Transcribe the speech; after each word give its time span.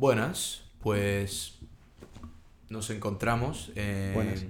Buenas, 0.00 0.62
pues 0.80 1.58
nos 2.70 2.88
encontramos 2.88 3.70
en 3.74 4.14
Buenas. 4.14 4.44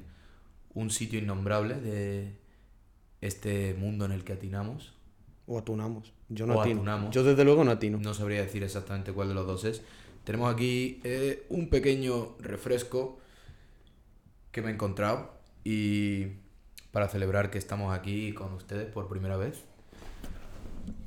un 0.74 0.90
sitio 0.90 1.18
innombrable 1.18 1.74
de 1.74 2.36
este 3.20 3.74
mundo 3.74 4.04
en 4.04 4.12
el 4.12 4.22
que 4.22 4.34
atinamos. 4.34 4.92
O 5.48 5.58
atunamos. 5.58 6.12
Yo 6.28 6.46
no 6.46 6.54
O 6.54 6.60
atino. 6.60 6.76
atunamos. 6.76 7.12
Yo 7.12 7.24
desde 7.24 7.44
luego 7.44 7.64
no 7.64 7.72
atino. 7.72 7.98
No 7.98 8.14
sabría 8.14 8.42
decir 8.42 8.62
exactamente 8.62 9.12
cuál 9.12 9.26
de 9.26 9.34
los 9.34 9.44
dos 9.44 9.64
es. 9.64 9.82
Tenemos 10.22 10.54
aquí 10.54 11.00
eh, 11.02 11.44
un 11.48 11.68
pequeño 11.68 12.36
refresco 12.38 13.18
que 14.52 14.62
me 14.62 14.70
he 14.70 14.74
encontrado 14.74 15.32
y 15.64 16.26
para 16.92 17.08
celebrar 17.08 17.50
que 17.50 17.58
estamos 17.58 17.92
aquí 17.92 18.32
con 18.34 18.52
ustedes 18.54 18.86
por 18.92 19.08
primera 19.08 19.36
vez. 19.36 19.64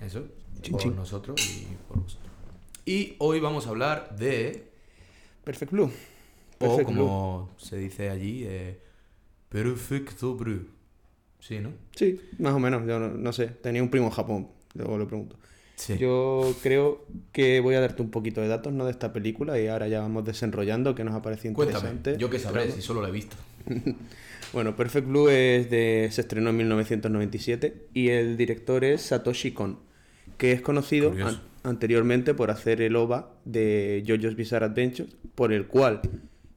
Eso, 0.02 0.26
Chin, 0.62 0.74
por 0.74 0.82
chin. 0.82 0.96
nosotros 0.98 1.40
y 1.50 1.66
por 1.88 2.02
vosotros. 2.02 2.33
Y 2.86 3.16
hoy 3.20 3.40
vamos 3.40 3.66
a 3.66 3.70
hablar 3.70 4.16
de, 4.18 4.72
Perfect 5.44 5.72
Blue. 5.72 5.92
o 6.60 6.76
Blue. 6.78 6.86
como 6.86 7.50
se 7.58 7.78
dice 7.78 8.10
allí, 8.10 8.44
eh, 8.46 8.80
Perfecto 9.50 10.36
Blue. 10.36 10.68
Sí, 11.40 11.60
¿no? 11.60 11.72
Sí, 11.96 12.20
más 12.40 12.54
o 12.54 12.60
menos. 12.60 12.86
Yo 12.88 13.00
no, 13.00 13.10
no 13.10 13.34
sé. 13.34 13.48
Tenía 13.48 13.82
un 13.84 13.90
primo 13.90 14.08
en 14.08 14.12
Japón. 14.12 14.48
Luego 14.74 14.98
le 14.98 15.06
pregunto. 15.06 15.38
Sí. 15.76 15.98
Yo 15.98 16.54
creo 16.62 17.06
que 17.32 17.60
voy 17.60 17.76
a 17.76 17.82
darte 17.82 18.02
un 18.02 18.12
poquito 18.12 18.42
de 18.42 18.48
datos 18.48 18.72
¿no? 18.74 18.86
de 18.86 18.92
esta 18.92 19.12
película 19.12 19.60
y 19.60 19.68
ahora 19.68 19.88
ya 19.88 20.02
vamos 20.02 20.24
desenrollando 20.24 20.96
que 20.96 21.04
nos 21.04 21.16
ha 21.16 21.22
parecido 21.22 21.54
Cuéntame, 21.54 21.90
interesante. 21.90 22.22
yo 22.22 22.30
qué 22.30 22.40
sabré 22.40 22.72
si 22.72 22.82
solo 22.82 23.02
lo 23.02 23.08
he 23.08 23.12
visto. 23.12 23.36
Bueno, 24.54 24.76
Perfect 24.76 25.08
Blue 25.08 25.30
es 25.30 25.72
de, 25.72 26.10
se 26.12 26.22
estrenó 26.22 26.52
en 26.52 26.58
1997 26.58 27.88
y 27.96 28.10
el 28.10 28.38
director 28.38 28.84
es 28.84 29.02
Satoshi 29.02 29.52
Kon, 29.52 29.80
que 30.38 30.52
es 30.52 30.62
conocido 30.62 31.10
Curioso. 31.10 31.42
An- 31.64 31.70
anteriormente 31.70 32.34
por 32.34 32.52
hacer 32.52 32.82
el 32.82 32.96
OVA 32.96 33.32
de 33.46 34.04
JoJo's 34.08 34.36
Bizarre 34.36 34.66
Adventures, 34.66 35.16
por 35.36 35.52
el 35.54 35.68
cual 35.68 36.02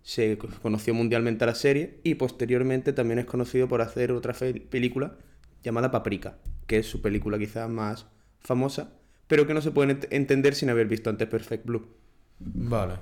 se 0.03 0.39
co- 0.39 0.49
conoció 0.63 0.95
mundialmente 0.95 1.45
a 1.45 1.49
la 1.49 1.55
serie 1.55 2.01
y 2.05 2.15
posteriormente 2.15 2.93
también 2.93 3.19
es 3.19 3.25
conocido 3.27 3.69
por 3.69 3.81
hacer 3.83 4.13
otra 4.13 4.35
película 4.71 5.17
llamada 5.63 5.91
Paprika, 5.91 6.39
que 6.67 6.79
es 6.79 6.87
su 6.87 7.03
película 7.03 7.39
quizás 7.39 7.69
más 7.69 8.07
famosa, 8.41 8.93
pero 9.27 9.47
que 9.47 9.55
no 9.55 9.61
se 9.61 9.73
puede 9.73 9.97
ent- 9.99 10.09
entender 10.11 10.55
sin 10.55 10.71
haber 10.71 10.87
visto 10.87 11.11
antes 11.11 11.29
Perfect 11.29 11.67
Blue. 11.67 11.87
Vale. 12.39 12.95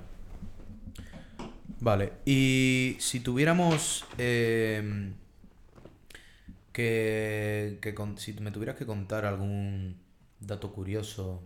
Vale. 1.81 2.13
Y 2.25 2.95
si 2.99 3.19
tuviéramos 3.19 4.05
eh, 4.17 5.11
que, 6.71 7.79
que 7.81 7.95
si 8.17 8.33
me 8.33 8.51
tuvieras 8.51 8.75
que 8.75 8.85
contar 8.85 9.25
algún 9.25 9.97
dato 10.39 10.71
curioso. 10.71 11.43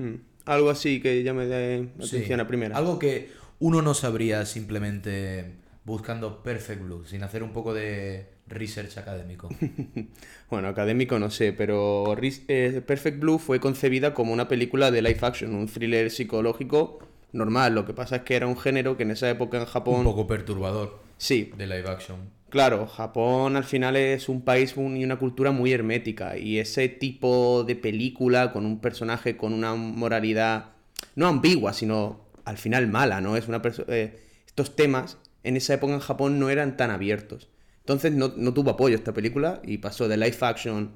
Hmm. 0.00 0.14
Algo 0.46 0.70
así 0.70 1.00
que 1.00 1.22
llame 1.22 1.46
de 1.46 1.90
Sí, 2.00 2.16
atención 2.16 2.40
a 2.40 2.48
primera. 2.48 2.76
Algo 2.76 2.98
que 2.98 3.30
uno 3.58 3.82
no 3.82 3.92
sabría 3.92 4.46
simplemente 4.46 5.56
buscando 5.84 6.42
Perfect 6.42 6.82
Blue, 6.82 7.04
sin 7.04 7.22
hacer 7.22 7.42
un 7.42 7.52
poco 7.52 7.74
de 7.74 8.26
research 8.46 8.96
académico. 8.98 9.48
Bueno, 10.50 10.66
académico 10.66 11.18
no 11.20 11.30
sé, 11.30 11.52
pero 11.52 12.16
eh, 12.20 12.82
Perfect 12.84 13.20
Blue 13.20 13.38
fue 13.38 13.60
concebida 13.60 14.14
como 14.14 14.32
una 14.32 14.48
película 14.48 14.90
de 14.90 15.00
live 15.00 15.20
action, 15.22 15.54
un 15.54 15.68
thriller 15.68 16.10
psicológico 16.10 16.98
normal. 17.30 17.74
Lo 17.74 17.84
que 17.84 17.92
pasa 17.92 18.16
es 18.16 18.22
que 18.22 18.34
era 18.34 18.48
un 18.48 18.56
género 18.58 18.96
que 18.96 19.04
en 19.04 19.12
esa 19.12 19.30
época 19.30 19.58
en 19.58 19.66
Japón... 19.66 19.98
un 19.98 20.04
poco 20.04 20.26
perturbador 20.26 20.98
Sí, 21.18 21.52
de 21.56 21.66
live 21.66 21.88
action. 21.88 22.16
Claro, 22.50 22.86
Japón 22.86 23.56
al 23.56 23.64
final 23.64 23.96
es 23.96 24.28
un 24.28 24.42
país 24.42 24.74
y 24.76 25.04
una 25.04 25.18
cultura 25.18 25.52
muy 25.52 25.72
hermética 25.72 26.36
y 26.36 26.58
ese 26.58 26.88
tipo 26.88 27.64
de 27.64 27.76
película 27.76 28.52
con 28.52 28.66
un 28.66 28.80
personaje 28.80 29.36
con 29.36 29.52
una 29.52 29.74
moralidad 29.74 30.72
no 31.16 31.26
ambigua, 31.28 31.72
sino 31.72 32.20
al 32.44 32.58
final 32.58 32.88
mala, 32.88 33.20
¿no? 33.20 33.36
Es 33.36 33.48
una 33.48 33.62
eh, 33.88 34.20
estos 34.46 34.76
temas 34.76 35.18
en 35.44 35.56
esa 35.56 35.74
época 35.74 35.94
en 35.94 36.00
Japón 36.00 36.38
no 36.38 36.50
eran 36.50 36.76
tan 36.76 36.90
abiertos. 36.90 37.48
Entonces 37.80 38.12
no, 38.12 38.32
no 38.36 38.52
tuvo 38.52 38.70
apoyo 38.70 38.96
esta 38.96 39.14
película 39.14 39.60
y 39.64 39.78
pasó 39.78 40.08
de 40.08 40.16
live 40.16 40.36
action 40.40 40.92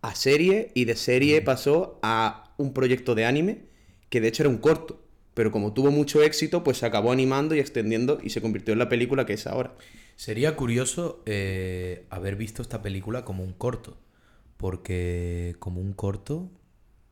a 0.00 0.14
serie 0.14 0.70
y 0.74 0.84
de 0.84 0.96
serie 0.96 1.42
pasó 1.42 2.00
a 2.02 2.54
un 2.56 2.72
proyecto 2.72 3.14
de 3.14 3.26
anime 3.26 3.66
que 4.08 4.20
de 4.20 4.28
hecho 4.28 4.42
era 4.42 4.50
un 4.50 4.58
corto. 4.58 5.01
Pero 5.34 5.50
como 5.50 5.72
tuvo 5.72 5.90
mucho 5.90 6.22
éxito, 6.22 6.62
pues 6.62 6.78
se 6.78 6.86
acabó 6.86 7.10
animando 7.12 7.54
y 7.54 7.60
extendiendo 7.60 8.18
y 8.22 8.30
se 8.30 8.42
convirtió 8.42 8.72
en 8.72 8.78
la 8.78 8.88
película 8.88 9.24
que 9.26 9.32
es 9.34 9.46
ahora. 9.46 9.74
Sería 10.16 10.56
curioso 10.56 11.22
eh, 11.26 12.04
haber 12.10 12.36
visto 12.36 12.60
esta 12.62 12.82
película 12.82 13.24
como 13.24 13.42
un 13.42 13.52
corto, 13.52 13.96
porque 14.56 15.56
como 15.58 15.80
un 15.80 15.92
corto 15.92 16.50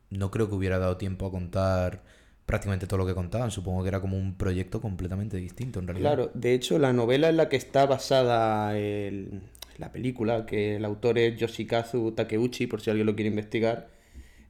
no 0.09 0.29
creo 0.29 0.49
que 0.49 0.55
hubiera 0.55 0.77
dado 0.77 0.97
tiempo 0.97 1.25
a 1.25 1.31
contar 1.31 2.03
prácticamente 2.45 2.85
todo 2.87 2.97
lo 2.99 3.05
que 3.05 3.15
contaban. 3.15 3.49
Supongo 3.49 3.81
que 3.81 3.89
era 3.89 4.01
como 4.01 4.17
un 4.17 4.35
proyecto 4.35 4.81
completamente 4.81 5.37
distinto 5.37 5.79
en 5.79 5.87
realidad. 5.87 6.09
Claro, 6.13 6.31
de 6.33 6.53
hecho 6.53 6.77
la 6.79 6.93
novela 6.93 7.29
en 7.29 7.37
la 7.37 7.49
que 7.49 7.55
está 7.55 7.85
basada 7.85 8.77
el- 8.77 9.41
la 9.77 9.91
película, 9.91 10.45
que 10.45 10.75
el 10.75 10.85
autor 10.85 11.17
es 11.17 11.37
Yoshikazu 11.39 12.11
Takeuchi, 12.11 12.67
por 12.67 12.81
si 12.81 12.89
alguien 12.91 13.07
lo 13.07 13.15
quiere 13.15 13.29
investigar, 13.29 13.89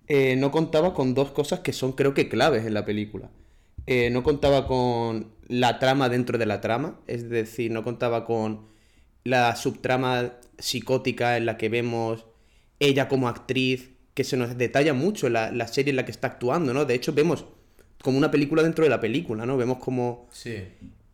eh, 0.07 0.35
no 0.35 0.51
contaba 0.51 0.93
con 0.93 1.13
dos 1.13 1.31
cosas 1.31 1.61
que 1.61 1.73
son 1.73 1.93
creo 1.93 2.13
que 2.13 2.27
claves 2.27 2.65
en 2.65 2.73
la 2.73 2.85
película. 2.85 3.29
Eh, 3.87 4.09
no 4.11 4.23
contaba 4.23 4.67
con 4.67 5.31
la 5.47 5.79
trama 5.79 6.07
dentro 6.09 6.37
de 6.37 6.45
la 6.45 6.61
trama, 6.61 6.99
es 7.07 7.29
decir, 7.29 7.71
no 7.71 7.83
contaba 7.83 8.25
con 8.25 8.67
la 9.23 9.55
subtrama 9.55 10.33
psicótica 10.57 11.37
en 11.37 11.45
la 11.45 11.57
que 11.57 11.69
vemos 11.69 12.25
ella 12.79 13.07
como 13.07 13.27
actriz, 13.27 13.91
que 14.13 14.23
se 14.23 14.37
nos 14.37 14.57
detalla 14.57 14.93
mucho 14.93 15.29
la, 15.29 15.51
la 15.51 15.67
serie 15.67 15.91
en 15.91 15.95
la 15.97 16.05
que 16.05 16.11
está 16.11 16.27
actuando, 16.27 16.73
¿no? 16.73 16.85
De 16.85 16.93
hecho, 16.93 17.13
vemos 17.13 17.45
como 18.01 18.17
una 18.17 18.31
película 18.31 18.63
dentro 18.63 18.83
de 18.83 18.89
la 18.89 18.99
película, 18.99 19.45
¿no? 19.45 19.57
Vemos 19.57 19.77
como 19.79 20.27
Sí. 20.31 20.55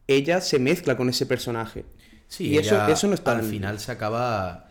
ella 0.07 0.41
se 0.41 0.59
mezcla 0.59 0.95
con 0.97 1.09
ese 1.09 1.25
personaje. 1.25 1.85
Sí, 2.27 2.47
y 2.49 2.57
eso, 2.57 2.85
eso 2.87 3.07
no 3.07 3.13
está 3.13 3.31
al 3.33 3.39
en- 3.45 3.49
final 3.49 3.79
se 3.79 3.91
acaba 3.91 4.69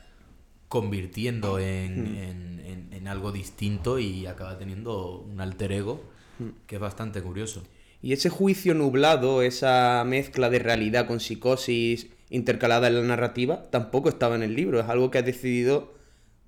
convirtiendo 0.69 1.59
en, 1.59 2.03
Hmm. 2.03 2.17
en- 2.17 2.61
en- 2.67 2.93
en 2.93 3.09
algo 3.09 3.33
distinto 3.33 3.99
y 3.99 4.27
acaba 4.27 4.59
teniendo 4.59 5.19
un 5.21 5.41
alter 5.41 5.73
ego 5.73 6.03
Hmm. 6.39 6.49
que 6.67 6.75
es 6.77 6.81
bastante 6.81 7.23
curioso. 7.23 7.63
Y 8.07 8.13
ese 8.13 8.29
juicio 8.29 8.73
nublado, 8.73 9.43
esa 9.43 10.05
mezcla 10.07 10.49
de 10.49 10.61
realidad 10.61 11.09
con 11.09 11.19
psicosis 11.19 12.07
intercalada 12.31 12.87
en 12.87 12.95
la 12.95 13.03
narrativa, 13.03 13.69
tampoco 13.73 14.09
estaba 14.09 14.37
en 14.37 14.45
el 14.45 14.55
libro. 14.55 14.79
Es 14.79 14.89
algo 14.89 15.11
que 15.11 15.19
ha 15.19 15.23
decidido, 15.23 15.93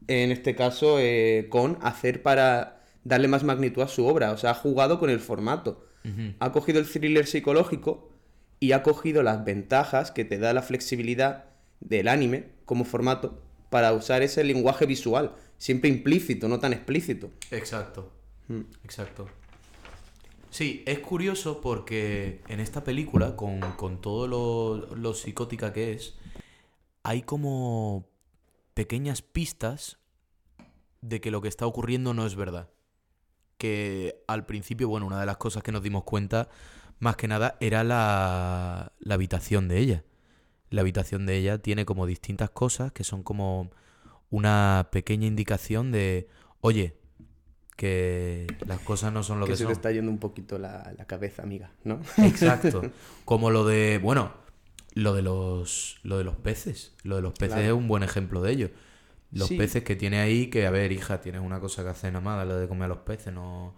en 0.06 0.30
este 0.30 0.54
caso, 0.54 1.00
eh, 1.00 1.48
con 1.50 1.76
hacer 1.82 2.22
para 2.22 2.80
darle 3.02 3.26
más 3.26 3.42
magnitud 3.42 3.82
a 3.82 3.88
su 3.88 4.06
obra. 4.06 4.30
O 4.30 4.36
sea, 4.36 4.52
ha 4.52 4.54
jugado 4.54 5.00
con 5.00 5.10
el 5.10 5.18
formato. 5.18 5.84
Ha 6.38 6.52
cogido 6.52 6.78
el 6.78 6.88
thriller 6.88 7.26
psicológico 7.26 8.12
y 8.60 8.70
ha 8.70 8.84
cogido 8.84 9.24
las 9.24 9.44
ventajas 9.44 10.12
que 10.12 10.24
te 10.24 10.38
da 10.38 10.52
la 10.52 10.62
flexibilidad 10.62 11.46
del 11.80 12.06
anime 12.06 12.50
como 12.66 12.84
formato 12.84 13.42
para 13.68 13.92
usar 13.94 14.22
ese 14.22 14.44
lenguaje 14.44 14.86
visual, 14.86 15.34
siempre 15.56 15.90
implícito, 15.90 16.46
no 16.46 16.60
tan 16.60 16.72
explícito. 16.72 17.32
Exacto. 17.50 18.12
Hmm. 18.46 18.60
Exacto. 18.84 19.28
Sí, 20.50 20.82
es 20.86 21.00
curioso 21.00 21.60
porque 21.60 22.40
en 22.48 22.60
esta 22.60 22.82
película, 22.82 23.36
con, 23.36 23.60
con 23.76 24.00
todo 24.00 24.26
lo, 24.26 24.96
lo 24.96 25.14
psicótica 25.14 25.72
que 25.72 25.92
es, 25.92 26.16
hay 27.02 27.22
como 27.22 28.08
pequeñas 28.74 29.22
pistas 29.22 29.98
de 31.00 31.20
que 31.20 31.30
lo 31.30 31.40
que 31.40 31.48
está 31.48 31.66
ocurriendo 31.66 32.14
no 32.14 32.26
es 32.26 32.34
verdad. 32.34 32.70
Que 33.58 34.22
al 34.26 34.46
principio, 34.46 34.88
bueno, 34.88 35.06
una 35.06 35.20
de 35.20 35.26
las 35.26 35.36
cosas 35.36 35.62
que 35.62 35.72
nos 35.72 35.82
dimos 35.82 36.04
cuenta, 36.04 36.48
más 36.98 37.16
que 37.16 37.28
nada, 37.28 37.56
era 37.60 37.84
la, 37.84 38.92
la 39.00 39.14
habitación 39.14 39.68
de 39.68 39.78
ella. 39.78 40.04
La 40.70 40.80
habitación 40.82 41.26
de 41.26 41.36
ella 41.36 41.58
tiene 41.58 41.84
como 41.84 42.06
distintas 42.06 42.50
cosas 42.50 42.92
que 42.92 43.04
son 43.04 43.22
como 43.22 43.70
una 44.30 44.88
pequeña 44.92 45.26
indicación 45.26 45.92
de, 45.92 46.28
oye, 46.60 46.97
que 47.78 48.48
las 48.66 48.80
cosas 48.80 49.12
no 49.12 49.22
son 49.22 49.38
lo 49.38 49.46
que 49.46 49.52
que, 49.52 49.56
se 49.56 49.62
son. 49.62 49.68
te 49.72 49.74
está 49.74 49.92
yendo 49.92 50.10
un 50.10 50.18
poquito 50.18 50.58
la, 50.58 50.92
la 50.98 51.04
cabeza, 51.04 51.44
amiga, 51.44 51.70
¿no? 51.84 52.00
Exacto. 52.18 52.82
Como 53.24 53.52
lo 53.52 53.64
de, 53.64 54.00
bueno, 54.02 54.32
lo 54.94 55.14
de 55.14 55.22
los, 55.22 56.00
lo 56.02 56.18
de 56.18 56.24
los 56.24 56.34
peces. 56.34 56.92
Lo 57.04 57.14
de 57.14 57.22
los 57.22 57.34
peces 57.34 57.54
Claro. 57.54 57.68
es 57.68 57.72
un 57.72 57.86
buen 57.86 58.02
ejemplo 58.02 58.42
de 58.42 58.50
ello. 58.50 58.70
Los 59.30 59.46
Sí. 59.46 59.56
peces 59.56 59.84
que 59.84 59.94
tiene 59.94 60.18
ahí, 60.18 60.48
que 60.48 60.66
a 60.66 60.72
ver, 60.72 60.90
hija, 60.90 61.20
tienes 61.20 61.40
una 61.40 61.60
cosa 61.60 61.84
que 61.84 61.90
hacer 61.90 62.12
nada 62.12 62.24
más, 62.24 62.44
lo 62.48 62.56
de 62.58 62.66
comer 62.66 62.86
a 62.86 62.88
los 62.88 62.98
peces, 62.98 63.32
no, 63.32 63.76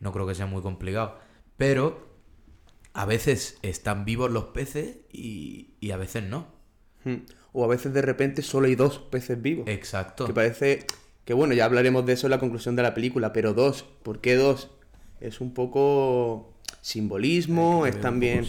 no 0.00 0.12
creo 0.12 0.26
que 0.26 0.34
sea 0.34 0.46
muy 0.46 0.60
complicado. 0.60 1.16
Pero 1.56 2.04
a 2.94 3.04
veces 3.06 3.58
están 3.62 4.04
vivos 4.04 4.32
los 4.32 4.46
peces 4.46 4.96
y, 5.12 5.74
y 5.78 5.92
a 5.92 5.96
veces 5.96 6.24
no. 6.24 6.48
Hmm. 7.04 7.18
O 7.52 7.64
a 7.64 7.68
veces 7.68 7.92
de 7.94 8.02
repente 8.02 8.42
solo 8.42 8.66
hay 8.66 8.74
dos 8.74 8.98
peces 8.98 9.40
vivos. 9.40 9.68
Exacto. 9.68 10.26
Que 10.26 10.32
parece 10.32 10.84
que 11.26 11.34
bueno, 11.34 11.52
ya 11.52 11.66
hablaremos 11.66 12.06
de 12.06 12.14
eso 12.14 12.26
en 12.26 12.30
la 12.30 12.38
conclusión 12.38 12.74
de 12.76 12.82
la 12.82 12.94
película, 12.94 13.34
pero 13.34 13.52
dos, 13.52 13.84
¿por 14.02 14.20
qué 14.22 14.36
dos? 14.36 14.70
Es 15.20 15.40
un 15.42 15.52
poco 15.52 16.54
simbolismo, 16.80 17.84
es 17.86 17.96
un 17.96 18.00
también 18.00 18.46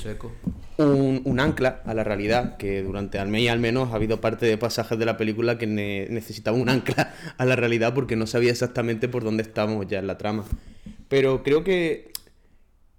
un, 0.78 1.22
un 1.26 1.40
ancla 1.40 1.82
a 1.86 1.94
la 1.94 2.04
realidad, 2.04 2.56
que 2.58 2.84
durante 2.84 3.18
al 3.20 3.28
menos 3.30 3.50
al 3.52 3.60
menos 3.60 3.92
ha 3.92 3.96
habido 3.96 4.22
parte 4.22 4.46
de 4.46 4.58
pasajes 4.58 4.98
de 5.00 5.06
la 5.06 5.18
película 5.18 5.58
que 5.58 5.66
ne- 5.68 6.08
necesitaba 6.10 6.56
un 6.56 6.70
ancla 6.70 7.14
a 7.38 7.46
la 7.46 7.56
realidad 7.56 7.94
porque 7.94 8.16
no 8.16 8.28
sabía 8.28 8.52
exactamente 8.52 9.08
por 9.10 9.24
dónde 9.24 9.44
estábamos 9.44 9.88
ya 9.88 10.00
en 10.00 10.08
la 10.08 10.18
trama. 10.18 10.46
Pero 11.10 11.42
creo 11.44 11.64
que 11.64 12.12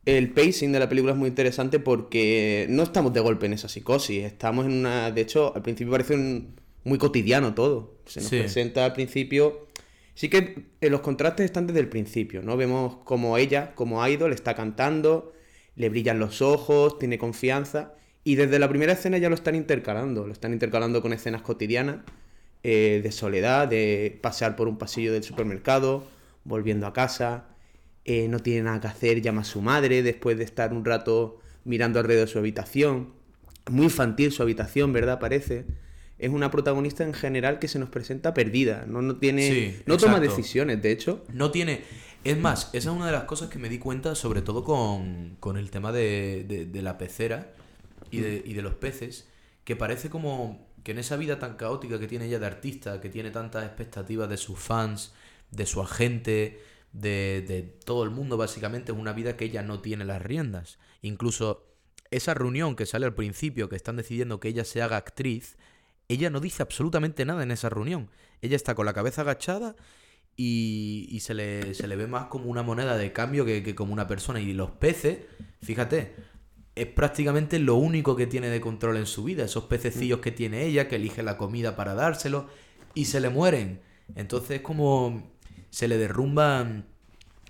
El 0.06 0.30
pacing 0.30 0.72
de 0.72 0.78
la 0.80 0.88
película 0.88 1.12
es 1.12 1.18
muy 1.18 1.28
interesante 1.28 1.78
porque 1.78 2.66
no 2.70 2.82
estamos 2.82 3.12
de 3.12 3.20
golpe 3.20 3.44
en 3.46 3.52
esa 3.52 3.68
psicosis. 3.68 4.24
Estamos 4.24 4.64
en 4.64 4.72
una. 4.72 5.10
De 5.10 5.20
hecho, 5.20 5.52
al 5.54 5.60
principio 5.62 5.92
parece 5.92 6.14
un- 6.14 6.54
muy 6.84 6.96
cotidiano 6.96 7.52
todo. 7.54 7.98
Se 8.06 8.20
nos 8.20 8.30
Sí. 8.30 8.38
presenta 8.38 8.86
al 8.86 8.94
principio. 8.94 9.67
Sí 10.18 10.28
que 10.28 10.66
eh, 10.80 10.90
los 10.90 11.00
contrastes 11.00 11.44
están 11.44 11.68
desde 11.68 11.78
el 11.78 11.88
principio, 11.88 12.42
¿no? 12.42 12.56
Vemos 12.56 12.96
como 13.04 13.38
ella, 13.38 13.72
como 13.76 14.04
idol, 14.04 14.32
está 14.32 14.54
cantando, 14.56 15.32
le 15.76 15.90
brillan 15.90 16.18
los 16.18 16.42
ojos, 16.42 16.98
tiene 16.98 17.18
confianza. 17.18 17.94
Y 18.24 18.34
desde 18.34 18.58
la 18.58 18.68
primera 18.68 18.94
escena 18.94 19.18
ya 19.18 19.28
lo 19.28 19.36
están 19.36 19.54
intercalando. 19.54 20.26
Lo 20.26 20.32
están 20.32 20.52
intercalando 20.52 21.02
con 21.02 21.12
escenas 21.12 21.42
cotidianas 21.42 21.98
eh, 22.64 22.98
de 23.00 23.12
soledad, 23.12 23.68
de 23.68 24.18
pasear 24.20 24.56
por 24.56 24.66
un 24.66 24.76
pasillo 24.76 25.12
del 25.12 25.22
supermercado, 25.22 26.08
volviendo 26.42 26.88
a 26.88 26.92
casa, 26.92 27.50
eh, 28.04 28.26
no 28.26 28.40
tiene 28.40 28.62
nada 28.62 28.80
que 28.80 28.88
hacer, 28.88 29.22
llama 29.22 29.42
a 29.42 29.44
su 29.44 29.62
madre 29.62 30.02
después 30.02 30.36
de 30.36 30.42
estar 30.42 30.72
un 30.72 30.84
rato 30.84 31.38
mirando 31.62 32.00
alrededor 32.00 32.26
de 32.26 32.32
su 32.32 32.40
habitación. 32.40 33.12
Muy 33.70 33.84
infantil 33.84 34.32
su 34.32 34.42
habitación, 34.42 34.92
¿verdad? 34.92 35.20
Parece. 35.20 35.64
Es 36.18 36.30
una 36.30 36.50
protagonista 36.50 37.04
en 37.04 37.14
general 37.14 37.58
que 37.58 37.68
se 37.68 37.78
nos 37.78 37.88
presenta 37.90 38.34
perdida, 38.34 38.84
no, 38.88 39.02
no 39.02 39.16
tiene, 39.16 39.48
Sí, 39.48 39.82
no 39.86 39.96
toma 39.96 40.18
decisiones, 40.20 40.82
de 40.82 40.90
hecho. 40.92 41.24
No 41.32 41.50
tiene. 41.50 41.82
Es 42.24 42.36
más, 42.36 42.70
esa 42.72 42.90
es 42.90 42.96
una 42.96 43.06
de 43.06 43.12
las 43.12 43.24
cosas 43.24 43.48
que 43.48 43.58
me 43.60 43.68
di 43.68 43.78
cuenta, 43.78 44.14
sobre 44.16 44.42
todo 44.42 44.64
con, 44.64 45.36
con 45.38 45.56
el 45.56 45.70
tema 45.70 45.92
de, 45.92 46.44
de- 46.48 46.66
de 46.66 46.82
la 46.82 46.98
pecera 46.98 47.52
y 48.10 48.18
de, 48.20 48.42
y 48.44 48.54
de 48.54 48.62
los 48.62 48.74
peces, 48.74 49.28
que 49.64 49.76
parece 49.76 50.10
como 50.10 50.66
que 50.82 50.90
en 50.92 50.98
esa 50.98 51.16
vida 51.16 51.38
tan 51.38 51.56
caótica 51.56 51.98
que 52.00 52.08
tiene 52.08 52.26
ella 52.26 52.38
de 52.40 52.46
artista, 52.46 53.00
que 53.00 53.08
tiene 53.08 53.30
tantas 53.30 53.64
expectativas 53.64 54.28
de 54.28 54.36
sus 54.36 54.58
fans, 54.58 55.12
de 55.52 55.66
su 55.66 55.80
agente, 55.80 56.60
de, 56.92 57.44
de 57.46 57.62
todo 57.62 58.02
el 58.02 58.10
mundo, 58.10 58.36
básicamente, 58.36 58.90
es 58.92 58.98
una 58.98 59.12
vida 59.12 59.36
que 59.36 59.44
ella 59.44 59.62
no 59.62 59.80
tiene 59.80 60.04
las 60.04 60.20
riendas. 60.20 60.78
Incluso 61.02 61.66
esa 62.10 62.34
reunión 62.34 62.74
que 62.74 62.86
sale 62.86 63.06
al 63.06 63.14
principio, 63.14 63.68
que 63.68 63.76
están 63.76 63.96
decidiendo 63.96 64.40
que 64.40 64.48
ella 64.48 64.64
se 64.64 64.82
haga 64.82 64.96
actriz, 64.96 65.56
ella 66.08 66.30
no 66.30 66.40
dice 66.40 66.62
absolutamente 66.62 67.24
nada 67.24 67.42
en 67.42 67.50
esa 67.50 67.68
reunión. 67.68 68.10
Ella 68.40 68.56
está 68.56 68.74
con 68.74 68.86
la 68.86 68.94
cabeza 68.94 69.20
agachada 69.22 69.76
y, 70.36 71.06
y 71.10 71.20
se, 71.20 71.34
le, 71.34 71.74
se 71.74 71.86
le 71.86 71.96
ve 71.96 72.06
más 72.06 72.26
como 72.26 72.50
una 72.50 72.62
moneda 72.62 72.96
de 72.96 73.12
cambio 73.12 73.44
que, 73.44 73.62
que 73.62 73.74
como 73.74 73.92
una 73.92 74.06
persona. 74.06 74.40
Y 74.40 74.52
los 74.54 74.70
peces, 74.70 75.18
fíjate, 75.62 76.14
es 76.74 76.86
prácticamente 76.86 77.58
lo 77.58 77.74
único 77.74 78.16
que 78.16 78.26
tiene 78.26 78.48
de 78.48 78.60
control 78.60 78.96
en 78.96 79.06
su 79.06 79.24
vida. 79.24 79.44
Esos 79.44 79.64
pececillos 79.64 80.20
que 80.20 80.30
tiene 80.32 80.64
ella, 80.64 80.88
que 80.88 80.96
elige 80.96 81.22
la 81.22 81.36
comida 81.36 81.76
para 81.76 81.94
dárselo 81.94 82.48
y 82.94 83.06
se 83.06 83.20
le 83.20 83.28
mueren. 83.28 83.80
Entonces 84.14 84.58
es 84.58 84.62
como 84.62 85.32
se 85.70 85.88
le 85.88 85.98
derrumban... 85.98 86.86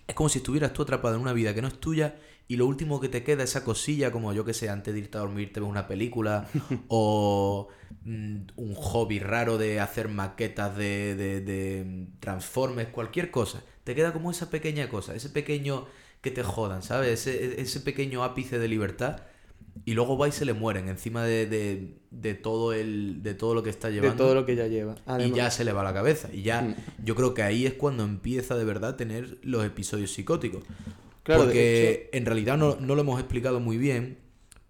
Es 0.07 0.15
como 0.15 0.31
si 0.31 0.39
estuvieras 0.39 0.73
tú 0.73 0.83
atrapado 0.83 1.17
en 1.17 1.21
una 1.21 1.35
vida 1.35 1.55
que 1.55 1.61
no 1.61 1.69
es 1.69 1.79
tuya 1.79 2.17
y 2.49 2.57
lo 2.57 2.67
último 2.67 2.99
que 3.01 3.09
te 3.11 3.23
queda 3.23 3.43
esa 3.45 3.63
cosilla 3.63 4.11
como 4.11 4.33
yo 4.33 4.45
que 4.45 4.55
sé, 4.55 4.69
antes 4.71 4.95
de 4.95 5.01
irte 5.01 5.19
a 5.19 5.21
dormir 5.21 5.53
te 5.53 5.61
ves 5.61 5.69
una 5.69 5.87
película 5.87 6.49
o 6.89 7.69
mm, 8.05 8.37
un 8.57 8.75
hobby 8.75 9.19
raro 9.19 9.59
de 9.59 9.81
hacer 9.81 10.09
maquetas 10.09 10.77
de, 10.77 11.15
de, 11.15 11.41
de 11.43 12.07
Transformers, 12.21 12.89
cualquier 12.91 13.31
cosa. 13.31 13.63
Te 13.85 13.95
queda 13.95 14.13
como 14.13 14.31
esa 14.31 14.51
pequeña 14.51 14.89
cosa, 14.89 15.15
ese 15.15 15.29
pequeño 15.31 15.87
que 16.21 16.31
te 16.31 16.43
jodan, 16.43 16.83
¿sabes? 16.83 17.27
Ese, 17.27 17.61
ese 17.61 17.81
pequeño 17.81 18.25
ápice 18.25 18.59
de 18.59 18.67
libertad 18.69 19.23
y 19.85 19.95
luego 19.95 20.19
va 20.19 20.27
y 20.29 20.33
se 20.33 20.45
le 20.45 20.53
mueren 20.55 20.89
encima 20.89 21.23
de, 21.25 21.47
de, 21.47 21.99
de 22.11 22.35
todo 22.35 22.73
el 22.73 23.23
de 23.23 23.35
todo 23.35 23.55
lo 23.55 23.63
que 23.63 23.71
está 23.71 23.89
De 23.89 23.95
llevando 23.95 24.17
todo 24.25 24.35
lo 24.35 24.45
que 24.45 24.53
ella 24.53 24.67
lleva. 24.67 24.97
y 25.21 25.31
ya 25.33 25.51
se 25.51 25.65
le 25.65 25.73
va 25.73 25.85
la 25.85 25.95
cabeza. 25.95 26.29
Y 26.33 26.43
ya, 26.43 26.63
Mm. 26.63 26.75
yo 27.05 27.15
creo 27.15 27.33
que 27.35 27.43
ahí 27.43 27.65
es 27.67 27.75
cuando 27.75 28.03
empieza 28.05 28.57
de 28.57 28.65
verdad 28.65 28.91
a 28.91 28.97
tener 28.97 29.39
los 29.43 29.65
episodios 29.65 30.11
psicóticos. 30.13 30.65
Claro, 31.29 31.45
Porque 31.45 32.09
en 32.15 32.25
realidad 32.25 32.57
no, 32.57 32.77
no 32.77 32.95
lo 32.95 33.03
hemos 33.03 33.21
explicado 33.21 33.61
muy 33.61 33.77
bien, 33.77 34.17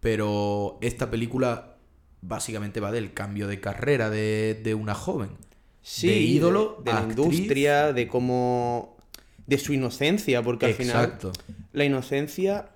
pero 0.00 0.76
esta 0.80 1.08
película 1.08 1.76
básicamente 2.20 2.80
va 2.80 2.90
del 2.90 3.12
cambio 3.12 3.46
de 3.46 3.60
carrera 3.60 4.10
de, 4.10 4.60
de 4.60 4.74
una 4.74 4.96
joven. 4.96 5.30
Sí, 5.82 6.08
de 6.08 6.16
ídolo 6.18 6.82
de, 6.84 6.90
a 6.90 6.94
la 6.94 7.02
industria, 7.08 7.92
de 7.92 8.08
cómo. 8.08 8.96
de 9.46 9.56
su 9.58 9.72
inocencia, 9.72 10.42
porque 10.42 10.66
al 10.66 10.74
final. 10.74 11.20
La 11.72 11.84
inocencia 11.84 12.70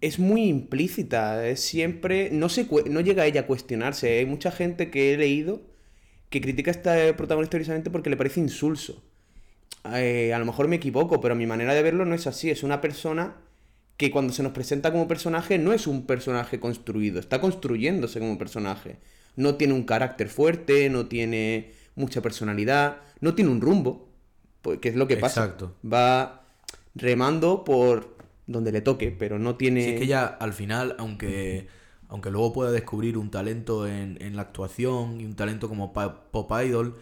es 0.00 0.18
muy 0.18 0.44
implícita, 0.44 1.46
es 1.46 1.60
siempre, 1.60 2.30
no, 2.32 2.48
se, 2.48 2.66
no 2.88 3.02
llega 3.02 3.26
ella 3.26 3.42
a 3.42 3.46
cuestionarse. 3.46 4.20
Hay 4.20 4.24
mucha 4.24 4.50
gente 4.50 4.90
que 4.90 5.12
he 5.12 5.18
leído 5.18 5.60
que 6.30 6.40
critica 6.40 6.70
a 6.70 6.72
esta 6.72 7.14
protagonista 7.14 7.58
precisamente 7.58 7.90
porque 7.90 8.08
le 8.08 8.16
parece 8.16 8.40
insulso. 8.40 9.04
Eh, 9.94 10.32
a 10.32 10.38
lo 10.38 10.44
mejor 10.44 10.68
me 10.68 10.76
equivoco, 10.76 11.20
pero 11.20 11.34
mi 11.34 11.46
manera 11.46 11.74
de 11.74 11.82
verlo 11.82 12.04
no 12.04 12.14
es 12.14 12.26
así. 12.26 12.50
Es 12.50 12.62
una 12.62 12.80
persona 12.80 13.36
que 13.96 14.10
cuando 14.10 14.32
se 14.32 14.42
nos 14.42 14.52
presenta 14.52 14.90
como 14.90 15.06
personaje 15.08 15.58
no 15.58 15.72
es 15.72 15.86
un 15.86 16.06
personaje 16.06 16.58
construido, 16.58 17.20
está 17.20 17.40
construyéndose 17.40 18.18
como 18.20 18.38
personaje. 18.38 18.98
No 19.36 19.54
tiene 19.54 19.74
un 19.74 19.84
carácter 19.84 20.28
fuerte, 20.28 20.90
no 20.90 21.06
tiene 21.06 21.72
mucha 21.94 22.20
personalidad, 22.20 22.98
no 23.20 23.34
tiene 23.34 23.50
un 23.50 23.60
rumbo, 23.60 24.08
pues, 24.62 24.78
que 24.78 24.88
es 24.88 24.96
lo 24.96 25.06
que 25.08 25.16
pasa. 25.16 25.44
Exacto. 25.44 25.76
Va 25.90 26.44
remando 26.94 27.64
por 27.64 28.16
donde 28.46 28.72
le 28.72 28.80
toque, 28.80 29.14
pero 29.16 29.38
no 29.38 29.56
tiene... 29.56 29.84
Si 29.84 29.90
es 29.90 29.98
que 29.98 30.04
ella 30.04 30.26
al 30.26 30.52
final, 30.52 30.96
aunque, 30.98 31.68
aunque 32.08 32.30
luego 32.30 32.52
pueda 32.52 32.70
descubrir 32.70 33.16
un 33.16 33.30
talento 33.30 33.86
en, 33.86 34.18
en 34.20 34.36
la 34.36 34.42
actuación 34.42 35.20
y 35.20 35.24
un 35.24 35.34
talento 35.34 35.68
como 35.68 35.92
pop 35.92 36.52
idol, 36.64 36.96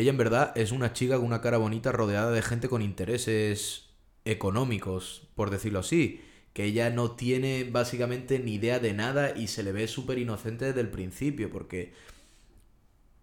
ella 0.00 0.10
en 0.10 0.16
verdad 0.18 0.52
es 0.56 0.72
una 0.72 0.92
chica 0.92 1.16
con 1.16 1.26
una 1.26 1.40
cara 1.40 1.58
bonita 1.58 1.92
rodeada 1.92 2.30
de 2.30 2.42
gente 2.42 2.68
con 2.68 2.82
intereses 2.82 3.90
económicos, 4.24 5.28
por 5.34 5.50
decirlo 5.50 5.80
así. 5.80 6.20
Que 6.52 6.64
ella 6.64 6.90
no 6.90 7.12
tiene 7.12 7.64
básicamente 7.70 8.38
ni 8.40 8.54
idea 8.54 8.78
de 8.80 8.92
nada 8.92 9.36
y 9.36 9.46
se 9.48 9.62
le 9.62 9.72
ve 9.72 9.86
súper 9.88 10.18
inocente 10.18 10.64
desde 10.66 10.80
el 10.80 10.88
principio, 10.90 11.50
porque... 11.50 11.92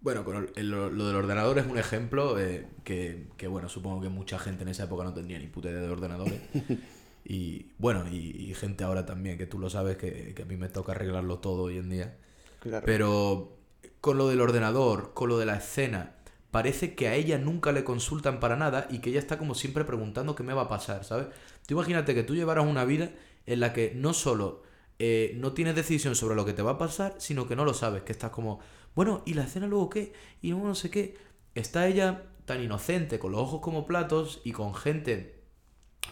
Bueno, 0.01 0.23
con 0.23 0.49
el- 0.55 0.69
lo 0.69 1.07
del 1.07 1.15
ordenador 1.15 1.57
es 1.57 1.65
un 1.65 1.77
ejemplo 1.79 2.39
eh, 2.39 2.67
que, 2.83 3.27
que, 3.37 3.47
bueno, 3.47 3.69
supongo 3.69 4.01
que 4.01 4.09
mucha 4.09 4.37
gente 4.37 4.61
en 4.63 4.69
esa 4.69 4.83
época 4.83 5.03
no 5.03 5.13
tendría 5.13 5.39
ni 5.39 5.47
puta 5.47 5.69
idea 5.69 5.81
de 5.81 5.89
ordenadores. 5.89 6.41
Y 7.27 7.71
bueno, 7.79 8.05
y, 8.07 8.17
y 8.51 8.53
gente 8.53 8.83
ahora 8.83 9.07
también, 9.07 9.39
que 9.39 9.47
tú 9.47 9.57
lo 9.57 9.67
sabes, 9.71 9.97
que, 9.97 10.35
que 10.35 10.43
a 10.43 10.45
mí 10.45 10.57
me 10.57 10.69
toca 10.69 10.91
arreglarlo 10.91 11.39
todo 11.39 11.63
hoy 11.63 11.77
en 11.79 11.89
día. 11.89 12.17
Claro. 12.59 12.85
Pero 12.85 13.57
con 13.99 14.19
lo 14.19 14.27
del 14.29 14.41
ordenador, 14.41 15.13
con 15.15 15.29
lo 15.29 15.39
de 15.39 15.47
la 15.47 15.55
escena, 15.57 16.17
parece 16.57 16.95
que 16.95 17.09
a 17.09 17.15
ella 17.15 17.37
nunca 17.37 17.73
le 17.73 17.83
consultan 17.83 18.39
para 18.39 18.55
nada 18.55 18.87
y 18.89 18.99
que 18.99 19.09
ella 19.09 19.19
está 19.19 19.37
como 19.37 19.55
siempre 19.55 19.83
preguntando 19.83 20.35
qué 20.35 20.43
me 20.43 20.53
va 20.53 20.63
a 20.63 20.69
pasar, 20.69 21.03
¿sabes? 21.03 21.27
Tú 21.67 21.73
imagínate 21.73 22.13
que 22.15 22.23
tú 22.23 22.33
llevaras 22.33 22.65
una 22.65 22.85
vida 22.85 23.11
en 23.45 23.59
la 23.59 23.73
que 23.73 23.91
no 23.93 24.13
solo 24.13 24.63
eh, 24.97 25.33
no 25.43 25.51
tienes 25.51 25.75
decisión 25.75 26.15
sobre 26.15 26.35
lo 26.35 26.45
que 26.45 26.53
te 26.53 26.61
va 26.61 26.71
a 26.71 26.77
pasar, 26.77 27.15
sino 27.17 27.45
que 27.45 27.57
no 27.57 27.65
lo 27.65 27.73
sabes, 27.73 28.03
que 28.03 28.13
estás 28.13 28.29
como, 28.31 28.59
bueno, 28.95 29.21
¿y 29.25 29.33
la 29.33 29.43
escena 29.43 29.67
luego 29.67 29.89
qué? 29.89 30.13
Y 30.41 30.51
luego 30.51 30.65
no 30.67 30.75
sé 30.75 30.89
qué. 30.89 31.17
Está 31.55 31.87
ella 31.87 32.23
tan 32.45 32.63
inocente, 32.63 33.19
con 33.19 33.33
los 33.33 33.41
ojos 33.41 33.59
como 33.59 33.85
platos 33.85 34.39
y 34.45 34.51
con 34.53 34.73
gente 34.75 35.41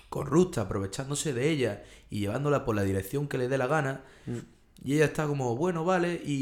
corrupta, 0.09 0.62
aprovechándose 0.63 1.33
de 1.33 1.50
ella 1.51 1.83
y 2.09 2.19
llevándola 2.19 2.65
por 2.65 2.75
la 2.75 2.83
dirección 2.83 3.27
que 3.29 3.38
le 3.38 3.47
dé 3.47 3.57
la 3.57 3.67
gana. 3.67 4.01
Y 4.83 4.95
ella 4.95 5.05
está 5.05 5.25
como, 5.27 5.55
bueno, 5.55 5.85
vale, 5.85 6.21
y, 6.25 6.33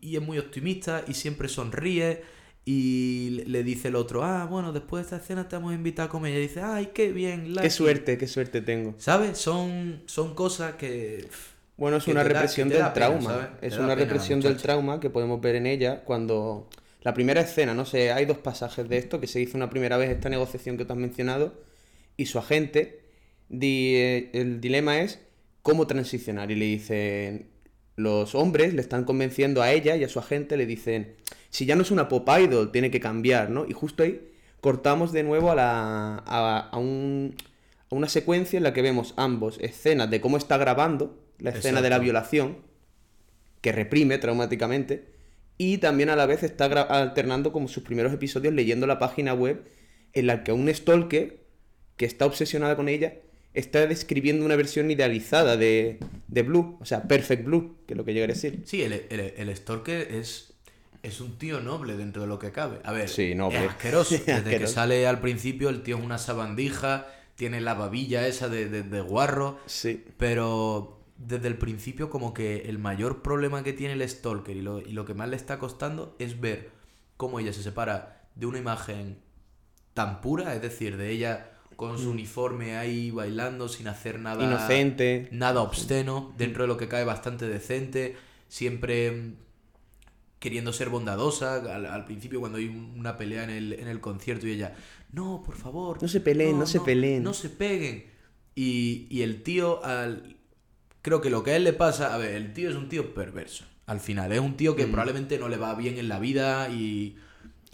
y- 0.00 0.08
y 0.10 0.16
es 0.16 0.22
muy 0.22 0.38
optimista 0.38 1.02
y 1.08 1.14
siempre 1.14 1.48
sonríe. 1.48 2.22
Y 2.66 3.42
le- 3.46 3.62
dice 3.62 3.88
el 3.88 3.96
otro, 3.96 4.24
ah, 4.24 4.46
bueno, 4.46 4.72
después 4.72 5.02
de 5.02 5.04
esta 5.06 5.16
escena 5.22 5.48
te 5.48 5.56
vamos 5.56 5.72
a 5.72 5.74
invitar 5.74 6.06
a 6.06 6.08
comer. 6.08 6.32
Y 6.32 6.36
ella 6.36 6.42
dice, 6.48 6.60
ay, 6.62 6.90
qué 6.94 7.12
bien, 7.12 7.44
Qué 7.44 7.50
Lucky". 7.50 7.70
suerte, 7.70 8.16
qué 8.18 8.26
suerte 8.26 8.62
tengo. 8.62 8.94
¿Sabes? 8.98 9.36
Son, 9.38 10.02
son 10.06 10.34
cosas 10.34 10.74
que... 10.74 11.26
Bueno, 11.76 11.96
es 11.98 12.04
que 12.04 12.12
una 12.12 12.22
da- 12.22 12.28
represión 12.30 12.68
del 12.68 12.78
pena, 12.78 12.92
trauma. 12.94 13.58
Es 13.60 13.74
una 13.76 13.88
pena 13.88 13.94
represión 13.96 14.40
del 14.40 14.56
trauma 14.56 15.00
que 15.00 15.10
podemos 15.10 15.40
ver 15.40 15.56
en 15.56 15.66
ella 15.66 16.02
cuando... 16.04 16.68
La 17.02 17.12
primera 17.12 17.42
escena, 17.42 17.74
no 17.74 17.84
sé, 17.84 18.12
hay 18.12 18.24
dos 18.24 18.38
pasajes 18.38 18.88
de 18.88 18.96
esto, 18.96 19.20
que 19.20 19.26
se 19.26 19.38
hizo 19.38 19.58
una 19.58 19.68
primera 19.68 19.98
vez 19.98 20.08
esta 20.08 20.30
negociación 20.30 20.78
que 20.78 20.86
tú 20.86 20.94
has 20.94 20.98
mencionado, 20.98 21.52
y 22.16 22.24
su 22.26 22.38
agente, 22.38 23.02
di- 23.50 23.96
eh, 23.96 24.30
el 24.32 24.58
dilema 24.62 25.00
es 25.00 25.20
cómo 25.60 25.86
transicionar. 25.86 26.50
Y 26.50 26.54
le 26.54 26.64
dicen, 26.64 27.50
los 27.96 28.34
hombres 28.34 28.72
le 28.72 28.80
están 28.80 29.04
convenciendo 29.04 29.60
a 29.60 29.70
ella 29.72 29.96
y 29.96 30.04
a 30.04 30.08
su 30.08 30.18
agente, 30.18 30.56
le 30.56 30.64
dicen, 30.64 31.14
si 31.54 31.66
ya 31.66 31.76
no 31.76 31.82
es 31.82 31.90
una 31.92 32.08
pop 32.08 32.28
idol, 32.40 32.72
tiene 32.72 32.90
que 32.90 32.98
cambiar, 32.98 33.48
¿no? 33.50 33.64
Y 33.68 33.72
justo 33.72 34.02
ahí 34.02 34.28
cortamos 34.60 35.12
de 35.12 35.22
nuevo 35.22 35.50
a, 35.52 35.54
la, 35.54 36.16
a, 36.26 36.68
a 36.72 36.78
un- 36.78 37.34
a 37.90 37.94
una 37.94 38.08
secuencia 38.08 38.56
en 38.56 38.62
la 38.64 38.72
que 38.72 38.82
vemos 38.82 39.14
ambos 39.16 39.58
escenas 39.60 40.10
de 40.10 40.20
cómo 40.20 40.36
está 40.36 40.56
grabando 40.56 41.22
la 41.38 41.50
escena 41.50 41.80
de 41.82 41.90
la 41.90 41.98
violación, 42.00 42.56
que 43.60 43.70
reprime 43.72 44.18
traumáticamente, 44.18 45.04
y 45.58 45.78
también 45.78 46.08
a 46.10 46.16
la 46.16 46.26
vez 46.26 46.42
está 46.42 46.64
alternando 46.82 47.52
como 47.52 47.68
sus 47.68 47.84
primeros 47.84 48.12
episodios 48.12 48.52
leyendo 48.52 48.86
la 48.88 48.98
página 48.98 49.32
web 49.34 49.64
en 50.12 50.26
la 50.26 50.42
que 50.42 50.50
un 50.52 50.68
stalker 50.74 51.44
que 51.96 52.06
está 52.06 52.26
obsesionada 52.26 52.74
con 52.74 52.88
ella 52.88 53.14
está 53.52 53.86
describiendo 53.86 54.44
una 54.44 54.56
versión 54.56 54.90
idealizada 54.90 55.56
de, 55.56 55.98
de 56.26 56.42
Blue, 56.42 56.76
o 56.80 56.84
sea, 56.84 57.04
Perfect 57.04 57.44
Blue, 57.44 57.76
que 57.86 57.94
es 57.94 57.98
lo 57.98 58.04
que 58.04 58.12
llegaré 58.14 58.32
a 58.32 58.34
decir. 58.34 58.62
Sí, 58.64 58.82
el, 58.82 58.92
el, 59.10 59.20
el 59.36 59.56
Stalker 59.56 60.08
es, 60.12 60.53
es 61.04 61.20
un 61.20 61.38
tío 61.38 61.60
noble 61.60 61.96
dentro 61.96 62.22
de 62.22 62.28
lo 62.28 62.38
que 62.38 62.50
cabe. 62.52 62.80
A 62.84 62.92
ver, 62.92 63.08
Sí, 63.08 63.34
noble. 63.34 63.64
es 63.64 63.70
asqueroso. 63.70 64.14
Desde 64.26 64.58
que 64.58 64.66
sale 64.66 65.06
al 65.06 65.20
principio 65.20 65.68
el 65.68 65.82
tío 65.82 65.96
es 65.98 66.02
una 66.04 66.18
sabandija, 66.18 67.06
tiene 67.36 67.60
la 67.60 67.74
babilla 67.74 68.26
esa 68.26 68.48
de, 68.48 68.68
de, 68.68 68.82
de 68.82 69.00
guarro. 69.00 69.58
Sí. 69.66 70.04
Pero 70.18 71.00
desde 71.16 71.46
el 71.48 71.56
principio 71.56 72.10
como 72.10 72.34
que 72.34 72.62
el 72.68 72.78
mayor 72.78 73.22
problema 73.22 73.62
que 73.62 73.72
tiene 73.72 73.94
el 73.94 74.08
stalker 74.08 74.56
y 74.56 74.62
lo, 74.62 74.80
y 74.80 74.92
lo 74.92 75.04
que 75.04 75.14
más 75.14 75.28
le 75.28 75.36
está 75.36 75.58
costando 75.60 76.16
es 76.18 76.40
ver 76.40 76.70
cómo 77.16 77.38
ella 77.38 77.52
se 77.52 77.62
separa 77.62 78.22
de 78.34 78.46
una 78.46 78.58
imagen 78.58 79.18
tan 79.94 80.20
pura, 80.20 80.54
es 80.56 80.60
decir, 80.62 80.96
de 80.96 81.10
ella 81.10 81.50
con 81.76 81.98
su 81.98 82.10
uniforme 82.10 82.76
ahí 82.76 83.10
bailando 83.10 83.68
sin 83.68 83.88
hacer 83.88 84.18
nada 84.20 84.44
Inocente. 84.44 85.28
nada 85.32 85.60
obsceno, 85.60 86.32
dentro 86.36 86.64
de 86.64 86.68
lo 86.68 86.76
que 86.76 86.88
cae 86.88 87.04
bastante 87.04 87.46
decente, 87.48 88.16
siempre 88.48 89.10
mm, 89.10 89.34
queriendo 90.44 90.72
ser 90.72 90.88
bondadosa, 90.90 91.56
al, 91.56 91.86
al 91.86 92.04
principio 92.04 92.38
cuando 92.38 92.58
hay 92.58 92.66
un- 92.68 92.94
una 92.96 93.16
pelea 93.16 93.42
en 93.44 93.50
el, 93.50 93.72
en 93.72 93.88
el 93.88 94.00
concierto 94.00 94.46
y 94.46 94.52
ella, 94.52 94.76
no, 95.12 95.42
por 95.44 95.56
favor, 95.56 96.00
No 96.00 96.06
se 96.08 96.20
peleen, 96.20 96.58
no 96.58 96.66
se 96.66 96.80
peleen". 96.80 97.22
no 97.24 97.34
se 97.34 97.48
peguen. 97.48 98.04
Y, 98.54 99.08
y 99.10 99.22
el 99.22 99.42
tío, 99.42 99.84
al... 99.84 100.36
creo 101.02 101.20
que 101.20 101.30
lo 101.30 101.42
que 101.42 101.50
a 101.52 101.56
él 101.56 101.64
le 101.64 101.72
pasa, 101.72 102.14
a 102.14 102.18
ver, 102.18 102.32
el 102.36 102.52
tío 102.52 102.70
es 102.70 102.76
un 102.76 102.88
tío 102.88 103.12
perverso, 103.14 103.64
al 103.86 103.98
final, 104.00 104.30
es 104.32 104.40
un 104.40 104.56
tío 104.56 104.76
que 104.76 104.86
probablemente 104.86 105.38
no 105.38 105.48
le 105.48 105.56
va 105.56 105.74
bien 105.74 105.98
en 105.98 106.08
la 106.08 106.18
vida 106.20 106.68
y... 106.68 107.16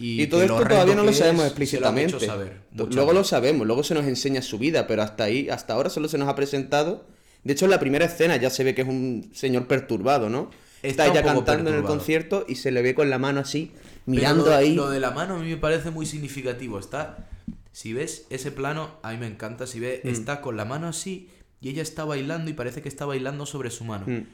Y, 0.03 0.17
que 0.17 0.27
todo 0.29 0.41
esto 0.43 0.57
todavía 0.67 0.95
no 0.95 1.05
lo 1.05 1.12
sabemos 1.12 1.41
es, 1.41 1.45
lo 1.45 1.47
explícitamente. 1.49 2.17
hecho 2.17 2.25
saber, 2.25 2.62
To- 2.75 2.85
muchas 2.85 2.95
luego 2.95 3.12
lo 3.12 3.19
veces. 3.19 3.31
sabemos, 3.31 3.67
luego 3.67 3.83
se 3.83 3.93
nos 3.93 4.07
enseña 4.07 4.41
su 4.41 4.59
vida, 4.59 4.87
pero 4.87 5.03
hasta 5.03 5.25
ahí, 5.25 5.50
hasta 5.50 5.75
ahora 5.75 5.91
solo 5.91 6.09
se 6.09 6.17
nos 6.17 6.27
ha 6.29 6.35
presentado. 6.35 7.05
De 7.45 7.53
hecho, 7.53 7.67
en 7.67 7.71
la 7.71 7.81
primera 7.81 8.07
escena 8.07 8.37
ya 8.37 8.49
se 8.49 8.65
ve 8.65 8.75
que 8.75 8.81
es 8.83 8.89
un 8.89 9.29
señor 9.35 9.67
perturbado, 9.67 10.31
¿no? 10.31 10.50
Está 10.83 11.07
ella 11.07 11.23
cantando 11.23 11.71
en 11.71 11.77
el 11.77 11.83
concierto 11.85 12.45
y 12.49 12.55
se 12.57 12.71
le 12.71 12.81
ve 12.83 12.95
con 12.95 13.11
la 13.11 13.19
mano 13.19 13.41
así, 13.41 13.73
mirando 14.07 14.47
lo, 14.47 14.55
ahí. 14.55 14.75
Lo 14.75 14.89
de 14.91 15.01
la 15.01 15.11
mano 15.11 15.35
a 15.37 15.39
mí 15.39 15.49
me 15.51 15.57
parece 15.57 15.91
muy 15.91 16.07
significativo. 16.07 16.79
Está, 16.79 17.29
si 17.73 17.93
ves 17.93 18.27
ese 18.31 18.51
plano, 18.51 18.99
a 19.03 19.13
mí 19.13 19.19
me 19.19 19.27
encanta. 19.27 19.67
Si 19.67 19.79
ves, 19.81 20.01
está 20.05 20.41
con 20.41 20.57
la 20.57 20.65
mano 20.65 20.89
así 20.89 21.29
y 21.61 21.69
ella 21.69 21.83
está 21.83 22.05
bailando 22.05 22.51
y 22.51 22.55
parece 22.55 22.81
que 22.83 22.89
está 22.89 23.05
bailando 23.05 23.45
sobre 23.47 23.71
su 23.71 23.85
mano. 23.85 24.07
Mm. 24.07 24.27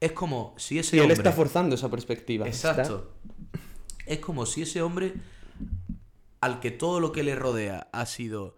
Es 0.00 0.12
como 0.12 0.54
si 0.58 0.78
ese 0.78 0.96
Y 0.96 0.98
él 0.98 1.04
hombre. 1.04 1.14
está 1.16 1.32
forzando 1.32 1.74
esa 1.74 1.90
perspectiva. 1.90 2.46
Exacto. 2.46 3.14
Es 4.04 4.18
como 4.18 4.44
si 4.44 4.62
ese 4.62 4.82
hombre, 4.82 5.14
al 6.42 6.60
que 6.60 6.70
todo 6.70 7.00
lo 7.00 7.12
que 7.12 7.22
le 7.22 7.34
rodea 7.34 7.88
ha 7.92 8.04
sido 8.04 8.56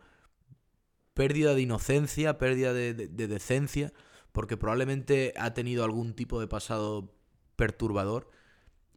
pérdida 1.14 1.54
de 1.54 1.62
inocencia, 1.62 2.38
pérdida 2.38 2.72
de, 2.72 2.94
de- 2.94 3.08
de 3.08 3.26
decencia, 3.28 3.92
porque 4.32 4.56
probablemente 4.56 5.32
ha 5.36 5.54
tenido 5.54 5.84
algún 5.84 6.14
tipo 6.14 6.40
de 6.40 6.48
pasado 6.48 7.14
perturbador. 7.58 8.30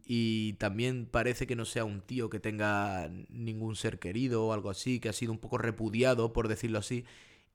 Y 0.05 0.53
también 0.53 1.05
parece 1.05 1.47
que 1.47 1.55
no 1.55 1.65
sea 1.65 1.85
un 1.85 2.01
tío 2.01 2.29
que 2.29 2.39
tenga 2.39 3.09
ningún 3.29 3.75
ser 3.75 3.99
querido 3.99 4.45
o 4.45 4.53
algo 4.53 4.69
así, 4.69 4.99
que 4.99 5.09
ha 5.09 5.13
sido 5.13 5.31
un 5.31 5.39
poco 5.39 5.57
repudiado, 5.57 6.33
por 6.33 6.47
decirlo 6.47 6.79
así. 6.79 7.05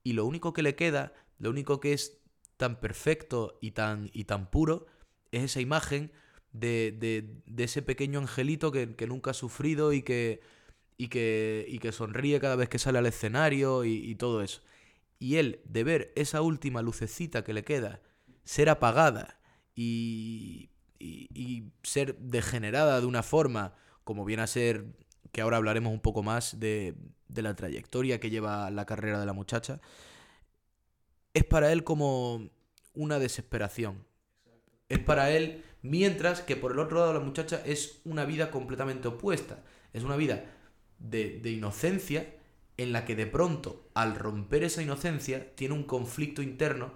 Y 0.04 0.12
lo 0.14 0.24
único 0.26 0.52
que 0.52 0.62
le 0.62 0.76
queda, 0.76 1.12
lo 1.38 1.50
único 1.50 1.80
que 1.80 1.92
es 1.92 2.18
tan 2.56 2.80
perfecto 2.80 3.58
y 3.60 3.72
tan, 3.72 4.10
y 4.12 4.24
tan 4.24 4.50
puro, 4.50 4.86
es 5.32 5.44
esa 5.44 5.60
imagen 5.60 6.12
de, 6.52 6.92
de- 7.46 7.64
ese 7.64 7.82
pequeño 7.82 8.20
angelito 8.20 8.72
que, 8.72 8.94
que 8.96 9.06
nunca 9.06 9.32
ha 9.32 9.34
sufrido 9.34 9.92
y 9.92 10.02
que, 10.02 10.40
y, 10.98 11.08
que, 11.08 11.66
y 11.68 11.78
que 11.78 11.92
sonríe 11.92 12.40
cada 12.40 12.56
vez 12.56 12.68
que 12.68 12.78
sale 12.78 12.98
al 12.98 13.06
escenario 13.06 13.84
y, 13.84 13.92
y 14.10 14.14
todo 14.16 14.42
eso. 14.42 14.62
Y 15.18 15.36
él, 15.36 15.60
de 15.64 15.84
ver 15.84 16.12
esa 16.16 16.42
última 16.42 16.82
lucecita 16.82 17.44
que 17.44 17.54
le 17.54 17.64
queda, 17.64 18.02
ser 18.44 18.68
apagada 18.68 19.40
y, 19.74 20.70
y- 20.98 21.64
ser 21.82 22.16
degenerada 22.18 23.00
de 23.00 23.06
una 23.06 23.22
forma, 23.22 23.74
como 24.04 24.24
viene 24.24 24.42
a 24.42 24.46
ser, 24.46 24.86
que 25.32 25.40
ahora 25.42 25.56
hablaremos 25.58 25.92
un 25.92 26.00
poco 26.00 26.22
más 26.22 26.58
de, 26.60 26.94
de 27.28 27.42
la 27.42 27.54
trayectoria 27.54 28.20
que 28.20 28.30
lleva 28.30 28.70
la 28.70 28.86
carrera 28.86 29.20
de 29.20 29.26
la 29.26 29.32
muchacha, 29.32 29.80
es 31.34 31.44
para 31.44 31.72
él 31.72 31.84
como 31.84 32.50
una 32.94 33.18
desesperación. 33.18 34.04
Es 34.88 34.98
para 34.98 35.30
él, 35.30 35.64
mientras 35.82 36.40
que 36.40 36.56
por 36.56 36.72
el 36.72 36.78
otro 36.78 36.98
lado 37.00 37.12
la 37.14 37.20
muchacha 37.20 37.62
es 37.64 38.00
una 38.04 38.24
vida 38.24 38.50
completamente 38.50 39.08
opuesta. 39.08 39.62
Es 39.92 40.02
una 40.04 40.16
vida 40.16 40.44
de, 40.98 41.40
de 41.40 41.50
inocencia 41.50 42.34
en 42.76 42.92
la 42.92 43.04
que 43.04 43.16
de 43.16 43.26
pronto, 43.26 43.88
al 43.94 44.14
romper 44.16 44.62
esa 44.64 44.82
inocencia, 44.82 45.54
tiene 45.56 45.74
un 45.74 45.84
conflicto 45.84 46.42
interno 46.42 46.92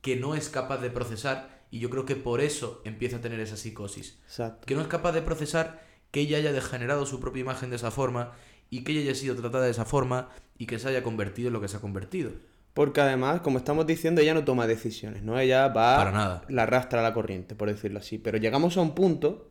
que 0.00 0.16
no 0.16 0.34
es 0.34 0.48
capaz 0.48 0.78
de 0.78 0.90
procesar 0.90 1.61
y 1.72 1.78
yo 1.78 1.88
creo 1.88 2.04
que 2.04 2.16
por 2.16 2.42
eso 2.42 2.82
empieza 2.84 3.16
a 3.16 3.20
tener 3.22 3.40
esa 3.40 3.56
psicosis. 3.56 4.18
Exacto. 4.26 4.66
Que 4.66 4.74
no 4.74 4.82
es 4.82 4.88
capaz 4.88 5.12
de 5.12 5.22
procesar 5.22 5.82
que 6.10 6.20
ella 6.20 6.36
haya 6.36 6.52
degenerado 6.52 7.06
su 7.06 7.18
propia 7.18 7.40
imagen 7.40 7.70
de 7.70 7.76
esa 7.76 7.90
forma 7.90 8.32
y 8.68 8.84
que 8.84 8.92
ella 8.92 9.00
haya 9.00 9.14
sido 9.14 9.34
tratada 9.34 9.64
de 9.64 9.70
esa 9.70 9.86
forma 9.86 10.28
y 10.58 10.66
que 10.66 10.78
se 10.78 10.88
haya 10.88 11.02
convertido 11.02 11.48
en 11.48 11.54
lo 11.54 11.62
que 11.62 11.68
se 11.68 11.78
ha 11.78 11.80
convertido. 11.80 12.30
Porque 12.74 13.00
además, 13.00 13.40
como 13.40 13.56
estamos 13.56 13.86
diciendo, 13.86 14.20
ella 14.20 14.34
no 14.34 14.44
toma 14.44 14.66
decisiones, 14.66 15.22
¿no? 15.22 15.40
Ella 15.40 15.68
va... 15.68 15.96
Para 15.96 16.12
nada. 16.12 16.44
La 16.50 16.64
arrastra 16.64 17.00
a 17.00 17.02
la 17.02 17.14
corriente, 17.14 17.54
por 17.54 17.68
decirlo 17.68 18.00
así. 18.00 18.18
Pero 18.18 18.36
llegamos 18.36 18.76
a 18.76 18.82
un 18.82 18.94
punto 18.94 19.50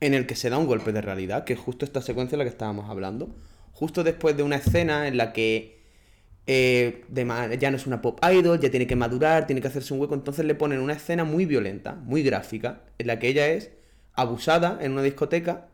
en 0.00 0.14
el 0.14 0.26
que 0.26 0.34
se 0.34 0.50
da 0.50 0.58
un 0.58 0.66
golpe 0.66 0.90
de 0.90 1.00
realidad, 1.00 1.44
que 1.44 1.52
es 1.52 1.60
justo 1.60 1.84
esta 1.84 2.02
secuencia 2.02 2.32
de 2.32 2.38
la 2.38 2.44
que 2.44 2.54
estábamos 2.54 2.90
hablando. 2.90 3.36
Justo 3.70 4.02
después 4.02 4.36
de 4.36 4.42
una 4.42 4.56
escena 4.56 5.06
en 5.06 5.16
la 5.16 5.32
que 5.32 5.81
eh, 6.46 7.04
ya 7.58 7.70
no 7.70 7.76
es 7.76 7.86
una 7.86 8.02
pop 8.02 8.18
idol, 8.32 8.58
ya 8.60 8.70
tiene 8.70 8.86
que 8.86 8.96
madurar, 8.96 9.46
tiene 9.46 9.60
que 9.60 9.68
hacerse 9.68 9.94
un 9.94 10.00
hueco, 10.00 10.14
entonces 10.14 10.44
le 10.44 10.54
ponen 10.54 10.80
una 10.80 10.94
escena 10.94 11.24
muy 11.24 11.46
violenta, 11.46 11.94
muy 11.94 12.22
gráfica, 12.22 12.82
en 12.98 13.06
la 13.06 13.18
que 13.18 13.28
ella 13.28 13.48
es 13.48 13.70
abusada 14.14 14.78
en 14.80 14.92
una 14.92 15.02
discoteca, 15.02 15.68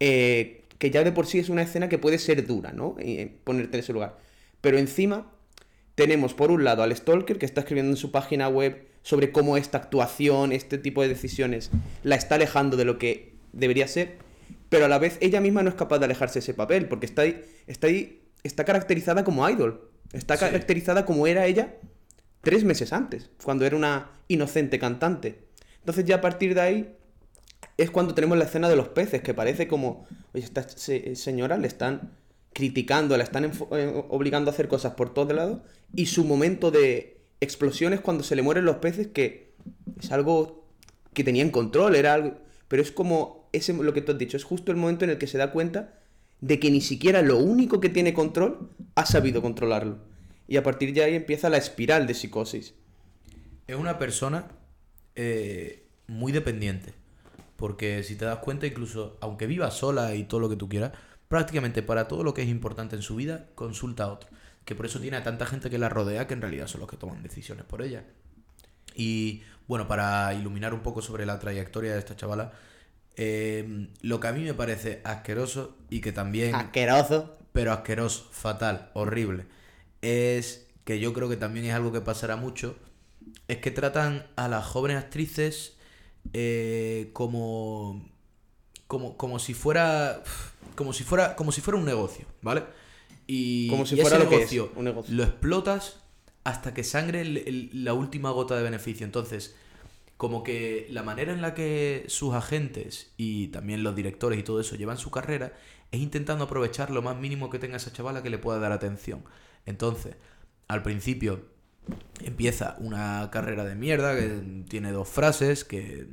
eh, 0.00 0.64
que 0.78 0.90
ya 0.90 1.04
de 1.04 1.12
por 1.12 1.26
sí 1.26 1.38
es 1.38 1.48
una 1.48 1.62
escena 1.62 1.88
que 1.88 1.98
puede 1.98 2.18
ser 2.18 2.44
dura, 2.46 2.72
¿no? 2.72 2.96
Y, 2.98 3.18
eh, 3.18 3.38
ponerte 3.44 3.76
en 3.76 3.80
ese 3.80 3.92
lugar. 3.92 4.18
Pero 4.60 4.78
encima 4.78 5.30
tenemos 5.94 6.34
por 6.34 6.50
un 6.50 6.64
lado 6.64 6.82
al 6.82 6.94
Stalker 6.94 7.38
que 7.38 7.46
está 7.46 7.60
escribiendo 7.60 7.92
en 7.92 7.96
su 7.96 8.10
página 8.10 8.48
web 8.48 8.88
sobre 9.02 9.30
cómo 9.30 9.56
esta 9.56 9.78
actuación, 9.78 10.52
este 10.52 10.78
tipo 10.78 11.02
de 11.02 11.08
decisiones, 11.08 11.70
la 12.02 12.16
está 12.16 12.36
alejando 12.36 12.76
de 12.76 12.84
lo 12.84 12.98
que 12.98 13.34
debería 13.52 13.86
ser, 13.86 14.16
pero 14.68 14.86
a 14.86 14.88
la 14.88 14.98
vez 14.98 15.18
ella 15.20 15.40
misma 15.40 15.62
no 15.62 15.68
es 15.68 15.74
capaz 15.74 15.98
de 15.98 16.06
alejarse 16.06 16.34
de 16.34 16.40
ese 16.40 16.54
papel, 16.54 16.88
porque 16.88 17.06
está 17.06 17.22
ahí, 17.22 17.44
está 17.66 17.88
ahí, 17.88 18.22
está 18.42 18.64
caracterizada 18.64 19.22
como 19.24 19.48
idol, 19.48 19.91
está 20.12 20.36
Sí. 20.36 20.44
caracterizada 20.44 21.04
como 21.06 21.26
era 21.26 21.46
ella 21.46 21.74
tres 22.42 22.64
meses 22.64 22.92
antes, 22.92 23.30
cuando 23.44 23.64
era 23.64 23.76
una 23.76 24.10
inocente 24.28 24.78
cantante. 24.78 25.44
Entonces 25.78 26.04
ya 26.04 26.16
a 26.16 26.20
partir 26.20 26.54
de 26.54 26.60
ahí 26.60 26.96
es 27.76 27.90
cuando 27.90 28.14
tenemos 28.14 28.36
la 28.38 28.44
escena 28.44 28.68
de 28.68 28.76
los 28.76 28.88
peces, 28.88 29.22
que 29.22 29.34
parece 29.34 29.68
como, 29.68 30.06
oye, 30.34 30.44
esta 30.44 30.68
se- 30.68 31.14
señora 31.16 31.56
le 31.58 31.68
están 31.68 32.12
criticando, 32.52 33.16
la 33.16 33.24
están 33.24 33.44
eh, 33.44 34.04
obligando 34.10 34.50
a 34.50 34.54
hacer 34.54 34.68
cosas 34.68 34.94
por 34.94 35.14
todos 35.14 35.32
lados, 35.34 35.60
y 35.94 36.06
su 36.06 36.24
momento 36.24 36.70
de 36.70 37.20
explosión 37.40 37.92
es 37.92 38.00
cuando 38.00 38.24
se 38.24 38.36
le 38.36 38.42
mueren 38.42 38.64
los 38.64 38.76
peces, 38.76 39.06
que 39.08 39.52
es 40.00 40.12
algo 40.12 40.66
que 41.14 41.24
tenía 41.24 41.42
en 41.42 41.50
control, 41.50 41.94
era 41.96 42.14
algo, 42.14 42.34
pero 42.68 42.82
es 42.82 42.90
como 42.92 43.48
ese, 43.52 43.72
lo 43.72 43.92
que 43.92 44.02
tú 44.02 44.12
has 44.12 44.18
dicho, 44.18 44.36
es 44.36 44.44
justo 44.44 44.70
el 44.72 44.78
momento 44.78 45.04
en 45.04 45.10
el 45.12 45.18
que 45.18 45.26
se 45.26 45.38
da 45.38 45.52
cuenta 45.52 45.94
de 46.42 46.58
que 46.58 46.70
ni 46.70 46.80
siquiera 46.80 47.22
lo 47.22 47.38
único 47.38 47.80
que 47.80 47.88
tiene 47.88 48.12
control 48.12 48.68
ha 48.96 49.06
sabido 49.06 49.40
controlarlo. 49.40 49.98
Y 50.48 50.56
a 50.56 50.62
partir 50.62 50.92
de 50.92 51.02
ahí 51.02 51.14
empieza 51.14 51.48
la 51.48 51.56
espiral 51.56 52.06
de 52.06 52.14
psicosis. 52.14 52.74
Es 53.68 53.76
una 53.76 53.96
persona 53.96 54.48
eh, 55.14 55.86
muy 56.08 56.32
dependiente. 56.32 56.94
Porque 57.56 58.02
si 58.02 58.16
te 58.16 58.24
das 58.24 58.40
cuenta, 58.40 58.66
incluso 58.66 59.16
aunque 59.20 59.46
viva 59.46 59.70
sola 59.70 60.16
y 60.16 60.24
todo 60.24 60.40
lo 60.40 60.48
que 60.48 60.56
tú 60.56 60.68
quieras, 60.68 60.92
prácticamente 61.28 61.80
para 61.80 62.08
todo 62.08 62.24
lo 62.24 62.34
que 62.34 62.42
es 62.42 62.48
importante 62.48 62.96
en 62.96 63.02
su 63.02 63.14
vida, 63.14 63.46
consulta 63.54 64.04
a 64.04 64.12
otro. 64.12 64.28
Que 64.64 64.74
por 64.74 64.86
eso 64.86 64.98
tiene 64.98 65.18
a 65.18 65.22
tanta 65.22 65.46
gente 65.46 65.70
que 65.70 65.78
la 65.78 65.88
rodea 65.88 66.26
que 66.26 66.34
en 66.34 66.42
realidad 66.42 66.66
son 66.66 66.80
los 66.80 66.90
que 66.90 66.96
toman 66.96 67.22
decisiones 67.22 67.64
por 67.64 67.82
ella. 67.82 68.04
Y 68.96 69.42
bueno, 69.68 69.86
para 69.86 70.34
iluminar 70.34 70.74
un 70.74 70.80
poco 70.80 71.02
sobre 71.02 71.24
la 71.24 71.38
trayectoria 71.38 71.92
de 71.92 72.00
esta 72.00 72.16
chavala, 72.16 72.52
eh, 73.16 73.88
lo 74.00 74.20
que 74.20 74.28
a 74.28 74.32
mí 74.32 74.42
me 74.42 74.54
parece 74.54 75.00
asqueroso 75.04 75.76
y 75.90 76.00
que 76.00 76.12
también 76.12 76.54
Asqueroso. 76.54 77.36
pero 77.52 77.72
asqueroso, 77.72 78.28
fatal, 78.30 78.90
horrible, 78.94 79.46
es 80.00 80.66
que 80.84 80.98
yo 80.98 81.12
creo 81.12 81.28
que 81.28 81.36
también 81.36 81.66
es 81.66 81.74
algo 81.74 81.92
que 81.92 82.00
pasará 82.00 82.36
mucho, 82.36 82.76
es 83.48 83.58
que 83.58 83.70
tratan 83.70 84.26
a 84.36 84.48
las 84.48 84.64
jóvenes 84.64 84.96
actrices 84.98 85.76
eh, 86.32 87.10
como, 87.12 88.08
como 88.86 89.16
como 89.16 89.38
si 89.38 89.54
fuera 89.54 90.22
como 90.74 90.92
si 90.92 91.04
fuera 91.04 91.36
como 91.36 91.52
si 91.52 91.60
fuera 91.60 91.78
un 91.78 91.84
negocio, 91.84 92.24
¿vale? 92.42 92.64
Y, 93.26 93.68
Como 93.68 93.86
si 93.86 93.94
y 93.96 94.00
fuera 94.00 94.16
ese 94.16 94.24
lo 94.24 94.30
que 94.30 94.36
es, 94.36 94.40
negocio 94.52 94.72
un 94.76 94.84
negocio. 94.84 95.14
lo 95.14 95.22
explotas 95.24 96.00
hasta 96.44 96.74
que 96.74 96.82
sangre 96.84 97.20
el- 97.20 97.36
el- 97.38 97.84
la 97.84 97.94
última 97.94 98.30
gota 98.30 98.56
de 98.56 98.62
beneficio. 98.64 99.06
Entonces, 99.06 99.54
como 100.22 100.44
que 100.44 100.86
la 100.88 101.02
manera 101.02 101.32
en 101.32 101.42
la 101.42 101.52
que 101.52 102.04
sus 102.06 102.32
agentes 102.32 103.12
y 103.16 103.48
también 103.48 103.82
los 103.82 103.96
directores 103.96 104.38
y 104.38 104.44
todo 104.44 104.60
eso 104.60 104.76
llevan 104.76 104.96
su 104.96 105.10
carrera 105.10 105.52
es 105.90 106.00
intentando 106.00 106.44
aprovechar 106.44 106.90
lo 106.90 107.02
más 107.02 107.16
mínimo 107.16 107.50
que 107.50 107.58
tenga 107.58 107.78
esa 107.78 107.92
chavala 107.92 108.22
que 108.22 108.30
le 108.30 108.38
pueda 108.38 108.60
dar 108.60 108.70
atención. 108.70 109.24
Entonces, 109.66 110.14
al 110.68 110.84
principio 110.84 111.44
empieza 112.20 112.76
una 112.78 113.30
carrera 113.32 113.64
de 113.64 113.74
mierda 113.74 114.14
que 114.14 114.64
tiene 114.68 114.92
dos 114.92 115.08
frases 115.08 115.64
que 115.64 116.06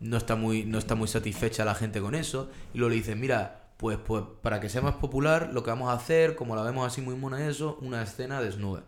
no 0.00 0.16
está 0.16 0.34
muy 0.34 0.64
no 0.64 0.78
está 0.78 0.94
muy 0.94 1.06
satisfecha 1.06 1.66
la 1.66 1.74
gente 1.74 2.00
con 2.00 2.14
eso 2.14 2.50
y 2.72 2.78
luego 2.78 2.88
le 2.88 2.96
dicen, 2.96 3.20
"Mira, 3.20 3.72
pues, 3.76 3.98
pues 3.98 4.24
para 4.40 4.60
que 4.60 4.70
sea 4.70 4.80
más 4.80 4.94
popular, 4.94 5.50
lo 5.52 5.62
que 5.62 5.68
vamos 5.68 5.90
a 5.90 5.92
hacer, 5.92 6.36
como 6.36 6.56
la 6.56 6.62
vemos 6.62 6.86
así 6.86 7.02
muy 7.02 7.16
mona 7.16 7.46
eso, 7.46 7.76
una 7.82 8.02
escena 8.02 8.40
desnuda. 8.40 8.84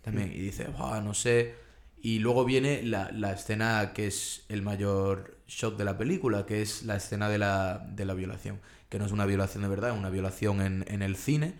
También, 0.00 0.32
y 0.32 0.38
dice, 0.38 0.66
"Buah, 0.68 1.02
no 1.02 1.12
sé. 1.12 1.65
Y 2.06 2.20
luego 2.20 2.44
viene 2.44 2.84
la, 2.84 3.10
la 3.10 3.32
escena 3.32 3.92
que 3.92 4.06
es 4.06 4.44
el 4.48 4.62
mayor 4.62 5.38
shock 5.48 5.76
de 5.76 5.84
la 5.84 5.98
película, 5.98 6.46
que 6.46 6.62
es 6.62 6.84
la 6.84 6.94
escena 6.94 7.28
de 7.28 7.36
la, 7.36 7.84
de 7.96 8.04
la 8.04 8.14
violación. 8.14 8.60
Que 8.88 9.00
no 9.00 9.06
es 9.06 9.10
una 9.10 9.26
violación 9.26 9.64
de 9.64 9.68
verdad, 9.68 9.90
es 9.90 9.98
una 9.98 10.08
violación 10.08 10.60
en, 10.60 10.84
en 10.86 11.02
el 11.02 11.16
cine, 11.16 11.54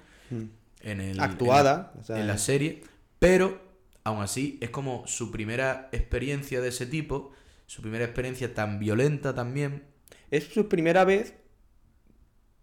en 0.82 1.00
el, 1.00 1.18
Actuada, 1.18 1.90
en, 1.96 2.00
o 2.00 2.04
sea, 2.04 2.20
en 2.20 2.28
la 2.28 2.38
serie, 2.38 2.84
pero 3.18 3.60
aún 4.04 4.22
así 4.22 4.56
es 4.60 4.70
como 4.70 5.04
su 5.08 5.32
primera 5.32 5.88
experiencia 5.90 6.60
de 6.60 6.68
ese 6.68 6.86
tipo, 6.86 7.32
su 7.66 7.82
primera 7.82 8.04
experiencia 8.04 8.54
tan 8.54 8.78
violenta 8.78 9.34
también. 9.34 9.82
Es 10.30 10.44
su 10.44 10.68
primera 10.68 11.04
vez 11.04 11.34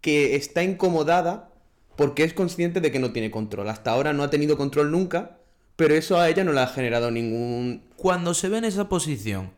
que 0.00 0.36
está 0.36 0.62
incomodada 0.62 1.52
porque 1.98 2.24
es 2.24 2.32
consciente 2.32 2.80
de 2.80 2.90
que 2.90 2.98
no 2.98 3.12
tiene 3.12 3.30
control. 3.30 3.68
Hasta 3.68 3.90
ahora 3.90 4.14
no 4.14 4.22
ha 4.22 4.30
tenido 4.30 4.56
control 4.56 4.90
nunca, 4.90 5.43
pero 5.76 5.94
eso 5.94 6.18
a 6.18 6.28
ella 6.28 6.44
no 6.44 6.52
le 6.52 6.60
ha 6.60 6.66
generado 6.66 7.10
ningún... 7.10 7.82
Cuando 7.96 8.34
se 8.34 8.48
ve 8.48 8.58
en 8.58 8.64
esa 8.64 8.88
posición 8.88 9.50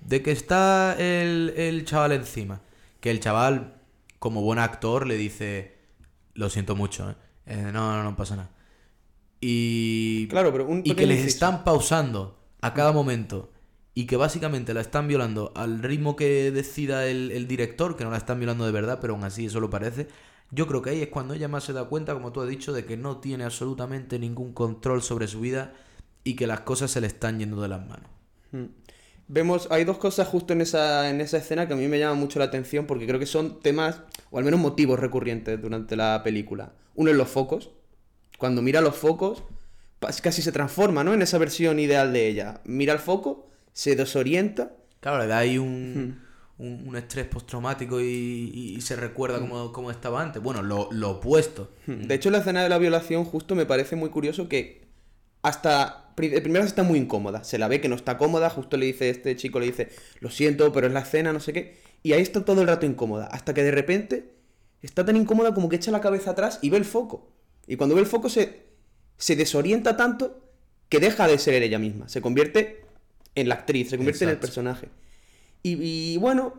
de 0.00 0.22
que 0.22 0.30
está 0.30 0.94
el, 0.98 1.54
el 1.56 1.84
chaval 1.84 2.12
encima, 2.12 2.60
que 3.00 3.10
el 3.10 3.20
chaval, 3.20 3.74
como 4.18 4.42
buen 4.42 4.58
actor, 4.58 5.06
le 5.06 5.16
dice, 5.16 5.76
lo 6.34 6.50
siento 6.50 6.76
mucho, 6.76 7.10
¿eh? 7.10 7.14
Eh, 7.46 7.70
no, 7.72 7.96
no, 7.96 8.02
no 8.02 8.16
pasa 8.16 8.36
nada. 8.36 8.50
Y, 9.40 10.26
Claro, 10.28 10.52
pero 10.52 10.66
un 10.66 10.82
y 10.84 10.94
que 10.94 11.06
les 11.06 11.24
están 11.24 11.62
pausando 11.64 12.38
a 12.60 12.74
cada 12.74 12.92
momento 12.92 13.52
y 13.94 14.06
que 14.06 14.16
básicamente 14.16 14.74
la 14.74 14.80
están 14.80 15.08
violando 15.08 15.52
al 15.54 15.82
ritmo 15.82 16.16
que 16.16 16.50
decida 16.50 17.06
el, 17.06 17.30
el 17.30 17.46
director, 17.46 17.96
que 17.96 18.04
no 18.04 18.10
la 18.10 18.16
están 18.16 18.38
violando 18.38 18.66
de 18.66 18.72
verdad, 18.72 18.98
pero 19.00 19.14
aún 19.14 19.24
así 19.24 19.46
eso 19.46 19.60
lo 19.60 19.70
parece. 19.70 20.08
Yo 20.50 20.66
creo 20.66 20.82
que 20.82 20.90
ahí 20.90 21.02
es 21.02 21.08
cuando 21.08 21.34
ella 21.34 21.48
más 21.48 21.64
se 21.64 21.72
da 21.72 21.84
cuenta, 21.84 22.14
como 22.14 22.32
tú 22.32 22.40
has 22.40 22.48
dicho, 22.48 22.72
de 22.72 22.84
que 22.84 22.96
no 22.96 23.18
tiene 23.18 23.44
absolutamente 23.44 24.18
ningún 24.18 24.52
control 24.52 25.02
sobre 25.02 25.26
su 25.26 25.40
vida 25.40 25.74
y 26.22 26.36
que 26.36 26.46
las 26.46 26.60
cosas 26.60 26.90
se 26.90 27.00
le 27.00 27.08
están 27.08 27.38
yendo 27.38 27.60
de 27.60 27.68
las 27.68 27.80
manos. 27.80 28.10
Mm. 28.52 28.64
Vemos, 29.28 29.66
hay 29.72 29.84
dos 29.84 29.98
cosas 29.98 30.28
justo 30.28 30.52
en 30.52 30.60
esa, 30.60 31.10
en 31.10 31.20
esa 31.20 31.38
escena 31.38 31.66
que 31.66 31.74
a 31.74 31.76
mí 31.76 31.88
me 31.88 31.98
llaman 31.98 32.18
mucho 32.18 32.38
la 32.38 32.44
atención 32.44 32.86
porque 32.86 33.06
creo 33.06 33.18
que 33.18 33.26
son 33.26 33.60
temas, 33.60 34.02
o 34.30 34.38
al 34.38 34.44
menos 34.44 34.60
motivos 34.60 35.00
recurrentes 35.00 35.60
durante 35.60 35.96
la 35.96 36.22
película. 36.22 36.72
Uno 36.94 37.10
es 37.10 37.16
los 37.16 37.28
focos. 37.28 37.70
Cuando 38.38 38.62
mira 38.62 38.80
los 38.80 38.94
focos, 38.94 39.42
casi 40.22 40.42
se 40.42 40.52
transforma, 40.52 41.02
¿no? 41.02 41.12
En 41.12 41.22
esa 41.22 41.38
versión 41.38 41.80
ideal 41.80 42.12
de 42.12 42.28
ella. 42.28 42.60
Mira 42.64 42.92
el 42.92 43.00
foco, 43.00 43.48
se 43.72 43.96
desorienta. 43.96 44.72
Claro, 45.00 45.18
le 45.18 45.26
da 45.26 45.38
ahí 45.38 45.58
un, 45.58 46.20
un, 46.58 46.84
un 46.88 46.96
estrés 46.96 47.26
postraumático 47.26 48.00
y, 48.00 48.74
y- 48.76 48.80
se 48.80 48.96
recuerda 48.96 49.38
cómo, 49.40 49.72
cómo 49.72 49.90
estaba 49.90 50.22
antes. 50.22 50.42
Bueno, 50.42 50.62
lo, 50.62 50.88
lo 50.92 51.10
opuesto. 51.10 51.70
De 51.86 52.14
hecho, 52.14 52.30
la 52.30 52.38
escena 52.38 52.62
de 52.62 52.68
la 52.68 52.78
violación 52.78 53.24
justo 53.24 53.54
me 53.54 53.66
parece 53.66 53.94
muy 53.96 54.10
curioso 54.10 54.48
que 54.48 54.86
hasta... 55.42 56.12
pri- 56.16 56.28
de 56.30 56.40
primeras 56.40 56.66
está 56.68 56.82
muy 56.82 56.98
incómoda. 56.98 57.44
Se 57.44 57.58
la 57.58 57.68
ve 57.68 57.80
que 57.80 57.88
no 57.88 57.94
está 57.94 58.16
cómoda. 58.16 58.48
Justo 58.50 58.76
le 58.76 58.86
dice, 58.86 59.10
este 59.10 59.36
chico 59.36 59.60
le 59.60 59.66
dice, 59.66 59.90
lo 60.20 60.30
siento, 60.30 60.72
pero 60.72 60.86
es 60.86 60.92
la 60.92 61.00
escena, 61.00 61.32
no 61.32 61.40
sé 61.40 61.52
qué. 61.52 61.76
Y 62.02 62.12
ahí 62.14 62.22
está 62.22 62.44
todo 62.44 62.62
el 62.62 62.66
rato 62.68 62.86
incómoda. 62.86 63.26
Hasta 63.26 63.52
que 63.52 63.62
de 63.62 63.70
repente 63.70 64.32
está 64.82 65.04
tan 65.04 65.16
incómoda 65.16 65.52
como 65.54 65.68
que 65.68 65.76
echa 65.76 65.90
la 65.90 66.00
cabeza 66.00 66.30
atrás 66.30 66.58
y 66.62 66.70
ve 66.70 66.78
el 66.78 66.84
foco. 66.84 67.28
Y 67.66 67.76
cuando 67.76 67.94
ve 67.94 68.00
el 68.00 68.06
foco 68.06 68.28
se, 68.28 68.62
se 69.18 69.36
desorienta 69.36 69.96
tanto 69.96 70.42
que 70.88 71.00
deja 71.00 71.26
de 71.26 71.36
ser 71.38 71.62
ella 71.62 71.78
misma. 71.78 72.08
Se 72.08 72.22
convierte 72.22 72.84
en 73.34 73.48
la 73.48 73.56
actriz, 73.56 73.90
se 73.90 73.96
convierte 73.96 74.24
en 74.24 74.30
el 74.30 74.36
personaje. 74.38 74.88
Y, 75.68 76.16
bueno, 76.18 76.54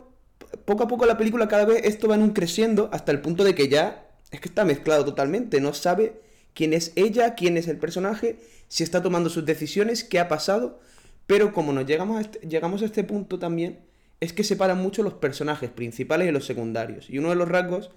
poco 0.64 0.84
a 0.84 0.88
poco 0.88 1.06
la 1.06 1.16
película 1.16 1.48
cada 1.48 1.64
vez 1.64 1.82
esto 1.84 2.08
va 2.08 2.14
en 2.16 2.22
un 2.22 2.30
creciendo 2.30 2.90
hasta 2.92 3.10
el 3.10 3.20
punto 3.20 3.42
de 3.42 3.54
que 3.54 3.68
ya 3.68 4.06
es 4.30 4.40
que 4.40 4.48
está 4.48 4.64
mezclado 4.64 5.04
totalmente. 5.04 5.60
No 5.60 5.72
sabe 5.72 6.20
quién 6.52 6.74
es 6.74 6.92
ella, 6.94 7.34
quién 7.34 7.56
es 7.56 7.68
el 7.68 7.78
personaje, 7.78 8.38
si 8.68 8.82
está 8.84 9.02
tomando 9.02 9.30
sus 9.30 9.46
decisiones, 9.46 10.04
qué 10.04 10.18
ha 10.18 10.28
pasado. 10.28 10.80
Pero 11.26 11.52
como 11.52 11.72
nos 11.72 11.86
llegamos 11.86 12.18
a 12.18 12.20
este, 12.20 12.46
llegamos 12.46 12.82
a 12.82 12.84
este 12.84 13.02
punto 13.04 13.38
también, 13.38 13.80
es 14.20 14.32
que 14.32 14.44
separan 14.44 14.78
mucho 14.78 15.02
los 15.02 15.14
personajes 15.14 15.70
principales 15.70 16.28
y 16.28 16.32
los 16.32 16.44
secundarios. 16.44 17.08
Y 17.08 17.18
uno 17.18 17.30
de 17.30 17.36
los 17.36 17.48
rasgos 17.48 17.90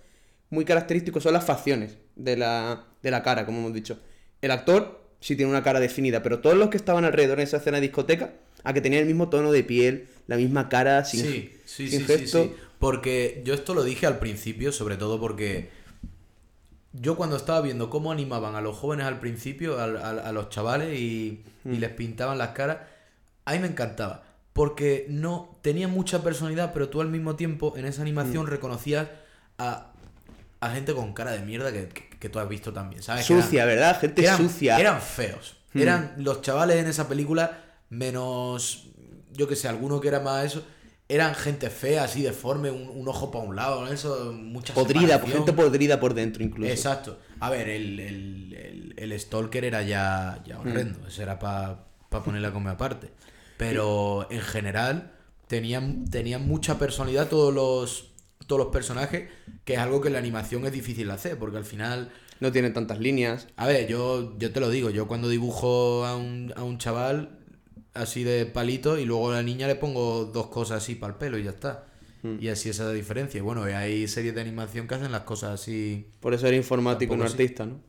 muy 0.49 0.63
característicos 0.65 1.23
son 1.23 1.33
las 1.33 1.43
facciones 1.43 1.97
de 2.15 2.37
la, 2.37 2.85
de 3.01 3.11
la 3.11 3.23
cara, 3.23 3.45
como 3.45 3.59
hemos 3.59 3.73
dicho. 3.73 3.99
El 4.41 4.51
actor 4.51 5.01
sí 5.19 5.35
tiene 5.35 5.51
una 5.51 5.63
cara 5.63 5.79
definida, 5.79 6.23
pero 6.23 6.39
todos 6.39 6.57
los 6.57 6.69
que 6.69 6.77
estaban 6.77 7.03
alrededor 7.05 7.39
en 7.39 7.43
esa 7.43 7.57
escena 7.57 7.77
de 7.77 7.81
discoteca, 7.81 8.33
a 8.63 8.73
que 8.73 8.81
tenían 8.81 9.01
el 9.01 9.07
mismo 9.07 9.29
tono 9.29 9.51
de 9.51 9.63
piel, 9.63 10.07
la 10.27 10.37
misma 10.37 10.69
cara, 10.69 11.03
sin, 11.05 11.21
sí, 11.21 11.57
sí, 11.65 11.89
sin 11.89 11.99
sí, 12.01 12.05
sí, 12.07 12.17
gesto. 12.19 12.43
sí. 12.43 12.53
Porque 12.79 13.41
yo 13.45 13.53
esto 13.53 13.73
lo 13.73 13.83
dije 13.83 14.07
al 14.07 14.17
principio, 14.19 14.71
sobre 14.71 14.97
todo 14.97 15.19
porque 15.19 15.69
yo 16.93 17.15
cuando 17.15 17.37
estaba 17.37 17.61
viendo 17.61 17.89
cómo 17.89 18.11
animaban 18.11 18.55
a 18.55 18.61
los 18.61 18.77
jóvenes 18.77 19.05
al 19.05 19.19
principio, 19.19 19.79
al- 19.79 19.97
a, 19.97 20.31
los 20.31 20.49
chavales 20.49 20.97
y, 20.99 21.43
y 21.65 21.77
les 21.77 21.89
pintaban 21.91 22.37
las 22.37 22.49
caras, 22.49 22.77
a 23.45 23.53
mí 23.53 23.59
me 23.59 23.67
encantaba. 23.67 24.23
Porque 24.53 25.05
no 25.07 25.57
tenían 25.61 25.91
mucha 25.91 26.21
personalidad, 26.23 26.73
pero 26.73 26.89
tú 26.89 26.99
al 26.99 27.07
mismo 27.07 27.35
tiempo 27.37 27.73
en 27.77 27.85
esa 27.85 28.01
animación 28.01 28.47
reconocías 28.47 29.07
a, 29.57 29.93
a 30.59 30.69
gente 30.71 30.93
con 30.93 31.13
cara 31.13 31.31
de 31.31 31.39
mierda 31.39 31.71
que, 31.71 31.87
que- 31.87 32.09
que 32.21 32.29
tú 32.29 32.37
has 32.39 32.47
visto 32.49 32.71
también, 32.73 33.01
¿sabes? 33.01 33.27
Eran- 33.29 33.43
Sucia, 33.43 33.65
¿verdad? 33.65 33.99
Gente 33.99 34.23
eran, 34.23 34.37
sucia. 34.37 34.79
eran 34.79 35.01
feos. 35.01 35.55
Eran 35.73 36.13
los 36.17 36.41
chavales 36.41 36.75
en 36.77 36.87
esa 36.87 37.07
película, 37.07 37.59
menos, 37.91 38.87
yo 39.33 39.47
que 39.47 39.55
sé, 39.55 39.67
alguno 39.67 40.01
que 40.01 40.07
era 40.07 40.19
más 40.19 40.45
eso. 40.45 40.63
Eran 41.07 41.35
gente 41.35 41.69
fea, 41.69 42.05
así 42.05 42.21
deforme, 42.21 42.71
un, 42.71 42.87
un 42.87 43.05
ojo 43.07 43.31
para 43.31 43.43
un 43.43 43.53
lado, 43.55 43.85
eso, 43.91 44.31
mucha 44.33 44.73
podrida, 44.73 45.01
separación. 45.15 45.37
gente 45.39 45.53
podrida 45.53 45.99
por 45.99 46.13
dentro 46.13 46.41
incluso. 46.41 46.71
Exacto. 46.71 47.19
A 47.41 47.49
ver, 47.49 47.67
el, 47.67 47.99
el, 47.99 48.53
el, 48.53 48.93
el 48.97 49.19
Stalker 49.19 49.65
era 49.65 49.81
ya, 49.83 50.41
ya 50.45 50.57
horrendo. 50.59 51.05
Eso 51.05 51.21
era 51.21 51.37
para 51.37 51.83
ponerle 52.23 52.47
a 52.47 52.53
comer 52.53 52.73
aparte. 52.75 53.11
Pero 53.57 54.25
en 54.31 54.39
general 54.41 55.11
tenían, 55.47 56.05
tenían 56.05 56.47
mucha 56.47 56.79
personalidad 56.79 57.27
todos 57.27 57.53
los, 57.53 58.13
todos 58.47 58.59
los 58.63 58.71
personajes, 58.71 59.29
que 59.65 59.73
es 59.73 59.79
algo 59.79 59.99
que 59.99 60.07
en 60.07 60.13
la 60.13 60.19
animación 60.19 60.65
es 60.65 60.71
difícil 60.71 61.07
de 61.07 61.13
hacer, 61.13 61.37
porque 61.37 61.57
al 61.57 61.65
final 61.65 62.09
No 62.39 62.53
tiene 62.53 62.69
tantas 62.69 62.99
líneas. 62.99 63.47
a 63.57 63.67
ver, 63.67 63.85
yo, 63.87 64.37
yo 64.39 64.53
te 64.53 64.61
lo 64.61 64.69
digo, 64.69 64.89
yo 64.89 65.07
cuando 65.09 65.27
dibujo 65.27 66.05
a 66.05 66.15
un, 66.15 66.53
a 66.55 66.63
un 66.63 66.77
chaval 66.77 67.37
así 67.93 68.23
de 68.23 68.45
palito 68.45 68.97
y 68.97 69.05
luego 69.05 69.31
a 69.31 69.35
la 69.35 69.43
niña 69.43 69.67
le 69.67 69.75
pongo 69.75 70.25
dos 70.25 70.47
cosas 70.47 70.83
así 70.83 70.95
para 70.95 71.13
el 71.13 71.19
pelo 71.19 71.37
y 71.37 71.43
ya 71.43 71.51
está. 71.51 71.87
Y 72.39 72.49
así 72.49 72.69
esa 72.69 72.83
es 72.83 72.89
la 72.89 72.93
diferencia. 72.93 73.39
Y 73.39 73.41
bueno, 73.41 73.63
hay 73.63 74.07
series 74.07 74.35
de 74.35 74.41
animación 74.41 74.87
que 74.87 74.93
hacen 74.93 75.11
las 75.11 75.21
cosas 75.21 75.59
así. 75.59 76.07
Por 76.19 76.35
eso 76.35 76.45
era 76.45 76.55
informático, 76.55 77.17
no 77.17 77.25
sí. 77.25 77.31
artista, 77.31 77.65
¿no? 77.65 77.79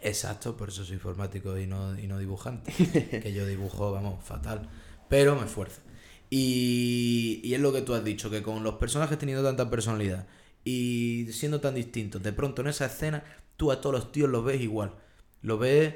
Exacto, 0.00 0.56
por 0.56 0.70
eso 0.70 0.84
soy 0.84 0.94
informático 0.94 1.58
y 1.58 1.66
no, 1.66 1.98
y 1.98 2.06
no 2.06 2.18
dibujante. 2.18 2.72
que 3.22 3.32
yo 3.34 3.46
dibujo, 3.46 3.92
vamos, 3.92 4.24
fatal. 4.24 4.68
Pero 5.10 5.36
me 5.36 5.44
esfuerzo. 5.44 5.82
Y, 6.30 7.42
y 7.44 7.52
es 7.52 7.60
lo 7.60 7.72
que 7.72 7.82
tú 7.82 7.92
has 7.92 8.02
dicho, 8.02 8.30
que 8.30 8.42
con 8.42 8.62
los 8.62 8.76
personajes 8.76 9.18
teniendo 9.18 9.44
tanta 9.44 9.68
personalidad 9.68 10.26
y 10.64 11.26
siendo 11.30 11.60
tan 11.60 11.74
distintos, 11.74 12.22
de 12.22 12.32
pronto 12.32 12.62
en 12.62 12.68
esa 12.68 12.86
escena 12.86 13.22
tú 13.58 13.70
a 13.70 13.80
todos 13.80 13.94
los 13.94 14.12
tíos 14.12 14.30
los 14.30 14.42
ves 14.44 14.60
igual. 14.60 14.94
Los 15.42 15.60
ves 15.60 15.94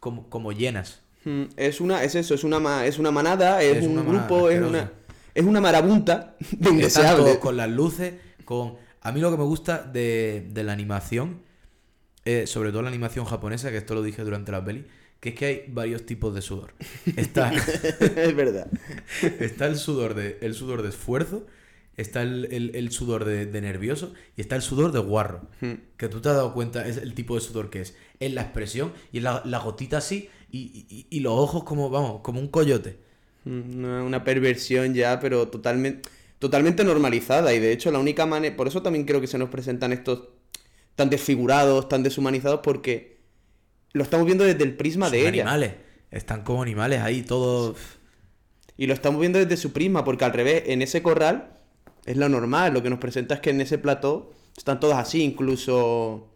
como, 0.00 0.30
como 0.30 0.52
llenas. 0.52 1.02
Mm, 1.26 1.42
Es 1.56 1.80
una, 1.80 2.02
es 2.04 2.14
eso, 2.14 2.34
es 2.34 2.44
una, 2.44 2.86
es 2.86 2.98
una 2.98 3.10
manada, 3.10 3.62
es, 3.62 3.78
Es 3.78 3.86
un 3.86 3.96
grupo, 4.06 4.48
es 4.48 4.60
una, 4.62 4.92
es 5.34 5.44
una 5.44 5.60
marabunta 5.60 6.36
de 6.50 7.38
con 7.40 7.56
las 7.56 7.68
luces, 7.70 8.14
con... 8.44 8.74
A 9.02 9.12
mí 9.12 9.20
lo 9.20 9.30
que 9.30 9.36
me 9.36 9.44
gusta 9.44 9.78
de, 9.82 10.46
de 10.50 10.64
la 10.64 10.72
animación, 10.72 11.42
eh, 12.24 12.46
sobre 12.46 12.70
todo 12.70 12.82
la 12.82 12.88
animación 12.88 13.24
japonesa, 13.24 13.70
que 13.70 13.76
esto 13.76 13.94
lo 13.94 14.02
dije 14.02 14.22
durante 14.24 14.50
la 14.52 14.64
peli, 14.64 14.86
que 15.20 15.28
es 15.30 15.34
que 15.36 15.44
hay 15.46 15.64
varios 15.68 16.04
tipos 16.06 16.34
de 16.34 16.42
sudor. 16.42 16.74
Está, 17.16 17.52
es 18.00 18.34
verdad. 18.34 18.68
está 19.38 19.66
el 19.66 19.76
sudor 19.76 20.14
de 20.14 20.38
el 20.40 20.54
sudor 20.54 20.82
de 20.82 20.88
esfuerzo, 20.88 21.46
está 21.96 22.22
el, 22.22 22.48
el- 22.52 22.74
el 22.74 22.90
sudor 22.90 23.24
de, 23.24 23.46
de 23.46 23.60
nervioso 23.60 24.12
y 24.36 24.40
está 24.40 24.56
el 24.56 24.62
sudor 24.62 24.90
de 24.92 24.98
guarro. 24.98 25.48
Mm. 25.60 25.72
Que 25.96 26.08
tú 26.08 26.20
te 26.20 26.28
has 26.28 26.34
dado 26.36 26.52
cuenta, 26.52 26.86
es 26.86 26.96
el 26.96 27.14
tipo 27.14 27.34
de 27.36 27.40
sudor 27.42 27.70
que 27.70 27.80
es. 27.82 27.94
Es 28.20 28.32
la 28.32 28.42
expresión 28.42 28.92
y 29.12 29.20
la, 29.20 29.42
la 29.44 29.58
gotita 29.58 29.98
así 29.98 30.28
y, 30.50 30.86
y- 30.88 31.06
y 31.10 31.20
los 31.20 31.32
ojos 31.34 31.64
como, 31.64 31.90
vamos, 31.90 32.20
como 32.22 32.40
un 32.40 32.48
coyote. 32.48 32.98
Mm, 33.44 33.84
Una, 34.06 34.24
perversión 34.24 34.94
ya, 34.94 35.20
pero 35.20 35.48
totalmente, 35.48 36.08
totalmente 36.38 36.84
normalizada. 36.84 37.52
Y 37.54 37.58
de 37.60 37.72
hecho, 37.72 37.90
la 37.90 37.98
única 37.98 38.26
manera. 38.26 38.56
Por 38.56 38.68
eso 38.68 38.82
también 38.82 39.04
creo 39.04 39.20
que 39.20 39.26
se 39.26 39.38
nos 39.38 39.48
presentan 39.50 39.92
estos 39.92 40.28
tan 40.94 41.10
desfigurados, 41.10 41.88
tan 41.88 42.02
deshumanizados, 42.02 42.60
porque 42.62 43.18
lo 43.92 44.02
estamos 44.02 44.26
viendo 44.26 44.44
desde 44.44 44.64
el 44.64 44.76
prisma 44.76 45.06
Son 45.06 45.12
de 45.12 45.20
ella. 45.20 45.28
animales. 45.42 45.72
Están 46.10 46.42
como 46.42 46.62
animales 46.62 47.00
ahí, 47.02 47.22
todos... 47.22 47.76
Y 48.78 48.86
lo 48.86 48.94
estamos 48.94 49.20
viendo 49.20 49.38
desde 49.38 49.56
su 49.56 49.72
prisma, 49.72 50.04
porque 50.04 50.24
al 50.24 50.32
revés, 50.32 50.64
en 50.66 50.82
ese 50.82 51.02
corral 51.02 51.58
es 52.04 52.16
lo 52.16 52.28
normal. 52.28 52.74
Lo 52.74 52.82
que 52.82 52.90
nos 52.90 52.98
presenta 52.98 53.34
es 53.34 53.40
que 53.40 53.50
en 53.50 53.60
ese 53.62 53.78
plató 53.78 54.30
están 54.56 54.80
todos 54.80 54.94
así, 54.96 55.22
incluso. 55.22 56.32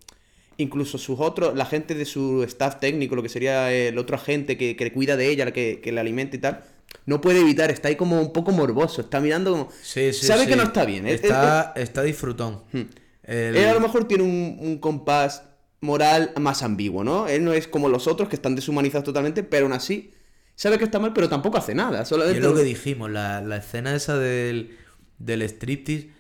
Incluso 0.60 0.98
sus 0.98 1.18
otros, 1.20 1.56
la 1.56 1.64
gente 1.66 1.94
de 1.94 2.04
su 2.04 2.42
staff 2.44 2.78
técnico, 2.80 3.16
lo 3.16 3.22
que 3.22 3.28
sería 3.28 3.72
el 3.72 3.96
otro 3.98 4.16
agente 4.16 4.56
que, 4.56 4.76
que 4.76 4.92
cuida 4.92 5.16
de 5.16 5.28
ella, 5.28 5.50
que, 5.52 5.80
que 5.82 5.92
le 5.92 6.00
alimenta 6.00 6.36
y 6.36 6.40
tal, 6.40 6.62
no 7.06 7.20
puede 7.20 7.40
evitar, 7.40 7.70
está 7.70 7.88
ahí 7.88 7.96
como 7.96 8.20
un 8.20 8.32
poco 8.32 8.50
morboso, 8.52 9.00
está 9.00 9.20
mirando 9.20 9.50
como. 9.52 9.68
Sí, 9.82 10.12
sí, 10.12 10.26
Sabe 10.26 10.42
sí. 10.44 10.48
que 10.50 10.56
no 10.56 10.64
está 10.64 10.84
bien. 10.84 11.06
¿eh? 11.06 11.14
Está, 11.14 11.72
está 11.76 12.02
disfrutón. 12.02 12.60
Hmm. 12.72 12.82
El- 13.24 13.56
Él 13.56 13.68
a 13.68 13.74
lo 13.74 13.80
mejor 13.80 14.06
tiene 14.08 14.24
un, 14.24 14.58
un 14.60 14.78
compás 14.78 15.44
moral 15.80 16.32
más 16.38 16.62
ambiguo, 16.62 17.04
¿no? 17.04 17.26
Él 17.26 17.42
no 17.44 17.52
es 17.54 17.66
como 17.66 17.88
los 17.88 18.06
otros 18.06 18.28
que 18.28 18.36
están 18.36 18.54
deshumanizados 18.54 19.04
totalmente, 19.04 19.42
pero 19.42 19.64
aún 19.66 19.72
así 19.72 20.10
sabe 20.56 20.76
que 20.78 20.84
está 20.84 20.98
mal, 20.98 21.12
pero 21.14 21.28
tampoco 21.28 21.56
hace 21.56 21.74
nada. 21.74 22.04
Solamente 22.04 22.38
es 22.40 22.44
lo 22.44 22.54
que 22.54 22.62
dijimos, 22.64 23.10
la, 23.10 23.40
la 23.40 23.56
escena 23.56 23.94
esa 23.94 24.18
del, 24.18 24.76
del 25.18 25.40
striptease, 25.42 26.10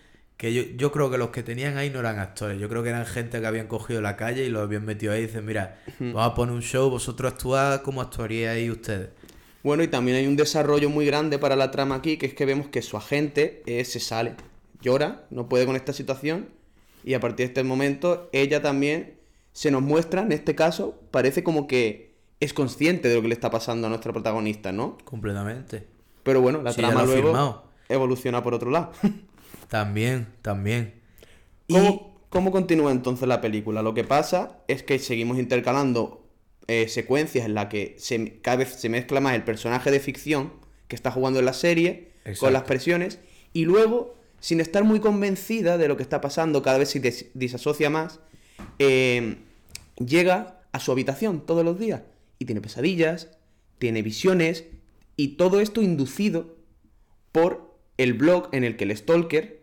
que 0.40 0.54
yo, 0.54 0.62
yo 0.74 0.90
creo 0.90 1.10
que 1.10 1.18
los 1.18 1.28
que 1.28 1.42
tenían 1.42 1.76
ahí 1.76 1.90
no 1.90 2.00
eran 2.00 2.18
actores, 2.18 2.58
yo 2.58 2.66
creo 2.70 2.82
que 2.82 2.88
eran 2.88 3.04
gente 3.04 3.42
que 3.42 3.46
habían 3.46 3.66
cogido 3.66 4.00
la 4.00 4.16
calle 4.16 4.46
y 4.46 4.48
los 4.48 4.62
habían 4.62 4.86
metido 4.86 5.12
ahí 5.12 5.20
y 5.20 5.26
dicen, 5.26 5.44
mira, 5.44 5.78
vamos 5.98 6.24
a 6.26 6.34
poner 6.34 6.54
un 6.54 6.62
show, 6.62 6.88
vosotros 6.88 7.30
actuad 7.34 7.82
como 7.82 8.00
actuaríais 8.00 8.70
ustedes. 8.70 9.10
Bueno, 9.62 9.82
y 9.82 9.88
también 9.88 10.16
hay 10.16 10.26
un 10.26 10.36
desarrollo 10.36 10.88
muy 10.88 11.04
grande 11.04 11.38
para 11.38 11.56
la 11.56 11.70
trama 11.70 11.96
aquí, 11.96 12.16
que 12.16 12.24
es 12.24 12.32
que 12.32 12.46
vemos 12.46 12.68
que 12.68 12.80
su 12.80 12.96
agente 12.96 13.62
eh, 13.66 13.84
se 13.84 14.00
sale, 14.00 14.32
llora, 14.80 15.26
no 15.28 15.46
puede 15.46 15.66
con 15.66 15.76
esta 15.76 15.92
situación, 15.92 16.48
y 17.04 17.12
a 17.12 17.20
partir 17.20 17.44
de 17.44 17.44
este 17.48 17.62
momento 17.62 18.30
ella 18.32 18.62
también 18.62 19.16
se 19.52 19.70
nos 19.70 19.82
muestra, 19.82 20.22
en 20.22 20.32
este 20.32 20.54
caso, 20.54 20.98
parece 21.10 21.44
como 21.44 21.66
que 21.66 22.14
es 22.40 22.54
consciente 22.54 23.10
de 23.10 23.16
lo 23.16 23.20
que 23.20 23.28
le 23.28 23.34
está 23.34 23.50
pasando 23.50 23.88
a 23.88 23.90
nuestra 23.90 24.10
protagonista, 24.14 24.72
¿no? 24.72 24.96
Completamente. 25.04 25.86
Pero 26.22 26.40
bueno, 26.40 26.62
la 26.62 26.72
Sí, 26.72 26.78
trama 26.80 27.04
luego 27.04 27.22
firmado. 27.28 27.64
evoluciona 27.90 28.42
por 28.42 28.54
otro 28.54 28.70
lado. 28.70 28.92
También, 29.68 30.26
también. 30.42 30.94
Y 31.68 31.74
¿Cómo, 31.74 32.20
cómo 32.28 32.50
continúa 32.50 32.90
entonces 32.92 33.28
la 33.28 33.40
película? 33.40 33.82
Lo 33.82 33.94
que 33.94 34.04
pasa 34.04 34.58
es 34.68 34.82
que 34.82 34.98
seguimos 34.98 35.38
intercalando 35.38 36.26
eh, 36.66 36.88
secuencias 36.88 37.46
en 37.46 37.54
las 37.54 37.66
que 37.66 37.94
se, 37.98 38.40
cada 38.40 38.58
vez 38.58 38.74
se 38.74 38.88
mezcla 38.88 39.20
más 39.20 39.34
el 39.34 39.44
personaje 39.44 39.90
de 39.90 40.00
ficción 40.00 40.52
que 40.88 40.96
está 40.96 41.10
jugando 41.10 41.38
en 41.38 41.44
la 41.44 41.52
serie 41.52 42.10
Exacto. 42.24 42.40
con 42.40 42.52
las 42.52 42.62
presiones 42.64 43.18
y 43.52 43.64
luego, 43.64 44.14
sin 44.40 44.60
estar 44.60 44.84
muy 44.84 45.00
convencida 45.00 45.78
de 45.78 45.88
lo 45.88 45.96
que 45.96 46.02
está 46.02 46.20
pasando, 46.20 46.62
cada 46.62 46.78
vez 46.78 46.88
se 46.90 47.00
des- 47.00 47.26
disasocia 47.34 47.90
más, 47.90 48.20
eh, 48.78 49.36
llega 49.98 50.60
a 50.72 50.80
su 50.80 50.92
habitación 50.92 51.44
todos 51.46 51.64
los 51.64 51.78
días 51.78 52.02
y 52.38 52.44
tiene 52.44 52.60
pesadillas, 52.60 53.28
tiene 53.78 54.02
visiones 54.02 54.64
y 55.16 55.36
todo 55.36 55.60
esto 55.60 55.82
inducido 55.82 56.56
por 57.32 57.69
el 58.02 58.14
blog 58.14 58.48
en 58.52 58.64
el 58.64 58.76
que 58.76 58.84
el 58.84 58.96
stalker 58.96 59.60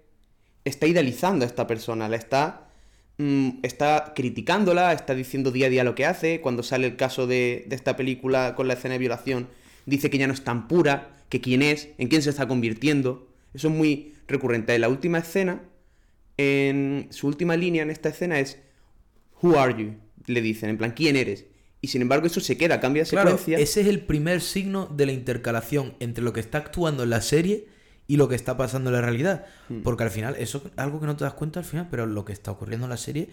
está 0.63 0.86
idealizando 0.86 1.43
a 1.43 1.47
esta 1.47 1.65
persona, 1.65 2.08
la 2.08 2.17
está, 2.17 2.69
mm, 3.17 3.60
está 3.63 4.13
criticándola, 4.15 4.93
está 4.93 5.15
diciendo 5.15 5.52
día 5.52 5.65
a 5.65 5.69
día 5.71 5.84
lo 5.84 5.95
que 5.95 6.06
hace. 6.06 6.39
Cuando 6.39 6.62
sale 6.62 6.86
el 6.86 6.95
caso 6.97 7.26
de, 7.26 7.65
de 7.67 7.76
esta 7.76 7.95
película 7.95 8.54
con 8.56 8.67
la 8.67 8.76
escena 8.76 8.93
de 8.93 9.00
violación, 9.00 9.47
dice 9.88 10.12
que 10.12 10.19
ya 10.19 10.28
no 10.28 10.34
es 10.34 10.43
tan 10.43 10.67
pura, 10.67 11.17
que 11.30 11.41
quién 11.41 11.63
es, 11.63 11.89
en 11.97 12.10
quién 12.10 12.21
se 12.21 12.30
está 12.30 12.47
convirtiendo. 12.47 13.28
Eso 13.56 13.69
es 13.69 13.73
muy 13.73 14.13
recurrente. 14.28 14.76
En 14.76 14.82
la 14.82 14.89
última 14.89 15.17
escena, 15.17 15.63
en 16.38 17.08
su 17.10 17.26
última 17.26 17.58
línea 17.58 17.82
en 17.82 17.89
esta 17.89 18.10
escena 18.10 18.39
es 18.39 18.60
Who 19.41 19.60
are 19.60 19.73
you? 19.76 19.95
Le 20.28 20.41
dicen, 20.41 20.69
en 20.69 20.78
plan, 20.78 20.91
¿quién 20.91 21.15
eres? 21.15 21.45
Y 21.82 21.88
sin 21.88 22.04
embargo 22.04 22.28
eso 22.28 22.39
se 22.39 22.56
queda, 22.56 22.80
cambia 22.80 23.04
de 23.04 23.10
claro, 23.10 23.30
secuencia. 23.30 23.58
ese 23.58 23.82
es 23.82 23.88
el 23.88 24.02
primer 24.02 24.41
signo 24.41 24.86
de 24.86 25.08
la 25.08 25.12
intercalación 25.12 25.95
entre 26.00 26.23
lo 26.23 26.34
que 26.34 26.39
está 26.39 26.60
actuando 26.60 27.02
en 27.02 27.10
la 27.10 27.21
serie 27.21 27.76
y 28.08 28.17
lo 28.17 28.28
que 28.28 28.36
está 28.36 28.58
pasando 28.58 28.89
en 28.89 28.96
la 28.96 29.02
realidad. 29.02 29.46
Hmm. 29.70 29.82
Porque 29.82 30.04
al 30.04 30.12
final, 30.12 30.36
eso 30.39 30.63
es 30.65 30.72
algo 30.78 31.00
que 31.00 31.06
no 31.06 31.15
te 31.15 31.26
das 31.26 31.34
cuenta 31.34 31.60
al 31.60 31.65
final, 31.65 31.88
pero 31.91 32.06
lo 32.06 32.26
que 32.26 32.34
está 32.34 32.52
ocurriendo 32.52 32.86
en 32.86 32.89
la 32.89 32.98
serie, 32.98 33.30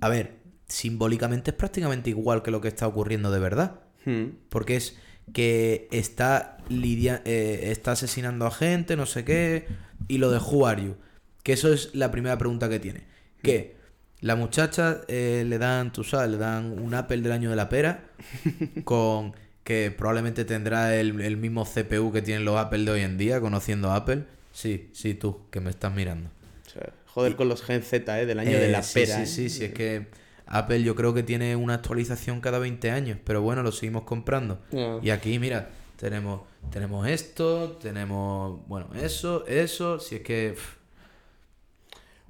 a 0.00 0.08
ver, 0.08 0.38
simbólicamente 0.66 1.50
es 1.50 1.56
prácticamente 1.56 2.10
igual 2.10 2.42
que 2.42 2.50
lo 2.50 2.60
que 2.60 2.68
está 2.68 2.86
ocurriendo 2.86 3.30
de 3.30 3.38
verdad. 3.38 3.80
Hmm. 4.04 4.28
Porque 4.48 4.76
es 4.76 4.96
que 5.32 5.88
está 5.92 6.56
lidia 6.68 7.22
eh, 7.24 7.70
está 7.70 7.92
asesinando 7.92 8.46
a 8.46 8.50
gente, 8.50 8.96
no 8.96 9.06
sé 9.06 9.24
qué, 9.24 9.66
y 10.08 10.18
lo 10.18 10.30
de 10.30 10.38
Who 10.38 10.66
are 10.66 10.82
you? 10.82 10.96
Que 11.42 11.52
eso 11.52 11.72
es 11.72 11.94
la 11.94 12.10
primera 12.10 12.38
pregunta 12.38 12.68
que 12.68 12.80
tiene. 12.80 13.04
Que 13.42 13.76
la 14.20 14.36
muchacha 14.36 15.00
eh, 15.08 15.44
le 15.46 15.58
dan, 15.58 15.92
tú 15.92 16.04
sabes, 16.04 16.30
le 16.30 16.36
dan 16.36 16.78
un 16.78 16.94
Apple 16.94 17.22
del 17.22 17.32
año 17.32 17.50
de 17.50 17.56
la 17.56 17.68
pera, 17.68 18.04
con 18.84 19.34
que 19.64 19.90
probablemente 19.96 20.44
tendrá 20.44 20.96
el, 20.96 21.20
el 21.20 21.36
mismo 21.36 21.64
CPU 21.64 22.12
que 22.12 22.22
tienen 22.22 22.44
los 22.44 22.56
Apple 22.58 22.84
de 22.84 22.90
hoy 22.92 23.00
en 23.02 23.18
día, 23.18 23.40
conociendo 23.40 23.90
a 23.90 23.96
Apple. 23.96 24.24
Sí, 24.52 24.90
sí, 24.94 25.14
tú, 25.14 25.42
que 25.50 25.60
me 25.60 25.70
estás 25.70 25.94
mirando. 25.94 26.30
O 26.66 26.70
sea, 26.70 26.92
joder 27.06 27.36
con 27.36 27.48
los 27.48 27.62
Gen 27.62 27.82
Z, 27.82 28.20
¿eh? 28.20 28.26
Del 28.26 28.38
año 28.38 28.58
de 28.58 28.66
Eh, 28.66 28.68
la 28.68 28.82
sí, 28.82 28.94
pera. 28.94 29.16
Sí, 29.16 29.22
¿eh? 29.22 29.26
sí, 29.26 29.48
sí, 29.50 29.64
es 29.64 29.72
que 29.72 30.08
Apple 30.46 30.82
yo 30.82 30.94
creo 30.94 31.14
que 31.14 31.22
tiene 31.22 31.56
una 31.56 31.74
actualización 31.74 32.40
cada 32.40 32.58
20 32.58 32.90
años, 32.90 33.18
pero 33.24 33.42
bueno, 33.42 33.62
lo 33.62 33.72
seguimos 33.72 34.02
comprando. 34.04 34.60
Y 35.02 35.10
aquí, 35.10 35.38
mira, 35.38 35.70
tenemos, 35.96 36.42
tenemos 36.70 37.06
esto, 37.08 37.72
tenemos, 37.80 38.66
bueno, 38.66 38.88
eso, 38.94 39.46
eso, 39.46 39.98
si 40.00 40.16
es 40.16 40.22
que... 40.22 40.52
pff, 40.56 40.76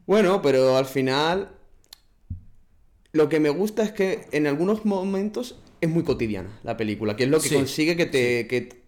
Bueno, 0.06 0.42
pero 0.42 0.76
al 0.76 0.86
final 0.86 1.48
lo 3.12 3.28
que 3.28 3.40
me 3.40 3.50
gusta 3.50 3.82
es 3.82 3.92
que 3.92 4.26
en 4.32 4.46
algunos 4.46 4.84
momentos 4.84 5.56
es 5.80 5.88
muy 5.90 6.04
cotidiana 6.04 6.58
la 6.62 6.76
película, 6.76 7.16
que 7.16 7.24
es 7.24 7.30
lo 7.30 7.40
que 7.40 7.48
Sí, 7.48 7.54
consigue 7.54 7.96
que 7.96 8.06
te... 8.06 8.46
Que, 8.46 8.80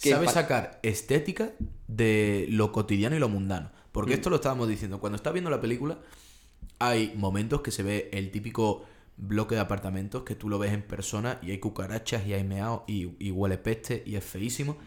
que 0.00 0.10
sabe 0.10 0.28
sacar 0.28 0.78
estética 0.82 1.52
de 1.88 2.46
lo 2.50 2.72
cotidiano 2.72 3.16
y 3.16 3.18
lo 3.18 3.28
mundano. 3.28 3.70
Porque 3.92 4.12
Mm. 4.12 4.14
esto 4.14 4.30
lo 4.30 4.36
estábamos 4.36 4.68
diciendo, 4.68 5.00
cuando 5.00 5.16
estás 5.16 5.32
viendo 5.32 5.50
la 5.50 5.60
película, 5.60 5.98
hay 6.78 7.12
momentos 7.16 7.62
que 7.62 7.70
se 7.70 7.82
ve 7.82 8.10
el 8.12 8.30
típico 8.30 8.84
bloque 9.16 9.54
de 9.54 9.62
apartamentos 9.62 10.24
que 10.24 10.34
tú 10.34 10.48
lo 10.48 10.58
ves 10.58 10.72
en 10.72 10.82
persona 10.82 11.38
y 11.42 11.50
hay 11.50 11.58
cucarachas 11.58 12.26
y 12.26 12.34
hay 12.34 12.44
meao 12.44 12.84
y, 12.86 13.10
y 13.18 13.30
huele 13.30 13.58
peste 13.58 14.02
y 14.06 14.16
es 14.16 14.24
feísimo. 14.24 14.78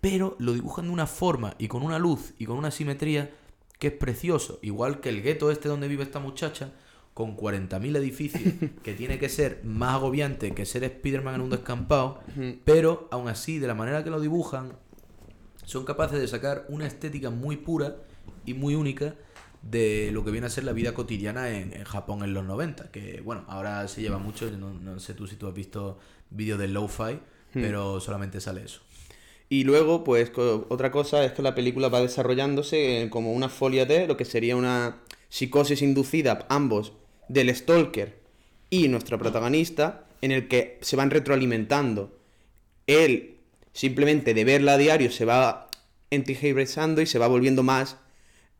Pero 0.00 0.36
lo 0.38 0.52
dibujan 0.52 0.86
de 0.86 0.92
una 0.92 1.06
forma 1.06 1.54
y 1.58 1.68
con 1.68 1.82
una 1.82 1.98
luz 1.98 2.34
y 2.38 2.46
con 2.46 2.56
una 2.58 2.70
simetría 2.70 3.32
que 3.78 3.88
es 3.88 3.92
precioso. 3.94 4.58
Igual 4.62 5.00
que 5.00 5.08
el 5.10 5.22
gueto 5.22 5.50
este 5.50 5.68
donde 5.68 5.88
vive 5.88 6.02
esta 6.04 6.20
muchacha, 6.20 6.72
con 7.14 7.36
40.000 7.36 7.96
edificios, 7.96 8.42
que 8.82 8.92
tiene 8.92 9.18
que 9.18 9.28
ser 9.28 9.60
más 9.64 9.94
agobiante 9.94 10.52
que 10.52 10.66
ser 10.66 10.84
Spider-Man 10.84 11.36
en 11.36 11.40
un 11.40 11.50
descampado. 11.50 12.20
Pero 12.64 13.08
aún 13.10 13.28
así, 13.28 13.58
de 13.58 13.68
la 13.68 13.74
manera 13.74 14.04
que 14.04 14.10
lo 14.10 14.20
dibujan, 14.20 14.72
son 15.64 15.84
capaces 15.84 16.20
de 16.20 16.28
sacar 16.28 16.66
una 16.68 16.86
estética 16.86 17.30
muy 17.30 17.56
pura 17.56 17.96
y 18.44 18.54
muy 18.54 18.74
única 18.74 19.14
de 19.62 20.10
lo 20.12 20.24
que 20.24 20.30
viene 20.30 20.46
a 20.46 20.50
ser 20.50 20.64
la 20.64 20.72
vida 20.72 20.92
cotidiana 20.92 21.50
en, 21.50 21.72
en 21.72 21.84
Japón 21.84 22.22
en 22.22 22.34
los 22.34 22.44
90. 22.44 22.90
Que 22.90 23.22
bueno, 23.22 23.44
ahora 23.48 23.86
se 23.88 24.02
lleva 24.02 24.18
mucho, 24.18 24.50
no, 24.50 24.74
no 24.74 24.98
sé 24.98 25.14
tú 25.14 25.26
si 25.26 25.36
tú 25.36 25.46
has 25.46 25.54
visto 25.54 25.98
vídeos 26.30 26.58
de 26.58 26.68
lo-fi, 26.68 27.20
pero 27.52 28.00
solamente 28.00 28.40
sale 28.40 28.64
eso. 28.64 28.80
Y 29.48 29.64
luego, 29.64 30.02
pues 30.02 30.32
otra 30.36 30.90
cosa 30.90 31.24
es 31.24 31.32
que 31.32 31.42
la 31.42 31.54
película 31.54 31.88
va 31.88 32.00
desarrollándose 32.00 33.02
eh, 33.02 33.10
como 33.10 33.32
una 33.32 33.48
folia 33.48 33.86
de 33.86 34.08
lo 34.08 34.16
que 34.16 34.24
sería 34.24 34.56
una 34.56 35.02
psicosis 35.28 35.82
inducida, 35.82 36.46
ambos, 36.48 36.92
del 37.28 37.54
stalker 37.54 38.18
y 38.70 38.88
nuestra 38.88 39.18
protagonista, 39.18 40.06
en 40.20 40.32
el 40.32 40.48
que 40.48 40.78
se 40.80 40.96
van 40.96 41.10
retroalimentando. 41.10 42.18
Él, 42.86 43.36
simplemente 43.72 44.34
de 44.34 44.44
verla 44.44 44.74
a 44.74 44.78
diario, 44.78 45.10
se 45.10 45.24
va 45.24 45.68
entigebresando 46.10 47.00
y 47.02 47.06
se 47.06 47.18
va 47.18 47.26
volviendo 47.26 47.62
más 47.62 47.96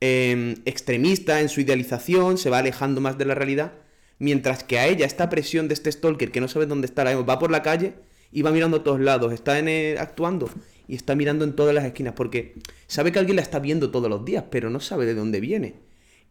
eh, 0.01 0.57
extremista 0.65 1.41
en 1.41 1.49
su 1.49 1.61
idealización, 1.61 2.37
se 2.39 2.51
va 2.51 2.59
alejando 2.59 3.01
más 3.01 3.17
de 3.17 3.25
la 3.25 3.35
realidad, 3.35 3.73
mientras 4.19 4.65
que 4.65 4.79
a 4.79 4.87
ella 4.87 5.07
esta 5.07 5.31
presión 5.31 5.69
de 5.69 5.75
este 5.75 5.91
stalker 5.91 6.31
que 6.31 6.41
no 6.41 6.49
sabe 6.49 6.67
dónde 6.67 6.87
está, 6.87 7.05
mismo, 7.05 7.25
va 7.25 7.39
por 7.39 7.51
la 7.51 7.63
calle 7.63 7.95
y 8.33 8.43
va 8.43 8.51
mirando 8.51 8.79
a 8.79 8.85
todos 8.85 9.01
lados, 9.01 9.33
está 9.33 9.59
en 9.59 9.69
el- 9.69 9.99
actuando 9.99 10.51
y 10.89 10.97
está 10.97 11.15
mirando 11.15 11.45
en 11.45 11.55
todas 11.57 11.75
las 11.75 11.85
esquinas 11.85 12.15
porque 12.15 12.55
sabe 12.87 13.13
que 13.13 13.19
alguien 13.19 13.37
la 13.37 13.43
está 13.43 13.59
viendo 13.59 13.91
todos 13.91 14.11
los 14.11 14.25
días, 14.25 14.45
pero 14.51 14.69
no 14.71 14.81
sabe 14.81 15.07
de 15.07 15.15
dónde 15.15 15.41
viene. 15.41 15.75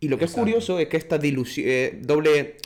Y 0.03 0.07
lo 0.09 0.17
que 0.17 0.25
Exacto. 0.25 0.41
es 0.41 0.43
curioso 0.45 0.79
es 0.79 0.87
que 0.89 0.97
esta 0.97 1.19
dilusi- 1.19 1.63
eh, 1.65 1.99
doble 2.01 2.57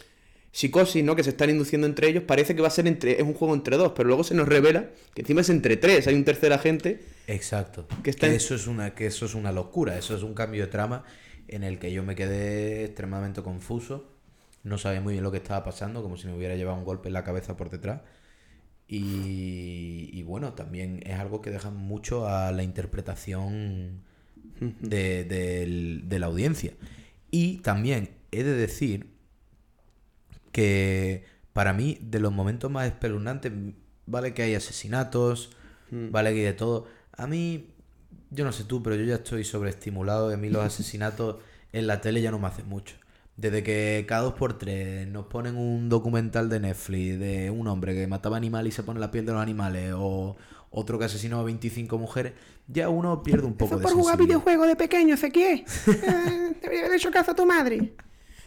psicosis 0.52 1.04
¿no? 1.04 1.16
que 1.16 1.24
se 1.24 1.30
están 1.32 1.50
induciendo 1.52 1.86
entre 1.86 2.08
ellos 2.10 2.24
parece 2.24 2.56
que 2.56 2.62
va 2.64 2.68
a 2.68 2.72
ser 2.72 2.88
entre, 2.88 3.12
es 3.18 3.22
un 3.24 3.34
juego 3.36 3.54
entre 3.54 3.78
dos, 3.78 3.92
pero 3.96 4.08
luego 4.08 4.24
se 4.24 4.34
nos 4.34 4.48
revela 4.48 4.90
que 5.14 5.22
encima 5.22 5.42
es 5.42 5.50
entre 5.50 5.78
tres, 5.78 6.08
hay 6.08 6.16
un 6.16 6.24
tercer 6.24 6.52
agente 6.52 7.00
Exacto. 7.28 7.88
Que 7.88 8.04
Que, 8.04 8.10
está 8.10 8.28
en- 8.28 8.34
eso 8.34 8.56
es 8.56 8.66
una, 8.68 8.96
que 8.96 9.06
eso 9.06 9.26
es 9.26 9.36
una 9.36 9.52
locura, 9.52 9.98
eso 9.98 10.16
es 10.16 10.24
un 10.24 10.34
cambio 10.34 10.62
de 10.64 10.68
trama 10.72 11.04
en 11.48 11.64
el 11.64 11.78
que 11.78 11.92
yo 11.92 12.02
me 12.04 12.16
quedé 12.16 12.86
extremadamente 12.86 13.42
confuso. 13.44 14.10
No 14.64 14.78
sabía 14.78 15.00
muy 15.02 15.14
bien 15.14 15.24
lo 15.24 15.32
que 15.32 15.38
estaba 15.38 15.64
pasando, 15.64 16.02
como 16.02 16.18
si 16.18 16.28
me 16.28 16.36
hubiera 16.36 16.56
llevado 16.56 16.78
un 16.78 16.84
golpe 16.86 17.08
en 17.10 17.14
la 17.14 17.24
cabeza 17.24 17.56
por 17.56 17.70
detrás. 17.70 18.02
Y, 18.88 20.10
y 20.14 20.24
bueno, 20.24 20.54
también 20.54 21.02
es 21.06 21.20
algo 21.20 21.42
que 21.42 21.52
deja 21.52 21.70
mucho 21.70 22.28
a 22.28 22.52
la 22.52 22.64
interpretación 22.64 24.02
de, 24.60 25.24
de 26.04 26.20
la 26.20 26.26
audiencia. 26.26 26.74
Y 27.32 27.58
también 27.58 28.12
he 28.32 28.44
de 28.44 28.54
decir 28.54 29.14
que 30.52 31.26
para 31.54 31.74
mí, 31.74 31.98
de 32.02 32.20
los 32.20 32.32
momentos 32.32 32.70
más 32.72 32.88
espeluznantes, 32.88 33.52
vale 34.06 34.34
que 34.34 34.44
hay 34.44 34.56
asesinatos, 34.56 35.52
vale 35.92 36.32
que 36.34 36.40
hay 36.40 36.46
de 36.46 36.54
todo. 36.54 36.88
A 37.14 37.28
mí, 37.28 37.74
yo 38.30 38.46
no 38.46 38.52
sé 38.52 38.64
tú, 38.64 38.84
pero 38.84 38.96
yo 38.96 39.04
ya 39.04 39.16
estoy 39.16 39.44
sobreestimulado. 39.44 40.32
A 40.32 40.38
mí 40.38 40.50
los 40.50 40.64
asesinatos 40.66 41.38
en 41.74 41.88
la 41.88 42.02
tele 42.02 42.22
ya 42.22 42.32
no 42.32 42.40
me 42.40 42.48
hacen 42.48 42.68
mucho. 42.68 42.96
Desde 43.36 43.62
que 43.62 44.06
cada 44.08 44.24
dos 44.24 44.34
por 44.34 44.58
tres 44.58 45.08
nos 45.08 45.28
ponen 45.28 45.58
un 45.58 45.90
documental 45.90 46.50
de 46.50 46.60
Netflix 46.60 47.20
de 47.20 47.52
un 47.52 47.68
hombre 47.68 47.94
que 47.94 48.08
mataba 48.08 48.36
animales 48.36 48.74
y 48.74 48.76
se 48.76 48.84
pone 48.84 49.00
la 49.00 49.12
piel 49.12 49.28
de 49.28 49.34
los 49.34 49.42
animales, 49.42 49.94
o 49.96 50.38
otro 50.70 51.00
que 51.00 51.06
asesinó 51.06 51.40
a 51.40 51.44
25 51.44 51.98
mujeres, 51.98 52.34
ya 52.68 52.90
uno 52.90 53.24
pierde 53.24 53.46
un 53.48 53.54
poco 53.54 53.76
Eso 53.76 53.80
de 53.80 53.84
por 53.84 53.94
jugar 53.94 54.18
videojuegos 54.18 54.68
de 54.68 54.76
pequeño, 54.76 55.16
Ezequiel. 55.16 55.64
Eh, 55.88 56.54
Debería 56.62 56.86
haber 56.86 56.98
hecho 56.98 57.12
caso 57.12 57.32
a 57.32 57.36
tu 57.36 57.46
madre. 57.46 57.94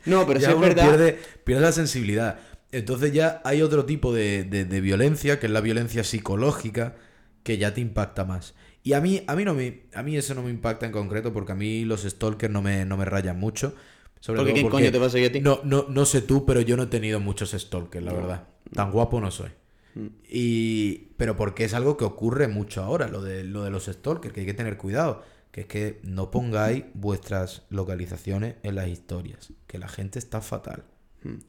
No, 0.04 0.26
pero 0.26 0.40
ya 0.40 0.48
sí 0.48 0.54
es 0.54 0.60
verdad. 0.60 0.88
Pierde, 0.88 1.18
pierde 1.44 1.62
la 1.62 1.72
sensibilidad. 1.72 2.38
Entonces 2.72 3.12
ya 3.12 3.40
hay 3.44 3.62
otro 3.62 3.84
tipo 3.84 4.12
de, 4.12 4.44
de- 4.44 4.64
de 4.64 4.80
violencia, 4.80 5.38
que 5.40 5.46
es 5.46 5.52
la 5.52 5.60
violencia 5.60 6.04
psicológica, 6.04 6.96
que 7.42 7.58
ya 7.58 7.74
te 7.74 7.80
impacta 7.80 8.24
más. 8.24 8.54
Y 8.82 8.94
a 8.94 9.00
mí, 9.00 9.22
a 9.26 9.36
mí 9.36 9.44
no 9.44 9.54
me, 9.54 9.82
a 9.94 10.02
mí 10.02 10.16
eso 10.16 10.34
no 10.34 10.42
me 10.42 10.50
impacta 10.50 10.86
en 10.86 10.92
concreto, 10.92 11.32
porque 11.32 11.52
a 11.52 11.54
mí 11.54 11.84
los 11.84 12.02
stalkers 12.02 12.52
no 12.52 12.62
me, 12.62 12.84
no 12.84 12.96
me 12.96 13.04
rayan 13.04 13.38
mucho. 13.38 13.74
Sobre 14.20 14.38
Porque 14.38 14.52
todo 14.52 14.54
¿quién 14.60 14.70
coño 14.70 14.92
te 14.92 14.98
va 14.98 15.06
a 15.06 15.10
seguir 15.10 15.28
a 15.30 15.32
ti? 15.32 15.40
No, 15.40 15.60
no, 15.64 15.86
no 15.88 16.04
sé 16.04 16.22
tú, 16.22 16.44
pero 16.46 16.60
yo 16.60 16.76
no 16.76 16.84
he 16.84 16.86
tenido 16.86 17.20
muchos 17.20 17.50
stalkers, 17.52 18.04
la 18.04 18.12
verdad. 18.12 18.48
Tan 18.74 18.90
guapo 18.92 19.20
no 19.20 19.30
soy. 19.30 19.50
Mm. 19.94 20.06
Y, 20.28 20.98
pero 21.16 21.36
porque 21.36 21.64
es 21.64 21.74
algo 21.74 21.96
que 21.96 22.04
ocurre 22.04 22.48
mucho 22.48 22.82
ahora, 22.82 23.08
lo 23.08 23.22
de, 23.22 23.44
lo 23.44 23.62
de 23.64 23.70
los 23.70 23.86
stalkers, 23.86 24.32
que 24.32 24.40
hay 24.40 24.46
que 24.46 24.54
tener 24.54 24.76
cuidado. 24.76 25.22
Que 25.50 25.62
es 25.62 25.66
que 25.66 26.00
no 26.04 26.30
pongáis 26.30 26.84
vuestras 26.94 27.64
localizaciones 27.70 28.54
en 28.62 28.76
las 28.76 28.88
historias. 28.88 29.52
Que 29.66 29.78
la 29.78 29.88
gente 29.88 30.18
está 30.20 30.40
fatal. 30.40 30.84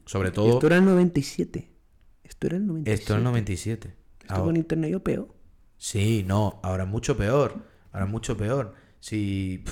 Sobre 0.06 0.32
todo, 0.32 0.54
Esto 0.54 0.66
era 0.66 0.76
el 0.76 0.84
97. 0.84 1.70
Esto 2.24 2.46
era 2.48 2.56
el 2.56 2.66
97. 2.66 3.00
esto 3.00 3.12
es 3.14 3.18
el 3.18 3.24
97. 3.24 3.94
Esto 4.20 4.34
Ahora- 4.34 4.44
con 4.44 4.56
internet 4.56 4.90
yo 4.90 5.02
peor. 5.04 5.28
Sí, 5.78 6.24
no, 6.26 6.60
ahora 6.62 6.82
es 6.84 6.88
mucho 6.90 7.16
peor. 7.16 7.62
Ahora 7.92 8.06
es 8.06 8.10
mucho 8.10 8.36
peor. 8.36 8.74
Si 9.00 9.64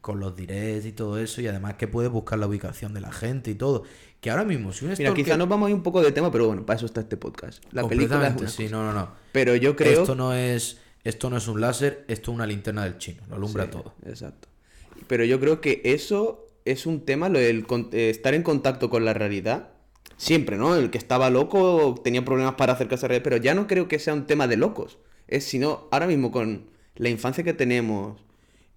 con 0.00 0.20
los 0.20 0.34
directs 0.36 0.86
y 0.86 0.92
todo 0.92 1.18
eso, 1.18 1.40
y 1.40 1.46
además 1.46 1.74
que 1.74 1.86
puedes 1.88 2.10
buscar 2.10 2.38
la 2.38 2.46
ubicación 2.46 2.94
de 2.94 3.00
la 3.00 3.12
gente 3.12 3.50
y 3.50 3.54
todo. 3.54 3.84
Que 4.20 4.30
ahora 4.30 4.44
mismo, 4.44 4.72
si 4.72 4.84
un 4.84 4.92
Mira, 4.98 5.14
quizá 5.14 5.36
nos 5.36 5.48
vamos 5.48 5.66
a 5.66 5.70
ir 5.70 5.76
un 5.76 5.82
poco 5.82 6.02
de 6.02 6.12
tema, 6.12 6.30
pero 6.30 6.46
bueno, 6.46 6.66
para 6.66 6.76
eso 6.76 6.86
está 6.86 7.00
este 7.00 7.16
podcast. 7.16 7.62
La 7.72 7.88
película 7.88 8.28
es 8.28 8.36
una 8.36 8.48
sí, 8.48 8.64
cosa. 8.64 8.76
no, 8.76 8.84
no, 8.84 8.92
no. 8.92 9.10
Pero 9.32 9.56
yo 9.56 9.76
creo... 9.76 10.00
Esto 10.02 10.14
no 10.14 10.34
es. 10.34 10.78
Esto 11.02 11.30
no 11.30 11.38
es 11.38 11.48
un 11.48 11.60
láser, 11.62 12.04
esto 12.08 12.30
es 12.30 12.34
una 12.34 12.46
linterna 12.46 12.84
del 12.84 12.98
chino. 12.98 13.22
Lo 13.30 13.36
alumbra 13.36 13.64
Sí, 13.64 13.70
todo. 13.70 13.94
Exacto. 14.04 14.48
Pero 15.06 15.24
yo 15.24 15.40
creo 15.40 15.62
que 15.62 15.80
eso 15.84 16.46
es 16.66 16.84
un 16.84 17.06
tema, 17.06 17.30
lo 17.30 17.38
del 17.38 17.64
eh, 17.92 18.10
estar 18.10 18.34
en 18.34 18.42
contacto 18.42 18.90
con 18.90 19.06
la 19.06 19.14
realidad. 19.14 19.70
Siempre, 20.18 20.58
¿no? 20.58 20.76
El 20.76 20.90
que 20.90 20.98
estaba 20.98 21.30
loco 21.30 21.94
tenía 22.04 22.22
problemas 22.22 22.56
para 22.56 22.74
acercarse 22.74 23.06
a 23.06 23.08
la 23.08 23.12
realidad, 23.12 23.24
pero 23.24 23.36
ya 23.38 23.54
no 23.54 23.66
creo 23.66 23.88
que 23.88 23.98
sea 23.98 24.12
un 24.12 24.26
tema 24.26 24.46
de 24.46 24.58
locos. 24.58 24.98
Es 25.26 25.44
sino 25.44 25.88
ahora 25.90 26.06
mismo 26.06 26.30
con 26.30 26.66
la 26.96 27.08
infancia 27.08 27.42
que 27.42 27.54
tenemos, 27.54 28.20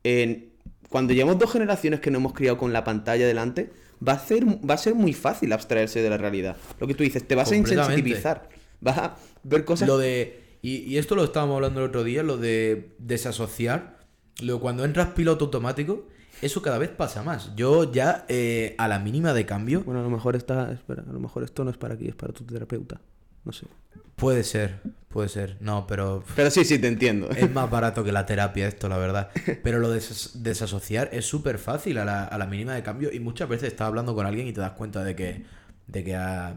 en- 0.05 0.53
cuando 0.87 1.13
llevamos 1.13 1.39
dos 1.39 1.51
generaciones 1.51 1.99
que 1.99 2.09
nos 2.11 2.19
hemos 2.21 2.31
criado 2.33 2.57
con 2.57 2.71
la 2.71 2.85
pantalla 2.85 3.27
delante, 3.27 3.73
va 4.05 4.13
a, 4.13 4.19
ser, 4.19 4.45
va 4.45 4.73
a 4.73 4.77
ser 4.77 4.95
muy 4.95 5.13
fácil 5.13 5.53
abstraerse 5.53 6.01
de 6.01 6.09
la 6.09 6.17
realidad. 6.17 6.57
Lo 6.79 6.87
que 6.87 6.93
tú 6.93 7.03
dices, 7.03 7.27
te 7.27 7.35
vas 7.35 7.51
a 7.51 7.55
insensitivizar. 7.55 8.49
Vas 8.81 8.97
a 8.97 9.15
ver 9.43 9.65
cosas... 9.65 9.87
Lo 9.87 9.97
de. 9.97 10.41
Y, 10.61 10.77
y 10.77 10.97
esto 10.97 11.15
lo 11.15 11.23
estábamos 11.23 11.55
hablando 11.55 11.81
el 11.81 11.87
otro 11.87 12.03
día, 12.03 12.23
lo 12.23 12.37
de 12.37 12.95
desasociar. 12.99 13.99
Lo 14.41 14.59
cuando 14.59 14.85
entras 14.85 15.09
piloto 15.09 15.45
automático, 15.45 16.07
eso 16.41 16.61
cada 16.61 16.77
vez 16.77 16.89
pasa 16.89 17.23
más. 17.23 17.55
Yo 17.55 17.91
ya, 17.91 18.25
eh, 18.27 18.75
a 18.77 18.87
la 18.87 18.99
mínima 18.99 19.33
de 19.33 19.45
cambio, 19.45 19.83
Bueno, 19.83 19.99
a 19.99 20.03
lo 20.03 20.09
mejor 20.09 20.35
está... 20.35 20.71
Espera, 20.71 21.03
a 21.07 21.13
lo 21.13 21.19
mejor 21.19 21.43
esto 21.43 21.63
no 21.63 21.71
es 21.71 21.77
para 21.77 21.95
aquí, 21.95 22.07
es 22.07 22.15
para 22.15 22.33
tu 22.33 22.43
terapeuta. 22.43 23.01
No 23.45 23.51
sé. 23.51 23.67
Puede 24.15 24.43
ser, 24.43 24.79
puede 25.09 25.29
ser. 25.29 25.57
No, 25.59 25.85
pero. 25.87 26.23
Pero 26.35 26.49
sí, 26.51 26.63
sí, 26.65 26.79
te 26.79 26.87
entiendo. 26.87 27.29
Es 27.31 27.51
más 27.51 27.69
barato 27.71 28.03
que 28.03 28.11
la 28.11 28.25
terapia 28.25 28.67
esto, 28.67 28.89
la 28.89 28.97
verdad. 28.97 29.29
Pero 29.63 29.79
lo 29.79 29.89
de 29.89 29.95
des- 29.95 30.43
desasociar 30.43 31.09
es 31.11 31.25
súper 31.25 31.57
fácil 31.57 31.97
a 31.97 32.05
la, 32.05 32.23
a 32.25 32.37
la 32.37 32.45
mínima 32.45 32.73
de 32.75 32.83
cambio 32.83 33.11
y 33.11 33.19
muchas 33.19 33.49
veces 33.49 33.69
estás 33.69 33.87
hablando 33.87 34.15
con 34.15 34.25
alguien 34.25 34.47
y 34.47 34.53
te 34.53 34.61
das 34.61 34.71
cuenta 34.73 35.03
de 35.03 35.15
que, 35.15 35.43
de 35.87 36.03
que, 36.03 36.15
ha, 36.15 36.55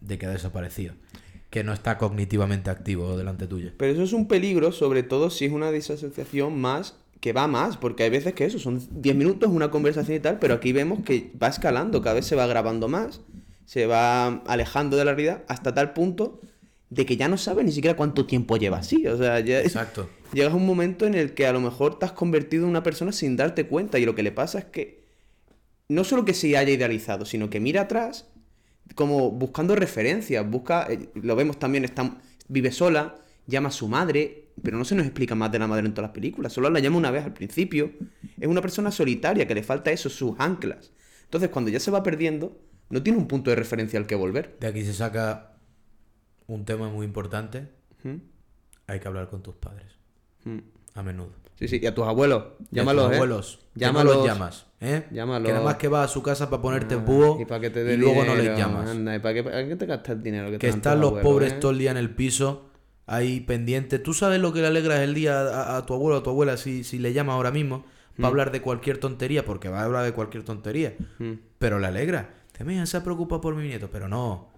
de 0.00 0.18
que 0.18 0.26
ha 0.26 0.30
desaparecido. 0.30 0.94
Que 1.50 1.64
no 1.64 1.72
está 1.72 1.96
cognitivamente 1.96 2.68
activo 2.68 3.16
delante 3.16 3.46
tuyo. 3.46 3.70
Pero 3.78 3.92
eso 3.92 4.02
es 4.02 4.12
un 4.12 4.28
peligro, 4.28 4.70
sobre 4.70 5.02
todo 5.02 5.30
si 5.30 5.46
es 5.46 5.52
una 5.52 5.70
disasociación 5.70 6.60
más 6.60 6.96
que 7.20 7.32
va 7.32 7.48
más, 7.48 7.76
porque 7.78 8.04
hay 8.04 8.10
veces 8.10 8.34
que 8.34 8.44
eso 8.44 8.58
son 8.60 8.80
10 9.02 9.16
minutos, 9.16 9.48
una 9.50 9.70
conversación 9.72 10.18
y 10.18 10.20
tal, 10.20 10.38
pero 10.38 10.54
aquí 10.54 10.72
vemos 10.72 11.00
que 11.04 11.32
va 11.42 11.48
escalando, 11.48 12.00
cada 12.00 12.14
vez 12.14 12.26
se 12.26 12.36
va 12.36 12.46
grabando 12.46 12.86
más, 12.86 13.22
se 13.64 13.86
va 13.86 14.26
alejando 14.46 14.96
de 14.96 15.04
la 15.04 15.12
realidad 15.14 15.42
hasta 15.48 15.74
tal 15.74 15.94
punto 15.94 16.40
de 16.90 17.06
que 17.06 17.16
ya 17.16 17.28
no 17.28 17.36
sabes 17.36 17.64
ni 17.64 17.72
siquiera 17.72 17.96
cuánto 17.96 18.26
tiempo 18.26 18.56
lleva 18.56 18.78
así. 18.78 19.06
O 19.06 19.16
sea, 19.16 19.40
ya 19.40 19.60
Exacto. 19.60 20.08
llegas 20.32 20.52
a 20.52 20.56
un 20.56 20.66
momento 20.66 21.06
en 21.06 21.14
el 21.14 21.34
que 21.34 21.46
a 21.46 21.52
lo 21.52 21.60
mejor 21.60 21.98
te 21.98 22.06
has 22.06 22.12
convertido 22.12 22.64
en 22.64 22.70
una 22.70 22.82
persona 22.82 23.12
sin 23.12 23.36
darte 23.36 23.66
cuenta 23.66 23.98
y 23.98 24.04
lo 24.04 24.14
que 24.14 24.22
le 24.22 24.32
pasa 24.32 24.58
es 24.58 24.64
que 24.66 25.04
no 25.88 26.04
solo 26.04 26.24
que 26.24 26.34
se 26.34 26.56
haya 26.56 26.72
idealizado, 26.72 27.24
sino 27.24 27.50
que 27.50 27.60
mira 27.60 27.82
atrás 27.82 28.26
como 28.94 29.30
buscando 29.30 29.74
referencias, 29.74 30.48
busca, 30.48 30.86
eh, 30.90 31.10
lo 31.14 31.36
vemos 31.36 31.58
también, 31.58 31.84
está, 31.84 32.16
vive 32.48 32.72
sola, 32.72 33.16
llama 33.46 33.68
a 33.68 33.72
su 33.72 33.88
madre, 33.88 34.48
pero 34.62 34.76
no 34.76 34.84
se 34.84 34.94
nos 34.94 35.04
explica 35.06 35.34
más 35.34 35.52
de 35.52 35.58
la 35.58 35.66
madre 35.66 35.86
en 35.86 35.92
todas 35.92 36.08
las 36.08 36.14
películas, 36.14 36.52
solo 36.52 36.70
la 36.70 36.80
llama 36.80 36.96
una 36.96 37.10
vez 37.10 37.24
al 37.24 37.32
principio, 37.32 37.92
es 38.40 38.48
una 38.48 38.62
persona 38.62 38.90
solitaria 38.90 39.46
que 39.46 39.54
le 39.54 39.62
falta 39.62 39.90
eso, 39.90 40.08
sus 40.08 40.34
anclas. 40.38 40.90
Entonces 41.24 41.50
cuando 41.50 41.70
ya 41.70 41.80
se 41.80 41.90
va 41.90 42.02
perdiendo, 42.02 42.58
no 42.90 43.02
tiene 43.02 43.18
un 43.18 43.28
punto 43.28 43.50
de 43.50 43.56
referencia 43.56 43.98
al 43.98 44.06
que 44.06 44.14
volver. 44.14 44.56
De 44.60 44.66
aquí 44.66 44.84
se 44.84 44.94
saca 44.94 45.57
un 46.48 46.64
tema 46.64 46.88
muy 46.88 47.06
importante. 47.06 47.68
¿Mm? 48.02 48.16
Hay 48.88 48.98
que 49.00 49.06
hablar 49.08 49.28
con 49.28 49.42
tus 49.42 49.54
padres. 49.54 49.86
¿Mm? 50.44 50.58
A 50.94 51.02
menudo. 51.02 51.30
Sí, 51.56 51.66
sí, 51.68 51.80
y 51.82 51.86
a 51.86 51.94
tus 51.94 52.06
abuelos, 52.06 52.42
Y 52.42 52.42
a 52.44 52.56
tus 52.56 52.70
llámalos, 52.72 53.12
¿eh? 53.12 53.14
abuelos. 53.14 53.58
¿Qué 53.74 53.80
no 53.80 53.86
Llámalos. 53.86 54.16
los 54.16 54.26
llamas? 54.26 54.66
¿eh? 54.80 55.06
Llámalos. 55.10 55.46
Que 55.46 55.52
nada 55.52 55.64
más 55.64 55.76
que 55.76 55.88
vas 55.88 56.10
a 56.10 56.12
su 56.12 56.22
casa 56.22 56.48
para 56.50 56.62
ponerte 56.62 56.94
Ah, 56.94 56.98
búho 56.98 57.40
y, 57.40 57.44
para 57.44 57.60
que 57.60 57.70
te 57.70 57.94
y 57.94 57.96
luego 57.96 58.24
no 58.24 58.34
les 58.34 58.56
llamas. 58.56 58.88
anda, 58.90 59.14
¿y 59.14 59.18
para 59.18 59.34
qué, 59.34 59.42
para 59.44 59.66
qué 59.66 59.76
te 59.76 59.86
gastas 59.86 60.16
el 60.16 60.22
dinero? 60.22 60.56
Que, 60.58 60.68
están 60.68 61.00
los 61.00 61.08
abuelos, 61.10 61.28
pobres 61.30 61.52
eh? 61.54 61.56
todo 61.60 61.72
el 61.72 61.78
día 61.78 61.90
en 61.90 61.96
el 61.96 62.10
piso, 62.10 62.70
ahí 63.06 63.40
pendientes. 63.40 64.02
¿Tú 64.02 64.14
sabes 64.14 64.40
lo 64.40 64.52
que 64.52 64.60
le 64.60 64.68
alegras 64.68 65.00
el 65.00 65.14
día 65.14 65.40
a, 65.40 65.76
a 65.78 65.86
tu 65.86 65.94
abuelo 65.94 66.16
o 66.16 66.20
a 66.20 66.22
tu 66.22 66.30
abuela 66.30 66.56
si, 66.56 66.84
si 66.84 66.98
le 67.00 67.12
llamas 67.12 67.34
ahora 67.34 67.50
mismo? 67.50 67.84
Mm. 68.16 68.22
Va 68.22 68.28
a 68.28 68.30
hablar 68.30 68.52
de 68.52 68.62
cualquier 68.62 68.98
tontería, 68.98 69.44
porque 69.44 69.68
va 69.68 69.80
a 69.80 69.84
hablar 69.84 70.04
de 70.04 70.12
cualquier 70.12 70.44
tontería. 70.44 70.94
Mm. 71.18 71.32
Pero 71.58 71.78
le 71.80 71.88
alegra. 71.88 72.34
Te 72.52 72.64
mira, 72.64 72.86
se 72.86 72.96
ha 72.96 73.04
preocupado 73.04 73.40
por 73.40 73.54
mi 73.56 73.66
nieto. 73.66 73.88
Pero 73.90 74.08
no, 74.08 74.48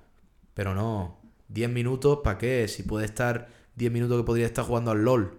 pero 0.54 0.74
no. 0.74 1.19
10 1.50 1.68
minutos, 1.70 2.20
¿para 2.24 2.38
qué? 2.38 2.66
Si 2.68 2.82
puede 2.82 3.04
estar 3.04 3.48
10 3.76 3.90
minutos 3.92 4.18
que 4.20 4.24
podría 4.24 4.46
estar 4.46 4.64
jugando 4.64 4.90
al 4.92 5.02
LOL. 5.04 5.38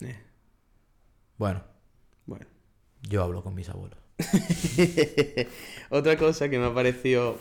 Eh, 0.00 0.16
Bueno, 1.36 1.62
bueno. 2.26 2.46
yo 3.08 3.22
hablo 3.22 3.42
con 3.42 3.54
mis 3.54 3.68
abuelos. 3.68 3.98
Otra 5.90 6.16
cosa 6.16 6.48
que 6.48 6.58
me 6.58 6.66
ha 6.66 6.74
parecido 6.74 7.38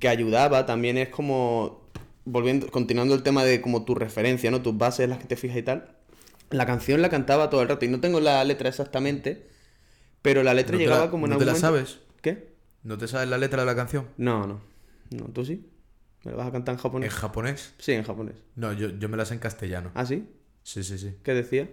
que 0.00 0.08
ayudaba 0.08 0.64
también 0.66 0.96
es 0.98 1.08
como 1.08 1.88
volviendo 2.24 2.68
continuando 2.70 3.14
el 3.14 3.22
tema 3.22 3.42
de 3.44 3.60
como 3.60 3.84
tu 3.84 3.94
referencia, 3.94 4.50
¿no? 4.50 4.62
Tus 4.62 4.76
bases 4.76 5.00
en 5.04 5.10
las 5.10 5.18
que 5.18 5.24
te 5.26 5.36
fijas 5.36 5.56
y 5.56 5.62
tal. 5.62 5.96
La 6.50 6.66
canción 6.66 7.02
la 7.02 7.08
cantaba 7.10 7.50
todo 7.50 7.62
el 7.62 7.68
rato 7.68 7.84
y 7.84 7.88
no 7.88 8.00
tengo 8.00 8.20
la 8.20 8.42
letra 8.44 8.68
exactamente, 8.68 9.48
pero 10.22 10.42
la 10.42 10.54
letra 10.54 10.72
¿No 10.72 10.78
te 10.78 10.84
llegaba 10.84 11.04
la- 11.06 11.10
como 11.10 11.26
en 11.26 11.30
¿No 11.32 11.38
te 11.38 11.44
algún 11.44 11.62
la 11.62 11.68
momento- 11.70 11.86
sabes? 11.90 12.00
¿Qué? 12.22 12.54
¿No 12.82 12.96
te 12.98 13.08
sabes 13.08 13.28
la 13.28 13.38
letra 13.38 13.60
de 13.62 13.66
la 13.66 13.76
canción? 13.76 14.06
No, 14.16 14.46
no. 14.46 14.60
No, 15.10 15.24
tú 15.26 15.44
sí. 15.44 15.66
¿Me 16.24 16.32
la 16.32 16.36
vas 16.38 16.48
a 16.48 16.52
cantar 16.52 16.74
en 16.74 16.78
¿En 16.78 16.82
japonés? 16.82 17.12
japonés? 17.12 17.74
Sí, 17.78 17.92
en 17.92 18.02
japonés. 18.04 18.36
No, 18.56 18.72
yo, 18.72 18.90
yo 18.90 19.08
me 19.08 19.16
la 19.16 19.24
sé 19.24 19.34
en 19.34 19.40
castellano. 19.40 19.90
¿Ah, 19.94 20.04
sí? 20.06 20.26
Sí, 20.62 20.82
sí, 20.84 20.98
sí. 20.98 21.14
¿Qué 21.22 21.34
decía? 21.34 21.68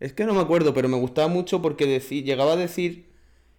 Es 0.00 0.12
que 0.12 0.24
no 0.24 0.34
me 0.34 0.40
acuerdo, 0.40 0.74
pero 0.74 0.88
me 0.88 0.96
gustaba 0.96 1.28
mucho 1.28 1.62
porque 1.62 1.86
decí- 1.86 2.22
llegaba 2.24 2.52
a 2.54 2.56
decir. 2.56 3.10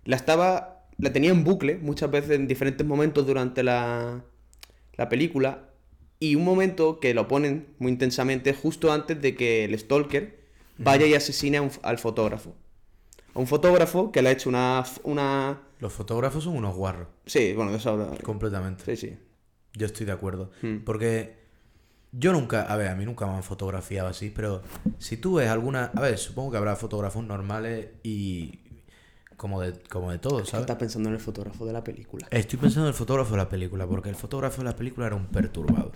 La 0.06 0.16
estaba. 0.16 0.88
La 0.98 1.12
tenía 1.14 1.32
en 1.32 1.44
bucle 1.44 1.78
muchas 1.78 2.12
veces 2.12 2.32
en 2.32 2.48
diferentes 2.48 2.86
momentos 2.86 3.26
durante 3.26 3.64
la, 3.64 4.24
la 4.96 5.10
película. 5.10 5.70
Y 6.20 6.36
un 6.36 6.44
momento 6.46 7.00
que 7.00 7.14
lo 7.14 7.28
ponen 7.28 7.68
muy 7.80 7.92
intensamente 7.92 8.54
justo 8.54 8.92
antes 8.92 9.22
de 9.22 9.36
que 9.36 9.66
el 9.66 9.78
Stalker 9.80 10.40
vaya 10.78 11.06
y 11.08 11.16
asesine 11.16 11.58
a 11.58 11.62
un- 11.64 11.72
al 11.84 12.00
fotógrafo. 12.00 12.56
A 13.36 13.40
un 13.40 13.48
fotógrafo 13.48 14.12
que 14.12 14.22
le 14.22 14.30
ha 14.30 14.32
hecho 14.34 14.50
una. 14.50 14.84
una... 15.04 15.62
Los 15.84 15.92
fotógrafos 15.92 16.46
son 16.46 16.56
unos 16.56 16.78
guarros, 16.78 17.10
Sí, 17.26 17.52
bueno, 17.52 17.72
de 17.72 17.78
eso 17.78 18.10
completamente. 18.24 18.86
Sí, 18.86 18.96
sí. 18.96 19.18
Yo 19.74 19.86
estoy 19.86 20.06
de 20.06 20.14
acuerdo. 20.14 20.50
Hmm. 20.62 20.78
Porque 20.86 21.36
yo 22.14 22.32
nunca, 22.32 22.62
a 22.62 22.78
ver, 22.78 22.88
a 22.88 22.96
mí 22.96 23.04
nunca 23.04 23.28
me 23.28 23.34
han 23.34 23.44
fotografiado 23.44 24.08
así, 24.08 24.30
pero 24.30 24.62
si 24.98 25.18
tú 25.18 25.36
ves 25.36 25.50
alguna, 25.50 25.92
a 25.94 26.00
ver, 26.00 26.18
supongo 26.18 26.52
que 26.52 26.58
habrá 26.58 26.78
fotógrafos 26.78 27.26
normales 27.26 27.90
y 28.02 28.62
como 29.44 29.60
de, 29.60 29.74
como 29.90 30.10
de 30.10 30.20
todo, 30.20 30.46
¿sabes? 30.46 30.62
Estás 30.62 30.78
pensando 30.78 31.10
en 31.10 31.16
el 31.16 31.20
fotógrafo 31.22 31.66
de 31.66 31.74
la 31.74 31.84
película. 31.84 32.26
Estoy 32.32 32.58
pensando 32.58 32.88
en 32.88 32.94
el 32.94 32.98
fotógrafo 32.98 33.32
de 33.32 33.38
la 33.40 33.50
película, 33.50 33.86
porque 33.86 34.08
el 34.08 34.16
fotógrafo 34.16 34.60
de 34.62 34.70
la 34.70 34.76
película 34.78 35.08
era 35.08 35.18
un 35.18 35.26
perturbado. 35.26 35.92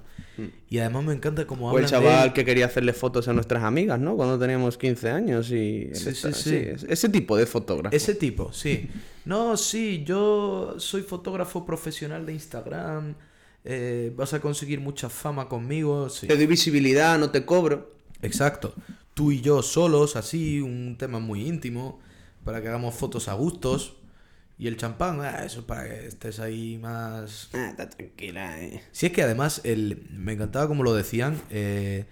Y 0.69 0.79
además 0.79 1.05
me 1.05 1.13
encanta 1.13 1.47
cómo 1.47 1.69
Hmm. 1.71 1.73
O 1.73 1.77
el 1.77 1.85
de 1.85 1.89
chaval 1.89 2.33
que 2.33 2.43
quería 2.43 2.65
hacerle 2.65 2.91
fotos 2.91 3.29
a 3.29 3.33
nuestras 3.33 3.63
amigas, 3.63 4.01
¿no? 4.01 4.17
Cuando 4.17 4.37
teníamos 4.37 4.77
15 4.77 5.09
años 5.09 5.49
y... 5.51 5.89
Sí, 5.93 6.13
sí, 6.13 6.33
sí. 6.33 6.55
es- 6.57 6.83
ese 6.83 7.07
tipo 7.07 7.37
de 7.37 7.45
fotógrafo. 7.45 7.95
Ese 7.95 8.13
tipo, 8.15 8.51
sí. 8.51 8.89
No, 9.23 9.55
sí, 9.55 10.03
yo 10.05 10.75
soy 10.77 11.03
fotógrafo 11.03 11.65
profesional 11.65 12.25
de 12.25 12.33
Instagram. 12.33 13.15
eh, 13.63 14.11
vas 14.15 14.33
a 14.33 14.41
conseguir 14.41 14.81
mucha 14.81 15.07
fama 15.09 15.47
conmigo. 15.47 16.09
Sí. 16.09 16.27
Te 16.27 16.35
doy 16.35 16.47
visibilidad, 16.47 17.17
no 17.17 17.31
te 17.31 17.45
cobro. 17.45 17.91
Exacto. 18.21 18.73
Tú 19.13 19.31
y 19.31 19.39
yo 19.39 19.61
solos, 19.61 20.15
así, 20.17 20.59
un 20.59 20.97
tema 20.97 21.19
muy 21.19 21.47
íntimo, 21.47 21.99
para 22.47 22.61
que 22.61 22.69
hagamos 22.69 22.95
fotos 22.95 23.27
a 23.27 23.33
gustos. 23.33 23.97
Y 24.57 24.67
el 24.67 24.77
champán, 24.77 25.19
ah, 25.19 25.43
eso 25.43 25.59
es 25.59 25.65
para 25.65 25.83
que 25.83 26.07
estés 26.07 26.39
ahí 26.39 26.77
más... 26.79 27.49
Ah, 27.53 27.67
está 27.71 27.89
tranquila, 27.89 28.59
eh. 28.63 28.81
Si 28.93 29.05
es 29.05 29.11
que 29.11 29.21
además, 29.21 29.59
el, 29.65 30.07
me 30.11 30.31
encantaba 30.31 30.67
como 30.69 30.81
lo 30.83 30.95
decían, 30.95 31.41
eh, 31.49 32.05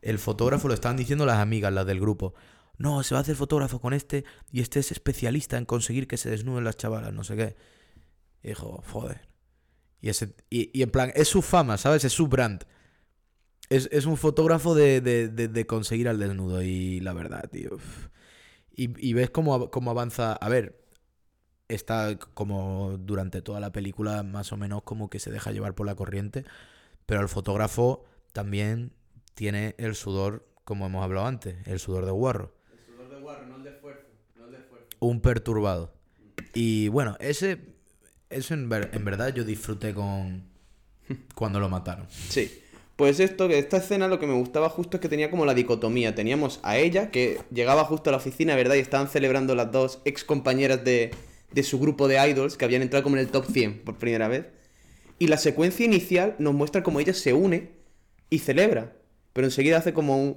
el 0.00 0.20
fotógrafo 0.20 0.68
lo 0.68 0.74
estaban 0.74 0.96
diciendo 0.96 1.26
las 1.26 1.38
amigas, 1.38 1.72
las 1.72 1.86
del 1.86 1.98
grupo. 1.98 2.34
no, 2.78 3.02
se 3.02 3.14
va 3.14 3.18
a 3.18 3.22
hacer 3.22 3.34
fotógrafo 3.34 3.80
con 3.80 3.92
este 3.92 4.24
y 4.52 4.60
este 4.60 4.78
es 4.78 4.92
especialista 4.92 5.58
en 5.58 5.64
conseguir 5.66 6.06
que 6.06 6.16
se 6.16 6.30
desnuden 6.30 6.62
las 6.64 6.76
chavalas, 6.76 7.12
no 7.12 7.24
sé 7.24 7.36
qué. 7.36 7.56
Y 8.44 8.48
dijo, 8.50 8.82
joder. 8.86 9.28
Y, 10.00 10.08
ese, 10.08 10.34
y, 10.48 10.70
y 10.72 10.82
en 10.82 10.90
plan, 10.90 11.12
es 11.16 11.28
su 11.28 11.42
fama, 11.42 11.76
¿sabes? 11.78 12.04
Es 12.04 12.12
su 12.12 12.28
brand. 12.28 12.64
Es, 13.68 13.88
es 13.92 14.06
un 14.06 14.16
fotógrafo 14.16 14.74
de, 14.76 15.00
de, 15.00 15.28
de, 15.28 15.48
de 15.48 15.66
conseguir 15.66 16.08
al 16.08 16.18
desnudo 16.20 16.62
y 16.62 17.00
la 17.00 17.12
verdad, 17.12 17.50
tío. 17.50 17.74
uf. 17.74 18.08
Y, 18.74 19.08
y 19.08 19.12
ves 19.12 19.30
cómo, 19.30 19.70
cómo 19.70 19.90
avanza. 19.90 20.32
A 20.34 20.48
ver, 20.48 20.80
está 21.68 22.18
como 22.34 22.96
durante 22.98 23.42
toda 23.42 23.60
la 23.60 23.72
película 23.72 24.22
más 24.22 24.52
o 24.52 24.56
menos 24.56 24.82
como 24.82 25.08
que 25.10 25.18
se 25.20 25.30
deja 25.30 25.52
llevar 25.52 25.74
por 25.74 25.86
la 25.86 25.94
corriente, 25.94 26.44
pero 27.06 27.20
el 27.20 27.28
fotógrafo 27.28 28.04
también 28.32 28.92
tiene 29.34 29.74
el 29.78 29.94
sudor, 29.94 30.46
como 30.64 30.86
hemos 30.86 31.02
hablado 31.04 31.26
antes, 31.26 31.56
el 31.66 31.78
sudor 31.78 32.04
de 32.06 32.10
guarro, 32.12 32.54
El 32.72 32.84
sudor 32.94 33.10
de 33.10 33.20
guarro, 33.20 33.46
no 33.46 33.56
el 33.56 33.62
de 33.64 33.70
esfuerzo. 33.70 34.06
No 34.36 34.44
el 34.46 34.52
de 34.52 34.58
esfuerzo. 34.58 34.86
un 35.00 35.20
perturbado. 35.20 35.94
Y 36.54 36.88
bueno, 36.88 37.16
ese, 37.20 37.60
eso 38.28 38.54
en, 38.54 38.68
ver- 38.68 38.90
en 38.92 39.04
verdad 39.04 39.32
yo 39.34 39.44
disfruté 39.44 39.94
con 39.94 40.44
cuando 41.34 41.58
lo 41.60 41.68
mataron. 41.68 42.06
Sí. 42.10 42.62
Pues 43.00 43.18
esto, 43.18 43.48
esta 43.48 43.78
escena 43.78 44.08
lo 44.08 44.18
que 44.18 44.26
me 44.26 44.34
gustaba 44.34 44.68
justo 44.68 44.98
es 44.98 45.00
que 45.00 45.08
tenía 45.08 45.30
como 45.30 45.46
la 45.46 45.54
dicotomía. 45.54 46.14
Teníamos 46.14 46.60
a 46.62 46.76
ella, 46.76 47.10
que 47.10 47.40
llegaba 47.50 47.82
justo 47.86 48.10
a 48.10 48.12
la 48.12 48.18
oficina, 48.18 48.54
¿verdad? 48.56 48.74
Y 48.74 48.80
estaban 48.80 49.08
celebrando 49.08 49.54
las 49.54 49.72
dos 49.72 50.02
ex 50.04 50.22
compañeras 50.22 50.84
de, 50.84 51.10
de 51.50 51.62
su 51.62 51.80
grupo 51.80 52.08
de 52.08 52.22
idols, 52.28 52.58
que 52.58 52.66
habían 52.66 52.82
entrado 52.82 53.02
como 53.02 53.16
en 53.16 53.20
el 53.20 53.28
top 53.28 53.46
100 53.50 53.84
por 53.84 53.96
primera 53.96 54.28
vez. 54.28 54.48
Y 55.18 55.28
la 55.28 55.38
secuencia 55.38 55.86
inicial 55.86 56.36
nos 56.38 56.52
muestra 56.52 56.82
cómo 56.82 57.00
ella 57.00 57.14
se 57.14 57.32
une 57.32 57.70
y 58.28 58.40
celebra. 58.40 58.98
Pero 59.32 59.46
enseguida 59.46 59.78
hace 59.78 59.94
como 59.94 60.22
un... 60.22 60.36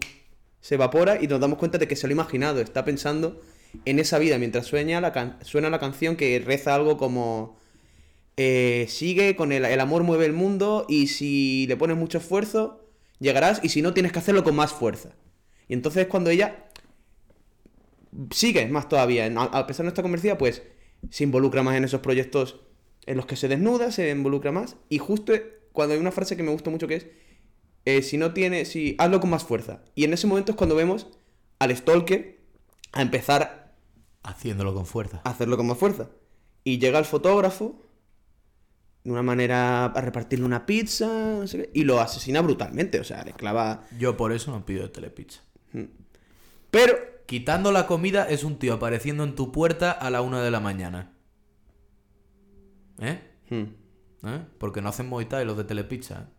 Se 0.62 0.76
evapora 0.76 1.22
y 1.22 1.28
nos 1.28 1.42
damos 1.42 1.58
cuenta 1.58 1.80
de 1.80 1.90
que 1.90 1.98
se 1.98 2.08
lo 2.08 2.12
ha 2.12 2.16
imaginado. 2.16 2.62
Está 2.62 2.86
pensando 2.86 3.42
en 3.84 4.00
esa 4.00 4.20
vida 4.20 4.38
mientras 4.38 4.68
sueña 4.68 5.02
suena 5.42 5.70
la 5.70 5.80
canción 5.82 6.16
que 6.16 6.40
reza 6.40 6.74
algo 6.74 6.96
como... 6.96 7.60
eh, 8.38 8.86
sigue 8.90 9.36
con 9.36 9.52
el, 9.52 9.66
el 9.66 9.80
amor 9.80 10.04
mueve 10.04 10.26
el 10.26 10.34
mundo 10.34 10.86
y 10.90 11.08
si 11.08 11.66
le 11.68 11.78
pones 11.78 11.98
mucho 11.98 12.18
esfuerzo 12.18 12.80
llegarás 13.20 13.62
y 13.64 13.70
si 13.70 13.82
no 13.82 13.94
tienes 13.94 14.12
que 14.12 14.20
hacerlo 14.20 14.44
con 14.44 14.56
más 14.56 14.74
fuerza. 14.74 15.16
Y 15.68 15.74
entonces 15.74 16.08
cuando 16.08 16.30
ella 16.30 16.68
sigue 18.32 18.68
más 18.68 18.90
todavía, 18.90 19.26
a 19.26 19.68
pesar 19.68 19.84
de 19.84 19.86
no 19.86 19.90
estar 19.90 20.04
convencida, 20.04 20.38
pues 20.38 20.62
se 21.10 21.24
involucra 21.24 21.64
más 21.64 21.76
en 21.76 21.84
esos 21.84 22.02
proyectos 22.02 22.60
en 23.06 23.18
los 23.18 23.26
que 23.26 23.36
se 23.36 23.48
desnuda, 23.48 23.92
se 23.92 24.10
involucra 24.10 24.52
más 24.52 24.76
y 24.90 24.98
justo 24.98 25.34
cuando 25.72 25.94
hay 25.94 26.00
una 26.00 26.12
frase 26.12 26.38
que 26.38 26.44
me 26.44 26.52
gustó 26.52 26.72
mucho 26.72 26.88
que 26.88 26.96
es 26.96 27.08
eh, 27.86 28.02
si 28.02 28.18
no 28.18 28.34
tiene, 28.34 28.66
si 28.66 28.96
hazlo 28.98 29.20
con 29.20 29.30
más 29.30 29.44
fuerza. 29.44 29.82
Y 29.96 30.06
en 30.06 30.14
ese 30.14 30.28
momento 30.28 30.52
es 30.52 30.58
cuando 30.58 30.76
vemos 30.76 31.08
al 31.60 31.76
stalker 31.76 32.40
a 32.94 33.02
empezar 33.02 33.76
Haciéndolo 34.24 34.74
con 34.74 34.86
fuerza. 34.86 35.22
a 35.24 35.32
hacerlo 35.32 35.58
con 35.58 35.68
más 35.68 35.78
fuerza. 35.78 36.10
Y 36.64 36.80
llega 36.80 37.00
el 37.00 37.06
fotógrafo 37.06 37.82
de 39.04 39.12
una 39.12 39.24
manera 39.24 39.86
a 39.86 40.02
repartirle 40.02 40.46
una 40.46 40.66
pizza, 40.66 41.08
no 41.08 41.48
sé 41.48 41.58
qué, 41.58 41.70
y 41.74 41.84
lo 41.84 42.00
asesina 42.00 42.42
brutalmente, 42.42 43.00
o 43.00 43.04
sea, 43.04 43.24
le 43.24 43.34
clava... 43.34 43.86
Yo 43.98 44.16
por 44.16 44.32
eso 44.32 44.52
no 44.52 44.66
pido 44.66 44.90
telepizza. 44.92 45.42
Pero, 46.72 47.14
Quitando 47.26 47.72
la 47.72 47.88
comida 47.88 48.30
es 48.30 48.44
un 48.44 48.60
tío 48.60 48.74
apareciendo 48.74 49.24
en 49.24 49.36
tu 49.36 49.52
puerta 49.52 49.92
a 49.92 50.10
la 50.10 50.22
una 50.22 50.44
de 50.44 50.52
la 50.52 50.60
mañana. 50.60 51.14
¿Eh? 53.00 53.20
hmm, 53.50 54.28
¿Eh? 54.28 54.46
Porque 54.58 54.82
no 54.82 54.90
hacen 54.90 55.08
Muay 55.08 55.26
Thai 55.26 55.46
los 55.46 55.58
de 55.58 55.64
Telepizza. 55.64 56.28
¿eh? 56.30 56.34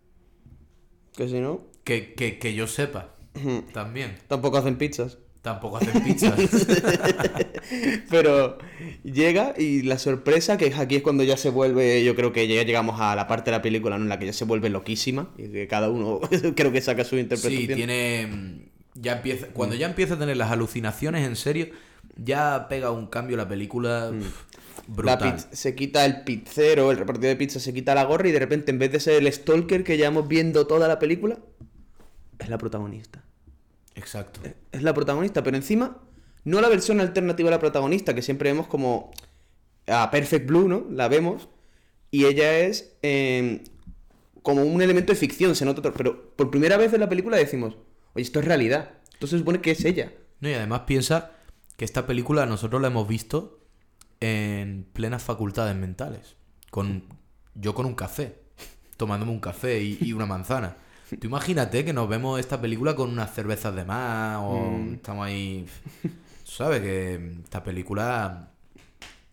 que 1.16 1.28
si 1.28 1.40
no, 1.40 1.66
Que, 1.84 2.14
que, 2.14 2.38
que 2.38 2.54
yo 2.54 2.66
sepa. 2.66 3.16
También. 3.72 4.18
tampoco 4.28 4.58
hacen 4.58 4.76
pizzas. 4.76 5.18
Tampoco 5.44 5.76
hacen 5.76 6.02
pizzas. 6.02 6.40
Pero 8.10 8.56
llega 9.02 9.52
y 9.58 9.82
la 9.82 9.98
sorpresa, 9.98 10.56
que 10.56 10.72
aquí 10.74 10.96
es 10.96 11.02
cuando 11.02 11.22
ya 11.22 11.36
se 11.36 11.50
vuelve, 11.50 12.02
yo 12.02 12.14
creo 12.16 12.32
que 12.32 12.48
ya 12.48 12.62
llegamos 12.62 12.98
a 12.98 13.14
la 13.14 13.26
parte 13.26 13.50
de 13.50 13.58
la 13.58 13.60
película 13.60 13.98
¿no? 13.98 14.04
en 14.04 14.08
la 14.08 14.18
que 14.18 14.24
ya 14.24 14.32
se 14.32 14.46
vuelve 14.46 14.70
loquísima 14.70 15.28
y 15.36 15.48
que 15.48 15.68
cada 15.68 15.90
uno 15.90 16.20
creo 16.56 16.72
que 16.72 16.80
saca 16.80 17.04
su 17.04 17.18
interpretación. 17.18 17.60
sí, 17.60 17.74
tiene. 17.74 18.26
mm, 18.26 19.02
Ya 19.02 19.12
empieza. 19.18 19.48
Cuando 19.48 19.76
ya 19.76 19.86
empieza 19.86 20.14
a 20.14 20.18
tener 20.18 20.38
las 20.38 20.50
alucinaciones 20.50 21.26
en 21.26 21.36
serio, 21.36 21.68
ya 22.16 22.66
pega 22.70 22.90
un 22.90 23.06
cambio 23.08 23.36
la 23.36 23.46
película. 23.46 24.12
La 24.96 25.18
brutal. 25.18 25.36
se 25.52 25.74
quita 25.74 26.06
el 26.06 26.22
pizzero, 26.22 26.90
el 26.90 26.96
repartidor 26.96 27.28
de 27.28 27.36
pizza 27.36 27.60
se 27.60 27.74
quita 27.74 27.94
la 27.94 28.04
gorra 28.04 28.28
y 28.28 28.32
de 28.32 28.38
repente 28.38 28.70
en 28.70 28.78
vez 28.78 28.90
de 28.92 28.98
ser 29.00 29.14
el 29.22 29.30
stalker 29.30 29.84
que 29.84 29.98
llevamos 29.98 30.26
viendo 30.26 30.66
toda 30.66 30.88
la 30.88 30.98
película, 30.98 31.38
es 32.38 32.48
la 32.48 32.56
protagonista. 32.56 33.23
Exacto. 33.94 34.40
Es 34.72 34.82
la 34.82 34.92
protagonista, 34.94 35.42
pero 35.42 35.56
encima 35.56 35.98
no 36.44 36.60
la 36.60 36.68
versión 36.68 37.00
alternativa 37.00 37.48
a 37.48 37.52
la 37.52 37.58
protagonista, 37.60 38.14
que 38.14 38.22
siempre 38.22 38.50
vemos 38.50 38.66
como 38.66 39.10
a 39.86 40.10
Perfect 40.10 40.46
Blue, 40.46 40.68
¿no? 40.68 40.86
La 40.90 41.08
vemos 41.08 41.48
y 42.10 42.26
ella 42.26 42.58
es 42.58 42.96
eh, 43.02 43.62
como 44.42 44.62
un 44.62 44.82
elemento 44.82 45.12
de 45.12 45.18
ficción, 45.18 45.54
se 45.56 45.64
nota, 45.64 45.80
otro- 45.80 45.94
pero 45.94 46.34
por 46.36 46.50
primera 46.50 46.76
vez 46.76 46.92
en 46.92 47.00
la 47.00 47.08
película 47.08 47.36
decimos, 47.36 47.76
oye, 48.14 48.22
esto 48.22 48.40
es 48.40 48.44
realidad. 48.44 48.90
Entonces 49.14 49.30
se 49.30 49.38
supone 49.38 49.60
que 49.60 49.70
es 49.70 49.84
ella. 49.84 50.12
No, 50.40 50.48
y 50.50 50.54
además 50.54 50.80
piensa 50.86 51.32
que 51.76 51.84
esta 51.84 52.06
película 52.06 52.46
nosotros 52.46 52.80
la 52.82 52.88
hemos 52.88 53.08
visto 53.08 53.60
en 54.20 54.86
plenas 54.92 55.22
facultades 55.22 55.74
mentales. 55.76 56.36
Con, 56.70 57.04
yo 57.54 57.74
con 57.74 57.86
un 57.86 57.94
café, 57.94 58.38
tomándome 58.96 59.32
un 59.32 59.40
café 59.40 59.80
y, 59.82 59.98
y 60.00 60.12
una 60.12 60.26
manzana. 60.26 60.76
Tú 61.20 61.26
imagínate 61.26 61.84
que 61.84 61.92
nos 61.92 62.08
vemos 62.08 62.40
esta 62.40 62.60
película 62.60 62.94
con 62.94 63.10
unas 63.10 63.34
cervezas 63.34 63.74
de 63.74 63.84
más 63.84 64.38
o 64.40 64.78
estamos 64.92 65.26
ahí... 65.26 65.66
¿Sabes? 66.44 66.82
Que 66.82 67.38
esta 67.42 67.64
película 67.64 68.50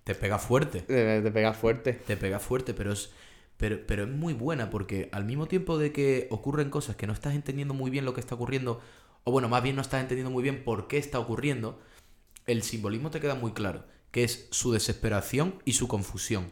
te 0.04 0.16
pega 0.16 0.40
fuerte. 0.40 0.82
De 0.82 1.32
pegar 1.32 1.54
fuerte. 1.56 1.94
Te 1.94 2.18
pega 2.18 2.40
fuerte, 2.40 2.74
pero 2.74 2.94
es, 2.94 3.12
pero, 3.58 3.86
pero 3.86 4.04
es 4.06 4.10
muy 4.10 4.34
buena 4.34 4.70
porque 4.70 5.10
al 5.12 5.26
mismo 5.26 5.46
tiempo 5.46 5.78
de 5.78 5.92
que 5.92 6.28
ocurren 6.32 6.70
cosas 6.70 6.96
que 6.96 7.08
no 7.08 7.14
estás 7.14 7.36
entendiendo 7.36 7.74
muy 7.74 7.92
bien 7.92 8.06
lo 8.06 8.14
que 8.14 8.22
está 8.22 8.36
ocurriendo, 8.36 8.82
o 9.26 9.32
bueno, 9.32 9.50
más 9.50 9.62
bien 9.62 9.76
no 9.76 9.82
estás 9.82 10.02
entendiendo 10.02 10.32
muy 10.32 10.42
bien 10.42 10.64
por 10.64 10.88
qué 10.88 10.98
está 10.98 11.20
ocurriendo, 11.20 11.80
el 12.48 12.64
simbolismo 12.64 13.12
te 13.12 13.20
queda 13.20 13.36
muy 13.36 13.52
claro, 13.52 13.86
que 14.12 14.24
es 14.24 14.48
su 14.52 14.72
desesperación 14.72 15.62
y 15.66 15.74
su 15.74 15.88
confusión. 15.88 16.52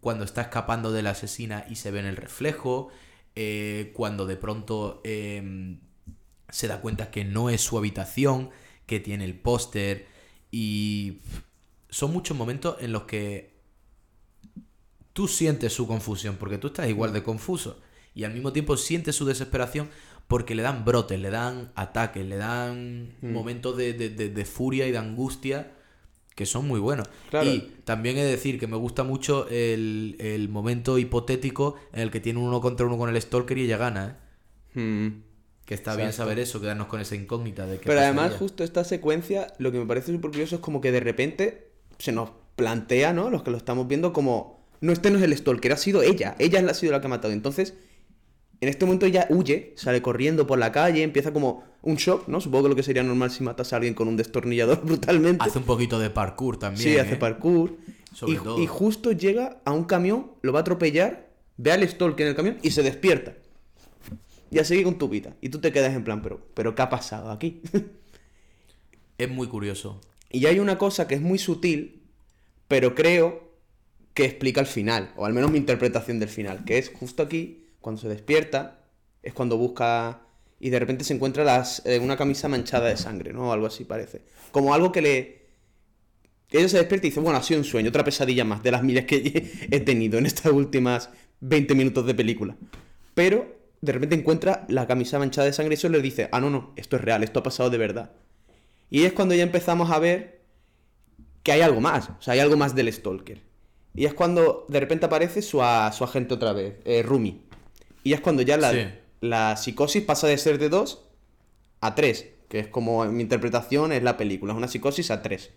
Cuando 0.00 0.24
está 0.24 0.42
escapando 0.42 0.92
de 0.92 1.02
la 1.02 1.10
asesina 1.10 1.66
y 1.70 1.76
se 1.76 1.90
ve 1.90 2.00
en 2.00 2.06
el 2.06 2.16
reflejo, 2.16 2.90
eh, 3.36 3.92
cuando 3.94 4.26
de 4.26 4.36
pronto 4.36 5.00
eh, 5.04 5.76
se 6.48 6.66
da 6.68 6.80
cuenta 6.80 7.10
que 7.10 7.24
no 7.24 7.50
es 7.50 7.60
su 7.60 7.78
habitación, 7.78 8.50
que 8.86 9.00
tiene 9.00 9.24
el 9.24 9.34
póster 9.38 10.06
y 10.50 11.18
son 11.90 12.12
muchos 12.12 12.36
momentos 12.36 12.76
en 12.80 12.92
los 12.92 13.02
que 13.04 13.58
tú 15.12 15.28
sientes 15.28 15.72
su 15.72 15.86
confusión, 15.86 16.36
porque 16.36 16.58
tú 16.58 16.68
estás 16.68 16.88
igual 16.88 17.12
de 17.12 17.22
confuso. 17.22 17.80
Y 18.14 18.24
al 18.24 18.32
mismo 18.32 18.52
tiempo 18.52 18.76
sientes 18.76 19.16
su 19.16 19.24
desesperación 19.26 19.88
porque 20.26 20.54
le 20.54 20.62
dan 20.62 20.84
brotes, 20.84 21.18
le 21.18 21.30
dan 21.30 21.72
ataques, 21.74 22.24
le 22.26 22.36
dan 22.36 23.14
momentos 23.22 23.76
de, 23.76 23.92
de- 23.94 24.10
de- 24.10 24.28
de 24.30 24.44
furia 24.44 24.86
y 24.86 24.92
de 24.92 24.98
angustia 24.98 25.72
que 26.38 26.46
son 26.46 26.68
muy 26.68 26.78
buenos. 26.78 27.08
Claro. 27.30 27.50
Y 27.50 27.72
también 27.82 28.16
he 28.16 28.22
de 28.22 28.30
decir 28.30 28.60
que 28.60 28.68
me 28.68 28.76
gusta 28.76 29.02
mucho 29.02 29.48
el, 29.48 30.14
el 30.20 30.48
momento 30.48 30.96
hipotético 30.96 31.74
en 31.92 32.02
el 32.02 32.12
que 32.12 32.20
tiene 32.20 32.38
uno 32.38 32.60
contra 32.60 32.86
uno 32.86 32.96
con 32.96 33.10
el 33.10 33.20
Stalker 33.20 33.58
y 33.58 33.64
ella 33.64 33.76
gana, 33.76 34.06
¿eh? 34.06 34.80
Hmm. 34.80 35.22
Que 35.66 35.74
está 35.74 35.96
bien 35.96 36.12
saber 36.12 36.38
eso, 36.38 36.60
quedarnos 36.60 36.86
con 36.86 37.00
esa 37.00 37.16
incógnita 37.16 37.66
de 37.66 37.80
que 37.80 37.86
Pero 37.86 37.98
además, 37.98 38.34
justo 38.38 38.62
esta 38.62 38.84
secuencia, 38.84 39.52
lo 39.58 39.72
que 39.72 39.80
me 39.80 39.86
parece 39.86 40.12
súper 40.12 40.30
curioso 40.30 40.54
es 40.54 40.60
como 40.60 40.80
que 40.80 40.92
de 40.92 41.00
repente 41.00 41.72
se 41.98 42.12
nos 42.12 42.30
plantea, 42.54 43.12
¿no? 43.12 43.30
Los 43.30 43.42
que 43.42 43.50
lo 43.50 43.56
estamos 43.56 43.88
viendo 43.88 44.12
como, 44.12 44.64
no, 44.80 44.92
este 44.92 45.10
no 45.10 45.18
es 45.18 45.24
el 45.24 45.36
stalker, 45.36 45.72
ha 45.72 45.76
sido 45.76 46.02
ella, 46.02 46.36
ella 46.38 46.64
ha 46.70 46.74
sido 46.74 46.92
la 46.92 47.00
que 47.00 47.08
ha 47.08 47.10
matado. 47.10 47.34
Entonces, 47.34 47.74
en 48.60 48.68
este 48.68 48.84
momento 48.84 49.06
ella 49.06 49.26
huye, 49.30 49.72
sale 49.76 50.02
corriendo 50.02 50.46
por 50.46 50.58
la 50.58 50.72
calle, 50.72 51.02
empieza 51.02 51.32
como 51.32 51.64
un 51.82 51.96
shock, 51.96 52.26
¿no? 52.28 52.40
Supongo 52.40 52.64
que 52.64 52.68
lo 52.70 52.76
que 52.76 52.82
sería 52.82 53.02
normal 53.02 53.30
si 53.30 53.44
matas 53.44 53.72
a 53.72 53.76
alguien 53.76 53.94
con 53.94 54.08
un 54.08 54.16
destornillador 54.16 54.80
brutalmente. 54.84 55.44
Hace 55.44 55.58
un 55.58 55.64
poquito 55.64 55.98
de 55.98 56.10
parkour 56.10 56.58
también. 56.58 56.82
sí, 56.82 56.98
hace 56.98 57.14
¿eh? 57.14 57.18
parkour. 57.18 57.76
Sobre 58.12 58.32
y, 58.32 58.36
todo. 58.36 58.60
y 58.60 58.66
justo 58.66 59.12
llega 59.12 59.60
a 59.64 59.72
un 59.72 59.84
camión, 59.84 60.32
lo 60.42 60.52
va 60.52 60.60
a 60.60 60.62
atropellar, 60.62 61.30
ve 61.56 61.72
al 61.72 61.88
stalker 61.88 62.26
en 62.26 62.30
el 62.30 62.36
camión 62.36 62.58
y 62.62 62.70
se 62.70 62.82
despierta. 62.82 63.34
Y 64.50 64.58
a 64.58 64.64
seguir 64.64 64.84
con 64.84 64.98
tu 64.98 65.08
vida. 65.08 65.36
Y 65.40 65.50
tú 65.50 65.60
te 65.60 65.72
quedas 65.72 65.94
en 65.94 66.04
plan, 66.04 66.22
pero, 66.22 66.40
pero 66.54 66.74
¿qué 66.74 66.82
ha 66.82 66.88
pasado 66.88 67.30
aquí? 67.30 67.62
Es 69.18 69.28
muy 69.28 69.48
curioso. 69.48 70.00
Y 70.30 70.46
hay 70.46 70.60
una 70.60 70.78
cosa 70.78 71.08
que 71.08 71.16
es 71.16 71.20
muy 71.20 71.38
sutil, 71.38 72.02
pero 72.68 72.94
creo 72.94 73.52
que 74.14 74.24
explica 74.24 74.60
el 74.60 74.66
final, 74.68 75.12
o 75.16 75.26
al 75.26 75.32
menos 75.32 75.50
mi 75.50 75.58
interpretación 75.58 76.20
del 76.20 76.28
final, 76.28 76.64
que 76.64 76.78
es 76.78 76.90
justo 76.90 77.24
aquí, 77.24 77.64
cuando 77.80 78.00
se 78.00 78.08
despierta, 78.08 78.80
es 79.22 79.32
cuando 79.32 79.56
busca 79.56 80.22
y 80.60 80.70
de 80.70 80.78
repente 80.78 81.04
se 81.04 81.14
encuentra 81.14 81.64
eh, 81.84 81.98
una 82.00 82.16
camisa 82.16 82.48
manchada 82.48 82.88
de 82.88 82.96
sangre, 82.96 83.32
¿no? 83.32 83.52
Algo 83.52 83.66
así 83.66 83.84
parece. 83.84 84.22
Como 84.50 84.74
algo 84.74 84.90
que 84.92 85.02
le... 85.02 85.38
Ella 86.50 86.68
se 86.68 86.78
despierta 86.78 87.06
y 87.06 87.10
dice, 87.10 87.20
bueno, 87.20 87.38
ha 87.38 87.42
sido 87.42 87.60
un 87.60 87.64
sueño, 87.64 87.90
otra 87.90 88.04
pesadilla 88.04 88.44
más 88.44 88.62
de 88.62 88.70
las 88.70 88.82
miles 88.82 89.04
que 89.04 89.66
he 89.70 89.80
tenido 89.80 90.18
en 90.18 90.26
estas 90.26 90.52
últimas 90.52 91.10
20 91.40 91.74
minutos 91.74 92.06
de 92.06 92.14
película. 92.14 92.56
Pero 93.14 93.56
de 93.80 93.92
repente 93.92 94.16
encuentra 94.16 94.64
la 94.68 94.86
camisa 94.86 95.18
manchada 95.18 95.46
de 95.46 95.52
sangre 95.52 95.74
y 95.74 95.76
eso 95.76 95.88
le 95.88 96.00
dice, 96.02 96.28
ah, 96.32 96.40
no, 96.40 96.50
no, 96.50 96.72
esto 96.76 96.96
es 96.96 97.02
real, 97.02 97.22
esto 97.22 97.40
ha 97.40 97.42
pasado 97.42 97.70
de 97.70 97.78
verdad. 97.78 98.12
Y 98.90 99.04
es 99.04 99.12
cuando 99.12 99.34
ya 99.34 99.42
empezamos 99.42 99.90
a 99.90 99.98
ver 99.98 100.40
que 101.42 101.52
hay 101.52 101.60
algo 101.60 101.80
más, 101.80 102.08
o 102.10 102.20
sea, 102.20 102.34
hay 102.34 102.40
algo 102.40 102.56
más 102.56 102.74
del 102.74 102.92
Stalker. 102.92 103.40
Y 103.94 104.06
es 104.06 104.14
cuando 104.14 104.64
de 104.68 104.80
repente 104.80 105.06
aparece 105.06 105.42
su, 105.42 105.62
a- 105.62 105.92
su 105.92 106.02
agente 106.04 106.34
otra 106.34 106.52
vez, 106.52 106.76
eh, 106.84 107.02
Rumi. 107.02 107.42
Y 108.08 108.12
es 108.14 108.20
cuando 108.20 108.42
ya 108.42 108.56
la, 108.56 108.72
Sí. 108.72 108.86
la 109.20 109.56
psicosis 109.56 110.02
pasa 110.02 110.26
de 110.28 110.38
ser 110.38 110.58
de 110.58 110.68
2 110.70 111.04
a 111.82 111.94
3, 111.94 112.26
que 112.48 112.58
es 112.60 112.66
como 112.68 113.04
en 113.04 113.14
mi 113.16 113.22
interpretación 113.22 113.92
es 113.92 114.02
la 114.02 114.16
película, 114.16 114.52
es 114.52 114.56
una 114.56 114.68
psicosis 114.68 115.10
a 115.10 115.20
3. 115.22 115.50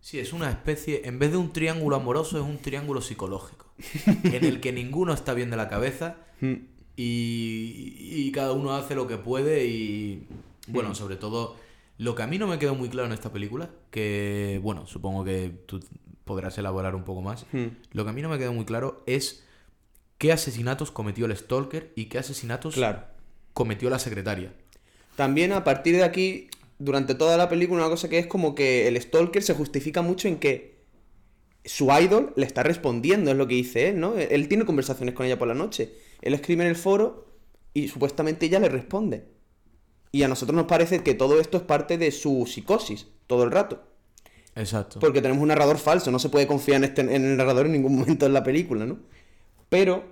Sí, 0.00 0.18
es 0.18 0.32
una 0.32 0.48
especie, 0.50 1.02
en 1.06 1.18
vez 1.18 1.32
de 1.32 1.36
un 1.36 1.52
triángulo 1.52 1.96
amoroso, 1.96 2.38
es 2.38 2.44
un 2.44 2.58
triángulo 2.58 3.00
psicológico. 3.02 3.66
en 4.24 4.44
el 4.44 4.60
que 4.60 4.72
ninguno 4.72 5.12
está 5.12 5.34
bien 5.34 5.50
de 5.50 5.56
la 5.56 5.68
cabeza 5.68 6.16
y, 6.96 7.96
y 8.26 8.32
cada 8.32 8.52
uno 8.52 8.74
hace 8.74 8.94
lo 8.94 9.06
que 9.06 9.16
puede 9.16 9.66
y, 9.66 10.26
bueno, 10.68 10.94
sobre 10.94 11.16
todo, 11.16 11.56
lo 11.98 12.14
que 12.14 12.22
a 12.22 12.26
mí 12.26 12.38
no 12.38 12.46
me 12.46 12.58
quedó 12.58 12.74
muy 12.74 12.88
claro 12.88 13.06
en 13.08 13.12
esta 13.12 13.32
película, 13.32 13.70
que, 13.90 14.60
bueno, 14.62 14.86
supongo 14.86 15.24
que 15.24 15.50
tú 15.66 15.80
podrás 16.24 16.56
elaborar 16.58 16.94
un 16.94 17.04
poco 17.04 17.20
más, 17.22 17.46
lo 17.92 18.04
que 18.04 18.10
a 18.10 18.12
mí 18.12 18.22
no 18.22 18.28
me 18.28 18.38
quedó 18.38 18.52
muy 18.52 18.64
claro 18.64 19.02
es 19.06 19.44
qué 20.20 20.32
asesinatos 20.32 20.90
cometió 20.90 21.24
el 21.24 21.34
Stalker 21.34 21.92
y 21.96 22.04
qué 22.04 22.18
asesinatos 22.18 22.74
Claro. 22.74 23.04
cometió 23.54 23.88
la 23.88 23.98
secretaria. 23.98 24.52
También 25.16 25.50
a 25.52 25.64
partir 25.64 25.96
de 25.96 26.04
aquí, 26.04 26.48
durante 26.78 27.14
toda 27.14 27.38
la 27.38 27.48
película, 27.48 27.80
una 27.80 27.88
cosa 27.88 28.10
que 28.10 28.18
es 28.18 28.26
como 28.26 28.54
que 28.54 28.86
el 28.86 29.00
Stalker 29.00 29.42
se 29.42 29.54
justifica 29.54 30.02
mucho 30.02 30.28
en 30.28 30.36
que 30.38 30.78
su 31.64 31.90
idol 31.90 32.34
le 32.36 32.44
está 32.44 32.62
respondiendo, 32.62 33.30
es 33.30 33.36
lo 33.38 33.48
que 33.48 33.54
dice 33.54 33.88
él, 33.88 33.98
¿no? 33.98 34.14
Él 34.14 34.46
tiene 34.46 34.66
conversaciones 34.66 35.14
con 35.14 35.24
ella 35.24 35.38
por 35.38 35.48
la 35.48 35.54
noche. 35.54 35.94
Él 36.20 36.34
escribe 36.34 36.64
en 36.64 36.68
el 36.68 36.76
foro 36.76 37.26
y 37.72 37.88
supuestamente 37.88 38.44
ella 38.44 38.60
le 38.60 38.68
responde. 38.68 39.24
Y 40.12 40.22
a 40.22 40.28
nosotros 40.28 40.54
nos 40.54 40.66
parece 40.66 41.02
que 41.02 41.14
todo 41.14 41.40
esto 41.40 41.56
es 41.56 41.62
parte 41.62 41.96
de 41.96 42.10
su 42.12 42.46
psicosis, 42.46 43.06
todo 43.26 43.44
el 43.44 43.50
rato. 43.52 43.82
Exacto. 44.54 45.00
Porque 45.00 45.22
tenemos 45.22 45.40
un 45.40 45.48
narrador 45.48 45.78
falso, 45.78 46.10
no 46.10 46.18
se 46.18 46.28
puede 46.28 46.46
confiar 46.46 46.76
en, 46.78 46.84
este, 46.84 47.00
en 47.00 47.24
el 47.24 47.36
narrador 47.38 47.64
en 47.66 47.72
ningún 47.72 47.96
momento 47.98 48.26
en 48.26 48.34
la 48.34 48.44
película, 48.44 48.84
¿no? 48.84 48.98
Pero, 49.70 50.04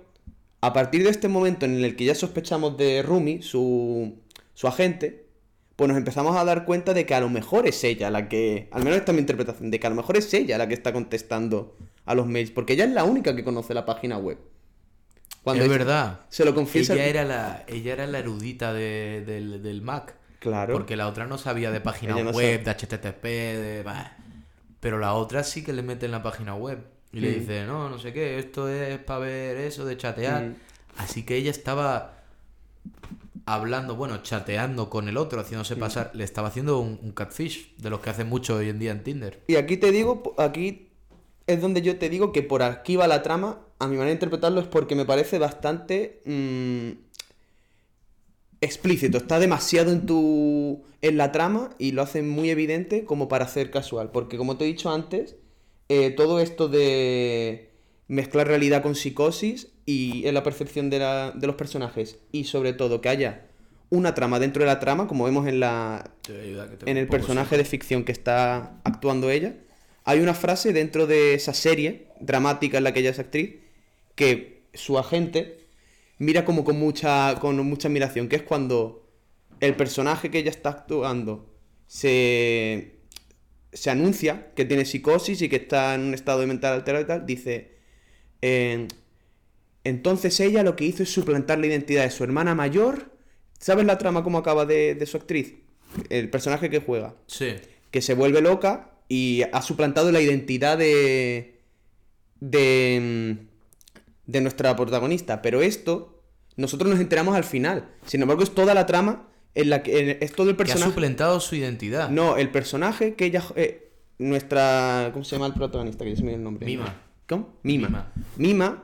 a 0.61 0.73
partir 0.73 1.03
de 1.03 1.09
este 1.11 1.27
momento 1.27 1.65
en 1.67 1.83
el 1.83 1.95
que 1.95 2.05
ya 2.05 2.15
sospechamos 2.15 2.75
de 2.77 3.03
Rumi, 3.03 3.43
su, 3.43 4.17
su 4.55 4.67
agente, 4.67 5.27
pues 5.75 5.87
nos 5.87 5.97
empezamos 5.97 6.35
a 6.35 6.43
dar 6.43 6.65
cuenta 6.65 6.93
de 6.93 7.05
que 7.05 7.13
a 7.13 7.19
lo 7.21 7.29
mejor 7.29 7.67
es 7.67 7.83
ella 7.83 8.09
la 8.09 8.27
que, 8.27 8.67
al 8.71 8.83
menos 8.83 8.97
esta 8.99 9.11
es 9.11 9.15
mi 9.15 9.21
interpretación, 9.21 9.69
de 9.71 9.79
que 9.79 9.87
a 9.87 9.91
lo 9.91 9.95
mejor 9.95 10.17
es 10.17 10.33
ella 10.33 10.57
la 10.57 10.67
que 10.67 10.73
está 10.73 10.91
contestando 10.91 11.77
a 12.05 12.15
los 12.15 12.25
mails, 12.25 12.49
porque 12.51 12.73
ella 12.73 12.85
es 12.85 12.91
la 12.91 13.03
única 13.03 13.35
que 13.35 13.43
conoce 13.43 13.73
la 13.73 13.85
página 13.85 14.17
web. 14.17 14.39
Cuando 15.43 15.63
es 15.63 15.69
verdad. 15.69 16.21
Se 16.29 16.43
lo 16.43 16.53
confiesa. 16.53 16.93
Ella 16.95 17.05
era 17.05 17.23
la, 17.23 17.63
ella 17.67 17.93
era 17.93 18.07
la 18.07 18.19
erudita 18.19 18.73
de- 18.73 19.23
del, 19.25 19.63
del 19.63 19.81
Mac. 19.81 20.15
Claro. 20.39 20.73
Porque 20.73 20.95
la 20.97 21.07
otra 21.07 21.27
no 21.27 21.37
sabía 21.37 21.71
de 21.71 21.81
página 21.81 22.15
no 22.21 22.31
web, 22.31 22.63
de 22.63 22.71
HTTP, 22.71 23.23
de... 23.23 23.83
bah. 23.83 24.17
Pero 24.79 24.99
la 24.99 25.13
otra 25.13 25.43
sí 25.43 25.63
que 25.63 25.73
le 25.73 25.81
mete 25.81 26.05
en 26.05 26.11
la 26.13 26.23
página 26.23 26.55
web. 26.55 26.79
Y 27.11 27.19
le 27.21 27.31
Mm. 27.31 27.39
dice, 27.39 27.65
no, 27.65 27.89
no 27.89 27.97
sé 27.99 28.13
qué, 28.13 28.37
esto 28.39 28.69
es 28.69 28.99
para 28.99 29.19
ver 29.21 29.57
eso, 29.57 29.85
de 29.85 29.97
chatear. 29.97 30.43
Mm. 30.43 30.55
Así 30.97 31.23
que 31.23 31.35
ella 31.37 31.51
estaba 31.51 32.15
hablando, 33.45 33.95
bueno, 33.95 34.21
chateando 34.21 34.89
con 34.91 35.07
el 35.09 35.17
otro, 35.17 35.41
haciéndose 35.41 35.75
Mm. 35.75 35.79
pasar. 35.79 36.11
Le 36.13 36.23
estaba 36.23 36.49
haciendo 36.49 36.79
un, 36.79 36.99
un 37.01 37.11
catfish, 37.11 37.75
de 37.77 37.89
los 37.89 37.99
que 37.99 38.11
hacen 38.11 38.27
mucho 38.27 38.57
hoy 38.57 38.69
en 38.69 38.77
día 38.79 38.91
en 38.91 39.03
Tinder. 39.03 39.41
Y 39.47 39.55
aquí 39.55 39.77
te 39.77 39.91
digo, 39.91 40.35
aquí 40.37 40.89
es 41.47 41.59
donde 41.61 41.81
yo 41.81 41.97
te 41.97 42.09
digo 42.09 42.31
que 42.31 42.43
por 42.43 42.61
aquí 42.61 42.95
va 42.95 43.07
la 43.07 43.23
trama. 43.23 43.59
A 43.79 43.85
mi 43.87 43.93
manera 43.93 44.07
de 44.07 44.13
interpretarlo 44.13 44.61
es 44.61 44.67
porque 44.67 44.93
me 44.93 45.05
parece 45.05 45.39
bastante 45.39 46.21
explícito. 48.61 49.17
Está 49.17 49.39
demasiado 49.39 49.91
en 49.91 50.05
tu 50.05 50.83
en 51.01 51.17
la 51.17 51.31
trama 51.31 51.69
y 51.77 51.93
lo 51.93 52.01
hace 52.01 52.21
muy 52.21 52.49
evidente 52.49 53.05
como 53.05 53.29
para 53.29 53.45
hacer 53.45 53.71
casual. 53.71 54.11
Porque 54.11 54.37
como 54.37 54.57
te 54.57 54.65
he 54.65 54.67
dicho 54.67 54.91
antes, 54.91 55.35
eh, 55.89 56.11
todo 56.11 56.39
esto 56.39 56.67
de 56.69 57.69
mezclar 58.07 58.47
realidad 58.47 58.81
con 58.81 58.95
psicosis 58.95 59.67
y 59.85 60.25
en 60.27 60.33
la 60.33 60.43
percepción 60.43 60.89
de, 60.89 60.99
la- 60.99 61.31
de 61.31 61.47
los 61.47 61.55
personajes. 61.55 62.19
Y 62.31 62.45
sobre 62.45 62.73
todo 62.73 63.01
que 63.01 63.09
haya 63.09 63.47
una 63.89 64.13
trama 64.13 64.39
dentro 64.39 64.61
de 64.63 64.67
la 64.67 64.79
trama, 64.79 65.07
como 65.07 65.25
vemos 65.25 65.47
en 65.47 65.59
la, 65.59 66.11
en 66.91 66.97
el 66.97 67.07
personaje 67.07 67.57
de 67.57 67.65
ficción 67.65 68.03
que 68.03 68.11
está 68.11 68.79
actuando 68.83 69.29
ella, 69.31 69.55
hay 70.05 70.19
una 70.19 70.33
frase 70.33 70.73
dentro 70.73 71.07
de 71.07 71.33
esa 71.33 71.53
serie 71.53 72.07
dramática 72.19 72.77
en 72.77 72.83
la 72.83 72.93
que 72.93 72.99
ella 73.01 73.09
es 73.11 73.19
actriz 73.19 73.55
que 74.15 74.63
su 74.73 74.97
agente 74.99 75.65
mira 76.19 76.45
como 76.45 76.63
con 76.63 76.77
mucha 76.77 77.35
con 77.39 77.57
mucha 77.65 77.87
admiración, 77.87 78.27
que 78.27 78.35
es 78.35 78.43
cuando 78.43 79.07
el 79.59 79.75
personaje 79.75 80.29
que 80.29 80.39
ella 80.39 80.51
está 80.51 80.69
actuando 80.69 81.49
se 81.87 82.98
se 83.71 83.89
anuncia 83.89 84.51
que 84.55 84.65
tiene 84.65 84.85
psicosis 84.85 85.41
y 85.41 85.49
que 85.49 85.57
está 85.57 85.95
en 85.95 86.01
un 86.01 86.13
estado 86.13 86.39
de 86.39 86.47
mental 86.47 86.73
alterado 86.73 87.03
y 87.03 87.07
tal, 87.07 87.25
dice 87.25 87.79
eh, 88.41 88.87
entonces 89.83 90.39
ella 90.39 90.63
lo 90.63 90.75
que 90.75 90.85
hizo 90.85 91.03
es 91.03 91.11
suplantar 91.11 91.59
la 91.59 91.67
identidad 91.67 92.03
de 92.03 92.11
su 92.11 92.23
hermana 92.23 92.55
mayor. 92.55 93.11
¿Sabes 93.59 93.85
la 93.85 93.97
trama 93.97 94.23
cómo 94.23 94.37
acaba 94.37 94.65
de, 94.65 94.95
de 94.95 95.05
su 95.05 95.17
actriz? 95.17 95.55
El 96.09 96.29
personaje 96.29 96.69
que 96.69 96.79
juega. 96.79 97.15
Sí. 97.27 97.55
Que 97.91 98.01
se 98.01 98.13
vuelve 98.13 98.41
loca 98.41 98.91
y 99.07 99.43
ha 99.51 99.61
suplantado 99.61 100.11
la 100.11 100.21
identidad 100.21 100.77
de. 100.77 101.61
de. 102.39 103.37
de 104.25 104.41
nuestra 104.41 104.75
protagonista. 104.75 105.41
Pero 105.41 105.61
esto, 105.61 106.23
nosotros 106.55 106.91
nos 106.91 106.99
enteramos 106.99 107.35
al 107.35 107.43
final. 107.43 107.89
Sin 108.05 108.21
embargo, 108.21 108.43
es 108.43 108.53
toda 108.53 108.73
la 108.73 108.85
trama 108.85 109.28
en 109.55 109.69
la 109.69 109.83
que. 109.83 109.99
en- 110.11 110.17
es 110.21 110.31
todo 110.33 110.49
el 110.49 110.55
Que 110.55 110.63
ha 110.63 110.65
personaje. 110.65 110.91
suplentado 110.91 111.39
su 111.39 111.55
identidad. 111.55 112.09
No, 112.09 112.37
el 112.37 112.49
personaje 112.51 113.15
que 113.15 113.25
ella. 113.25 113.43
eh, 113.55 113.91
nuestra. 114.17 115.09
¿Cómo 115.13 115.23
se 115.25 115.35
llama 115.35 115.47
el 115.47 115.53
protagonista? 115.53 116.03
Que 116.03 116.11
ya 116.11 116.17
se 116.17 116.23
me 116.23 116.29
dio 116.29 116.37
el 116.37 116.43
nombre. 116.43 116.65
Mima. 116.65 116.95
¿Cómo? 117.27 117.57
Mima. 117.63 117.87
Mima. 117.87 118.13
Mima, 118.37 118.83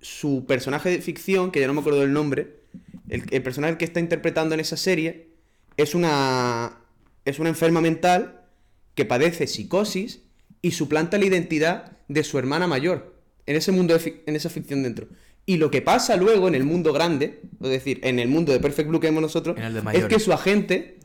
su 0.00 0.44
personaje 0.46 0.90
de 0.90 1.00
ficción, 1.00 1.50
que 1.50 1.60
ya 1.60 1.66
no 1.66 1.74
me 1.74 1.80
acuerdo 1.80 2.00
del 2.00 2.12
nombre, 2.12 2.60
el, 3.08 3.24
el 3.30 3.42
personaje 3.42 3.76
que 3.78 3.84
está 3.84 4.00
interpretando 4.00 4.54
en 4.54 4.60
esa 4.60 4.76
serie, 4.76 5.28
es 5.76 5.94
una. 5.94 6.78
es 7.24 7.38
una 7.38 7.48
enferma 7.48 7.80
mental 7.80 8.42
que 8.94 9.04
padece 9.04 9.46
psicosis 9.46 10.22
y 10.62 10.70
suplanta 10.72 11.18
la 11.18 11.26
identidad 11.26 11.92
de 12.08 12.24
su 12.24 12.38
hermana 12.38 12.66
mayor. 12.66 13.14
En 13.46 13.54
ese 13.56 13.70
mundo 13.72 13.96
de 13.96 14.22
en 14.26 14.34
esa 14.36 14.48
ficción 14.50 14.82
dentro. 14.82 15.06
Y 15.48 15.58
lo 15.58 15.70
que 15.70 15.80
pasa 15.80 16.16
luego 16.16 16.48
en 16.48 16.56
el 16.56 16.64
mundo 16.64 16.92
grande, 16.92 17.40
es 17.62 17.70
decir, 17.70 18.00
en 18.02 18.18
el 18.18 18.26
mundo 18.28 18.52
de 18.52 18.58
Perfect 18.58 18.88
Blue 18.88 18.98
que 19.00 19.06
vemos 19.06 19.22
nosotros, 19.22 19.56
es 19.94 20.04
que 20.06 20.18
su 20.18 20.32
agente 20.32 20.98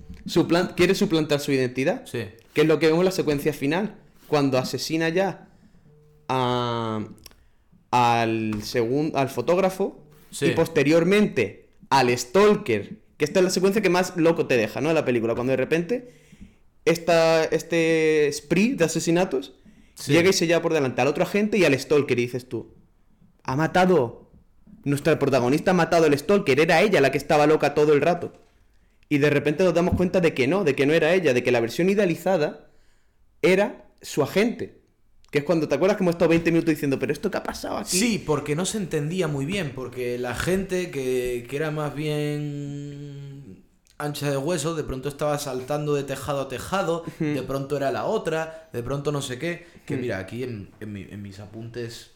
quiere 0.76 0.96
suplantar 0.96 1.39
su 1.39 1.52
identidad. 1.52 2.06
Sí. 2.06 2.24
Que 2.54 2.62
es 2.62 2.68
lo 2.68 2.80
que 2.80 2.88
vemos 2.88 3.02
en 3.02 3.06
la 3.06 3.12
secuencia 3.12 3.54
final. 3.54 3.96
Cuando 4.28 4.58
asesina 4.58 5.10
ya 5.10 5.48
a- 6.28 7.06
al, 7.92 8.56
segun- 8.64 9.12
al 9.16 9.30
fotógrafo 9.30 10.04
Sí. 10.32 10.48
y 10.48 10.52
posteriormente 10.52 11.70
al 11.89 12.10
stalker. 12.18 12.98
Que 13.18 13.26
esta 13.26 13.39
es 13.39 13.44
la 13.44 13.52
secuencia 13.52 13.82
que 13.82 13.89
más 13.89 14.16
loco 14.18 14.48
te 14.48 14.58
deja, 14.58 14.82
¿no? 14.82 14.88
De 14.89 14.96
la 14.96 15.06
película. 15.06 15.36
Cuando 15.36 15.52
de 15.52 15.58
repente 15.58 16.14
esta, 16.86 17.44
este 17.44 18.30
spree 18.34 18.74
de 18.76 18.86
asesinatos 18.86 19.54
Sí. 19.94 20.14
llega 20.14 20.30
y 20.30 20.34
se 20.34 20.48
lleva 20.48 20.62
por 20.64 20.74
delante 20.74 21.02
al 21.02 21.08
otro 21.10 21.24
agente 21.24 21.58
y 21.60 21.66
al 21.66 21.78
stalker. 21.78 22.18
Y 22.18 22.24
dices 22.24 22.50
tú, 22.50 22.74
ha 23.44 23.56
matado. 23.56 24.30
Nuestra 24.84 25.17
protagonista 25.19 25.71
ha 25.71 25.73
matado 25.73 26.05
al 26.05 26.17
stalker. 26.17 26.59
Era 26.59 26.82
ella 26.82 27.01
la 27.01 27.11
que 27.11 27.17
estaba 27.17 27.45
loca 27.47 27.73
todo 27.73 27.93
el 27.93 28.01
rato. 28.01 28.34
Y 29.09 29.17
de 29.17 29.29
repente 29.29 29.63
nos 29.63 29.73
damos 29.73 29.95
cuenta 29.95 30.21
de 30.21 30.34
que 30.34 30.47
no, 30.47 30.63
de 30.63 30.73
que 30.75 30.86
no 30.86 30.93
era 30.93 31.13
ella, 31.13 31.34
de 31.34 31.43
que 31.43 31.51
la 31.51 31.59
versión 31.59 31.89
idealizada 31.89 32.69
era 33.41 33.86
su 34.01 34.23
agente. 34.23 34.79
Que 35.32 35.39
es 35.39 35.43
cuando 35.45 35.67
te 35.67 35.75
acuerdas 35.75 35.97
que 35.97 36.03
hemos 36.03 36.15
estado 36.15 36.29
20 36.29 36.51
minutos 36.51 36.71
diciendo, 36.73 36.97
pero 36.99 37.13
esto 37.13 37.29
qué 37.32 37.38
ha 37.38 37.43
pasado 37.43 37.77
aquí. 37.77 37.97
Sí, 37.97 38.23
porque 38.25 38.55
no 38.55 38.65
se 38.65 38.77
entendía 38.77 39.27
muy 39.27 39.45
bien, 39.45 39.71
porque 39.73 40.17
la 40.17 40.36
gente 40.36 40.91
que, 40.91 41.45
que 41.49 41.55
era 41.55 41.71
más 41.71 41.93
bien 41.95 43.63
ancha 43.97 44.29
de 44.32 44.38
hueso, 44.38 44.75
de 44.75 44.84
pronto 44.84 45.09
estaba 45.09 45.38
saltando 45.38 45.93
de 45.93 46.03
tejado 46.03 46.41
a 46.41 46.47
tejado, 46.47 47.03
de 47.19 47.43
pronto 47.43 47.77
era 47.77 47.91
la 47.91 48.05
otra, 48.05 48.69
de 48.73 48.82
pronto 48.84 49.11
no 49.11 49.21
sé 49.21 49.38
qué. 49.38 49.65
Que 49.86 49.95
mira, 49.97 50.17
aquí 50.19 50.43
en, 50.43 50.71
en 50.79 50.91
mi- 50.93 51.07
en 51.09 51.21
mis 51.21 51.39
apuntes, 51.39 52.11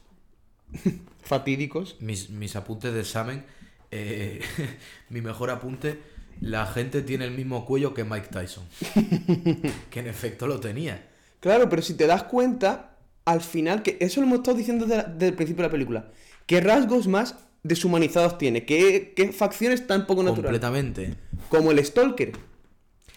Fatídicos. 1.23 1.97
mis, 1.99 2.29
mis 2.29 2.55
apuntes 2.55 2.93
de 2.93 2.99
examen, 3.01 3.45
eh, 3.91 4.41
mi 5.09 5.21
mejor 5.21 5.49
apunte, 5.49 5.99
la 6.41 6.65
gente 6.67 7.01
tiene 7.01 7.25
el 7.25 7.31
mismo 7.31 7.65
cuello 7.65 7.93
que 7.93 8.03
Mike 8.03 8.27
Tyson. 8.31 8.65
que 9.89 9.99
en 9.99 10.07
efecto 10.07 10.47
lo 10.47 10.59
tenía. 10.59 11.07
Claro, 11.39 11.69
pero 11.69 11.81
si 11.81 11.93
te 11.95 12.07
das 12.07 12.23
cuenta, 12.23 12.97
al 13.25 13.41
final, 13.41 13.81
que 13.83 13.97
eso 13.99 14.19
lo 14.21 14.27
hemos 14.27 14.39
estado 14.39 14.57
diciendo 14.57 14.85
de 14.85 14.97
la- 14.97 15.03
desde 15.03 15.27
el 15.27 15.33
principio 15.35 15.61
de 15.63 15.67
la 15.67 15.71
película, 15.71 16.11
¿qué 16.45 16.61
rasgos 16.61 17.07
más 17.07 17.35
deshumanizados 17.63 18.37
tiene? 18.37 18.65
¿Qué, 18.65 19.13
qué 19.15 19.31
facciones 19.31 19.87
tan 19.87 20.05
poco 20.05 20.23
naturales? 20.23 20.59
Completamente. 20.61 21.15
Como 21.49 21.71
el 21.71 21.83
stalker. 21.83 22.33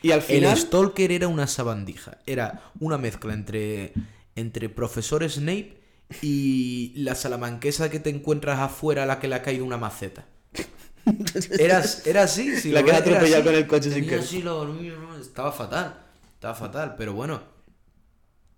Y 0.01 0.13
al 0.13 0.23
final... 0.23 0.53
El 0.53 0.57
Stalker 0.59 1.11
era 1.11 1.27
una 1.27 1.47
sabandija. 1.49 2.19
Era 2.25 2.71
una 2.79 2.99
mezcla 2.99 3.35
entre, 3.35 3.93
entre 4.37 4.69
profesor 4.69 5.29
Snape 5.29 5.77
y 6.23 6.93
la 6.97 7.15
salamanquesa 7.15 7.91
que 7.91 8.01
te 8.01 8.11
encuentras 8.11 8.59
afuera 8.61 9.03
a 9.03 9.07
la 9.07 9.19
que 9.21 9.29
le 9.29 9.35
ha 9.35 9.43
caído 9.43 9.65
una 9.65 9.77
maceta. 9.79 10.27
Era, 11.59 11.83
era 12.05 12.25
así. 12.25 12.55
Si 12.57 12.71
La 12.71 12.83
que 12.83 12.91
era 12.91 12.99
atropellado 12.99 13.37
así. 13.37 13.45
con 13.45 13.55
el 13.55 13.67
coche 13.67 13.91
sin 13.91 14.05
querer. 14.05 14.21
así 14.21 14.43
lo- 14.43 15.17
estaba 15.19 15.53
fatal. 15.53 16.03
Está 16.35 16.55
fatal, 16.55 16.97
pero 16.99 17.15
bueno. 17.15 17.41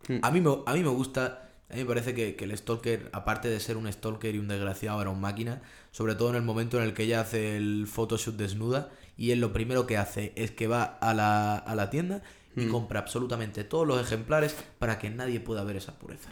Hmm. 0.08 0.18
A 0.22 0.30
mí 0.32 0.40
me, 0.40 0.58
a 0.66 0.72
mí 0.74 0.80
me 0.82 0.88
gusta. 0.88 1.48
A 1.70 1.74
mí 1.74 1.80
me 1.82 1.86
parece 1.86 2.12
que, 2.12 2.34
que 2.34 2.44
el 2.46 2.56
Stalker, 2.58 3.08
aparte 3.12 3.48
de 3.48 3.60
ser 3.60 3.76
un 3.76 3.90
Stalker 3.92 4.34
y 4.34 4.38
un 4.38 4.48
desgraciado, 4.48 5.00
era 5.00 5.10
un 5.10 5.20
máquina. 5.20 5.62
Sobre 5.92 6.16
todo 6.16 6.30
en 6.30 6.36
el 6.36 6.42
momento 6.42 6.78
en 6.78 6.84
el 6.84 6.92
que 6.94 7.04
ella 7.04 7.20
hace 7.20 7.56
el 7.56 7.86
photoshoot 7.86 8.36
desnuda. 8.36 8.90
Y 9.16 9.30
él 9.30 9.38
lo 9.40 9.52
primero 9.52 9.86
que 9.86 9.96
hace 9.96 10.32
es 10.34 10.50
que 10.50 10.66
va 10.66 10.82
a 10.82 11.14
la, 11.14 11.56
a 11.56 11.74
la 11.76 11.88
tienda 11.90 12.22
y 12.56 12.62
Hmm. 12.62 12.68
compra 12.70 12.98
absolutamente 12.98 13.62
todos 13.62 13.86
los 13.86 14.00
ejemplares 14.04 14.56
para 14.80 14.98
que 14.98 15.08
nadie 15.08 15.38
pueda 15.38 15.62
ver 15.62 15.76
esa 15.76 15.96
pureza. 16.00 16.30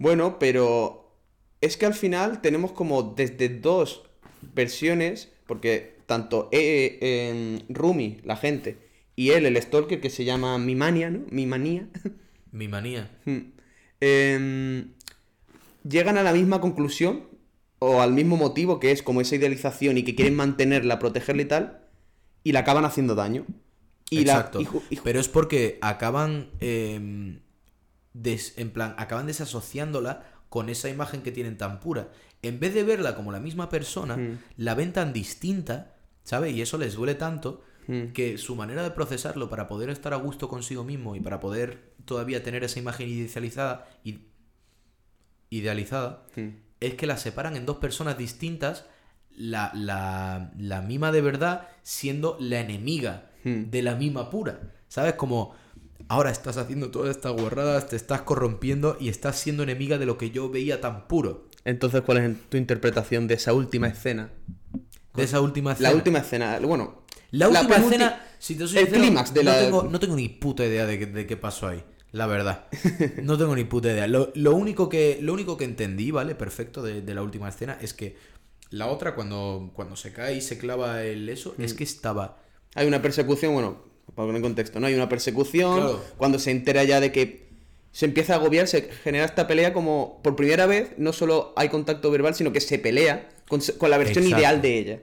Bueno, 0.00 0.38
pero 0.38 1.14
es 1.60 1.76
que 1.76 1.84
al 1.86 1.92
final 1.94 2.40
tenemos 2.40 2.72
como 2.72 3.02
desde 3.02 3.50
dos 3.50 4.02
versiones, 4.54 5.30
porque 5.46 5.98
tanto 6.06 6.48
eh, 6.52 6.98
eh, 7.02 7.58
Rumi, 7.68 8.18
la 8.24 8.36
gente, 8.36 8.78
y 9.14 9.30
él, 9.30 9.44
el 9.44 9.60
stalker, 9.60 10.00
que 10.00 10.08
se 10.08 10.24
llama 10.24 10.56
Mimania, 10.58 11.10
¿no? 11.10 11.20
Mimanía, 11.30 11.86
Mi 12.52 12.66
manía. 12.66 13.10
em, 14.00 14.92
llegan 15.88 16.16
a 16.18 16.22
la 16.22 16.32
misma 16.32 16.60
conclusión 16.62 17.28
o 17.78 18.00
al 18.00 18.12
mismo 18.14 18.36
motivo, 18.38 18.80
que 18.80 18.92
es 18.92 19.02
como 19.02 19.20
esa 19.20 19.36
idealización 19.36 19.98
y 19.98 20.02
que 20.02 20.14
quieren 20.14 20.34
mantenerla, 20.34 20.98
protegerla 20.98 21.42
y 21.42 21.44
tal, 21.44 21.80
y 22.42 22.52
la 22.52 22.60
acaban 22.60 22.86
haciendo 22.86 23.14
daño. 23.14 23.44
Y 24.08 24.24
la- 24.24 24.32
Exacto. 24.32 24.60
y 24.62 24.94
y 24.94 24.98
Pero 25.04 25.20
es 25.20 25.28
porque 25.28 25.78
acaban. 25.82 26.48
Des- 28.12 28.54
en 28.58 28.70
plan, 28.70 28.94
acaban 28.98 29.26
desasociándola 29.26 30.24
con 30.48 30.68
esa 30.68 30.88
imagen 30.88 31.22
que 31.22 31.32
tienen 31.32 31.56
tan 31.56 31.80
pura. 31.80 32.08
En 32.42 32.58
vez 32.58 32.74
de 32.74 32.82
verla 32.84 33.14
como 33.14 33.30
la 33.32 33.40
misma 33.40 33.68
persona, 33.68 34.16
Mm. 34.16 34.38
la 34.56 34.74
ven 34.74 34.92
tan 34.92 35.12
distinta, 35.12 35.94
¿sabes? 36.24 36.54
Y 36.54 36.62
eso 36.62 36.76
les 36.78 36.94
duele 36.94 37.14
tanto 37.14 37.62
Mm. 37.86 38.12
que 38.12 38.36
su 38.38 38.56
manera 38.56 38.82
de 38.82 38.90
procesarlo 38.90 39.48
para 39.48 39.68
poder 39.68 39.90
estar 39.90 40.12
a 40.12 40.16
gusto 40.16 40.48
consigo 40.48 40.84
mismo 40.84 41.16
y 41.16 41.20
para 41.20 41.40
poder 41.40 41.92
todavía 42.04 42.42
tener 42.42 42.64
esa 42.64 42.78
imagen 42.78 43.08
idealizada, 43.08 43.88
idealizada 45.50 46.26
Mm. 46.36 46.48
es 46.80 46.94
que 46.94 47.06
la 47.06 47.16
separan 47.16 47.56
en 47.56 47.66
dos 47.66 47.78
personas 47.78 48.16
distintas, 48.16 48.86
la, 49.36 49.70
la, 49.74 50.52
la 50.58 50.82
mima 50.82 51.12
de 51.12 51.20
verdad 51.20 51.68
siendo 51.82 52.36
la 52.40 52.60
enemiga 52.60 53.26
Hmm. 53.44 53.70
de 53.70 53.82
la 53.82 53.94
mima 53.94 54.28
pura. 54.30 54.60
¿Sabes? 54.88 55.14
Como 55.14 55.54
ahora 56.10 56.30
estás 56.30 56.56
haciendo 56.56 56.90
todas 56.90 57.16
estas 57.16 57.32
guarradas, 57.32 57.88
te 57.88 57.96
estás 57.96 58.22
corrompiendo 58.22 58.96
y 59.00 59.08
estás 59.08 59.38
siendo 59.38 59.62
enemiga 59.62 59.96
de 59.96 60.06
lo 60.06 60.18
que 60.18 60.30
yo 60.30 60.50
veía 60.50 60.80
tan 60.80 61.06
puro. 61.08 61.46
Entonces, 61.64 62.00
¿cuál 62.02 62.18
es 62.18 62.36
tu 62.48 62.56
interpretación 62.56 63.26
de 63.28 63.34
esa 63.34 63.52
última 63.52 63.86
escena? 63.88 64.30
De 65.14 65.22
esa 65.22 65.40
última 65.40 65.72
escena. 65.72 65.88
La 65.90 65.94
última 65.94 66.18
escena, 66.18 66.58
bueno, 66.60 67.02
La 67.30 67.48
última 67.48 67.76
escena, 67.76 68.22
si 68.38 68.54
te 68.56 68.66
soy 68.66 68.78
el 68.78 68.88
clímax 68.88 69.32
de 69.34 69.44
no, 69.44 69.50
la... 69.50 69.60
tengo, 69.60 69.82
no 69.84 70.00
tengo 70.00 70.16
ni 70.16 70.28
puta 70.28 70.64
idea 70.66 70.84
de, 70.86 70.98
qué- 70.98 71.06
de 71.06 71.26
qué 71.26 71.36
pasó 71.36 71.68
ahí. 71.68 71.82
La 72.12 72.26
verdad. 72.26 72.66
No 73.22 73.38
tengo 73.38 73.54
ni 73.54 73.64
puta 73.64 73.88
idea. 73.92 74.06
Lo, 74.08 74.32
lo 74.34 74.54
único, 74.56 74.88
que, 74.88 75.18
lo 75.22 75.32
único 75.32 75.56
que 75.56 75.64
entendí, 75.64 76.10
¿vale? 76.10 76.34
Perfecto, 76.34 76.82
de, 76.82 77.02
de 77.02 77.14
la 77.14 77.22
última 77.22 77.48
escena, 77.48 77.78
es 77.80 77.94
que 77.94 78.16
la 78.70 78.86
otra, 78.88 79.14
cuando, 79.14 79.70
cuando 79.74 79.94
se 79.96 80.12
cae 80.12 80.34
y 80.36 80.40
se 80.40 80.58
clava 80.58 81.04
el 81.04 81.28
eso, 81.28 81.54
Mm. 81.56 81.62
es 81.62 81.74
que 81.74 81.84
estaba. 81.84 82.38
Hay 82.74 82.86
una 82.88 83.00
persecución, 83.02 83.52
bueno, 83.52 83.84
para 84.14 84.26
poner 84.26 84.36
en 84.36 84.42
contexto, 84.42 84.80
¿no? 84.80 84.86
Hay 84.86 84.94
una 84.94 85.08
persecución, 85.08 85.76
Claro. 85.76 86.04
cuando 86.16 86.38
se 86.38 86.50
entera 86.50 86.84
ya 86.84 87.00
de 87.00 87.12
que 87.12 87.48
se 87.92 88.06
empieza 88.06 88.34
a 88.34 88.36
agobiar, 88.36 88.68
se 88.68 88.82
genera 88.82 89.24
esta 89.24 89.46
pelea 89.46 89.72
como 89.72 90.20
por 90.22 90.36
primera 90.36 90.66
vez, 90.66 90.92
no 90.96 91.12
solo 91.12 91.52
hay 91.56 91.68
contacto 91.68 92.10
verbal, 92.10 92.34
sino 92.34 92.52
que 92.52 92.60
se 92.60 92.78
pelea 92.78 93.28
con, 93.48 93.60
la 93.90 93.98
versión 93.98 94.24
Exacto. 94.24 94.38
ideal 94.38 94.62
de 94.62 94.78
ella. 94.78 95.00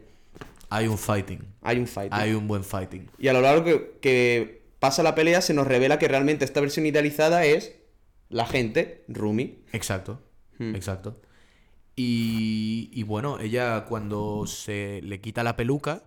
Hay 0.70 0.88
un 0.88 0.98
fighting. 0.98 1.42
Hay 1.62 1.78
un 1.80 1.88
fight. 1.88 2.12
Hay 2.14 2.34
un 2.34 2.48
buen 2.48 2.64
fighting. 2.64 3.10
Y 3.20 3.28
a 3.28 3.34
lo 3.34 3.42
largo 3.42 3.64
que, 3.64 3.98
que 4.02 4.62
pasa 4.80 5.04
la 5.04 5.16
pelea 5.16 5.42
se 5.42 5.54
nos 5.54 5.68
revela 5.68 6.00
que 6.00 6.08
realmente 6.08 6.46
esta 6.46 6.62
versión 6.62 6.86
idealizada 6.86 7.46
es 7.46 7.76
la 8.30 8.46
gente, 8.46 9.04
Rumi. 9.08 9.60
Exacto. 9.74 10.22
Hmm. 10.58 10.76
Exacto. 10.76 11.20
Y, 11.96 12.90
y 12.94 13.04
bueno, 13.04 13.40
ella 13.40 13.86
cuando 13.86 14.46
se 14.46 15.02
le 15.04 15.20
quita 15.20 15.44
la 15.44 15.58
peluca, 15.58 16.04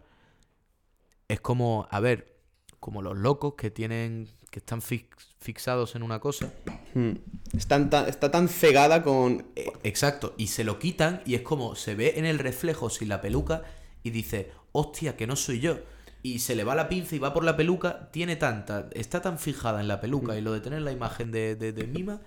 es 1.29 1.41
como, 1.41 1.89
a 1.91 2.01
ver, 2.01 2.37
como 2.81 3.03
los 3.03 3.16
locos 3.16 3.55
que 3.55 3.70
tienen, 3.70 4.28
que 4.51 4.59
están 4.59 4.81
fix- 4.81 5.07
fixados 5.39 5.95
en 5.95 6.03
una 6.03 6.18
cosa. 6.18 6.53
Hmm. 6.95 7.12
Están 7.57 7.91
tan- 7.91 8.09
está 8.09 8.31
tan 8.31 8.49
cegada 8.49 9.03
con... 9.03 9.47
eh, 9.57 9.70
Exacto, 9.85 10.35
y 10.37 10.49
se 10.49 10.64
lo 10.64 10.78
quitan 10.78 11.22
y 11.24 11.35
es 11.35 11.43
como 11.43 11.74
se 11.76 11.95
ve 11.95 12.14
en 12.16 12.24
el 12.24 12.39
reflejo 12.39 12.91
sin 12.91 13.09
la 13.09 13.20
peluca 13.20 13.62
y 14.03 14.11
dice, 14.11 14.51
hostia, 14.72 15.16
que 15.16 15.26
no 15.26 15.37
soy 15.37 15.61
yo. 15.61 15.78
Y 16.22 16.41
se 16.41 16.55
le 16.55 16.64
va 16.64 16.74
la 16.74 16.89
pinza 16.89 17.16
y 17.16 17.18
va 17.18 17.33
por 17.33 17.45
la 17.45 17.57
peluca, 17.57 18.11
tiene 18.11 18.37
tanta, 18.37 18.89
está 18.93 19.22
tan 19.22 19.39
fijada 19.39 19.81
en 19.81 19.89
la 19.89 20.01
peluca 20.01 20.37
y 20.37 20.43
lo 20.43 20.53
de 20.53 20.61
tener 20.61 20.83
la 20.83 20.93
imagen 20.93 21.31
de, 21.33 21.57
de, 21.57 21.72
de 21.72 21.87
Mima, 21.87 22.20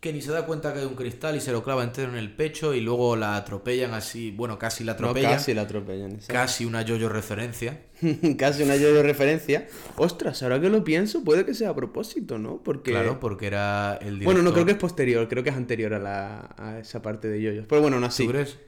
que 0.00 0.14
ni 0.14 0.22
se 0.22 0.32
da 0.32 0.46
cuenta 0.46 0.72
que 0.72 0.80
hay 0.80 0.86
un 0.86 0.94
cristal 0.94 1.36
y 1.36 1.40
se 1.40 1.52
lo 1.52 1.62
clava 1.62 1.84
entero 1.84 2.10
en 2.10 2.16
el 2.16 2.34
pecho 2.34 2.72
y 2.72 2.80
luego 2.80 3.16
la 3.16 3.36
atropellan 3.36 3.92
así, 3.92 4.30
bueno, 4.30 4.58
casi 4.58 4.82
la 4.82 4.92
no, 4.92 4.96
atropellan, 4.96 5.32
casi 5.32 5.52
la 5.52 5.62
atropellan. 5.62 6.12
exacto. 6.12 6.32
casi 6.32 6.64
una 6.64 6.82
yo-yo 6.82 7.08
referencia. 7.10 7.82
Casi 8.38 8.62
una 8.62 8.76
yo 8.76 8.94
de 8.94 9.02
referencia. 9.02 9.68
Ostras, 9.96 10.42
ahora 10.42 10.58
que 10.58 10.70
lo 10.70 10.82
pienso, 10.82 11.22
puede 11.22 11.44
que 11.44 11.52
sea 11.52 11.68
a 11.68 11.74
propósito, 11.74 12.38
¿no? 12.38 12.62
Porque... 12.62 12.92
Claro, 12.92 13.20
porque 13.20 13.46
era 13.46 13.98
el 14.00 14.14
director. 14.20 14.24
Bueno, 14.24 14.42
no 14.42 14.54
creo 14.54 14.64
que 14.64 14.72
es 14.72 14.78
posterior, 14.78 15.28
creo 15.28 15.44
que 15.44 15.50
es 15.50 15.56
anterior 15.56 15.92
a, 15.92 15.98
la, 15.98 16.54
a 16.56 16.78
esa 16.78 17.02
parte 17.02 17.28
de 17.28 17.42
yoyos. 17.42 17.66
Pero 17.68 17.82
bueno, 17.82 17.98
¿Tú 17.98 18.06
así. 18.06 18.26
crees? 18.26 18.58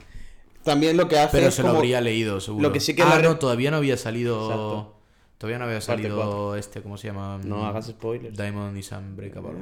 También 0.63 0.99
lo 0.99 1.09
que 1.09 1.19
hace 1.19 1.39
Pero 1.39 1.49
es 1.49 1.55
se 1.55 1.63
lo 1.63 1.71
habría 1.71 2.03
leído, 2.03 2.41
seguro. 2.41 2.63
lo 2.63 2.73
que 2.75 2.81
sí 2.81 2.95
que 2.95 3.01
ah, 3.01 3.09
la 3.09 3.23
no, 3.23 3.39
todavía 3.39 3.71
no 3.71 3.79
había 3.79 3.97
salido. 3.97 4.43
Exacto. 4.43 4.99
Todavía 5.39 5.59
no 5.59 5.65
había 5.65 5.81
salido 5.81 6.55
este, 6.57 6.83
¿cómo 6.83 6.99
se 6.99 7.09
llama? 7.09 7.41
No 7.43 7.65
hagas 7.65 7.87
spoilers. 7.87 8.37
Diamond 8.37 8.77
is 8.77 8.93
Unbreakable. 8.93 9.55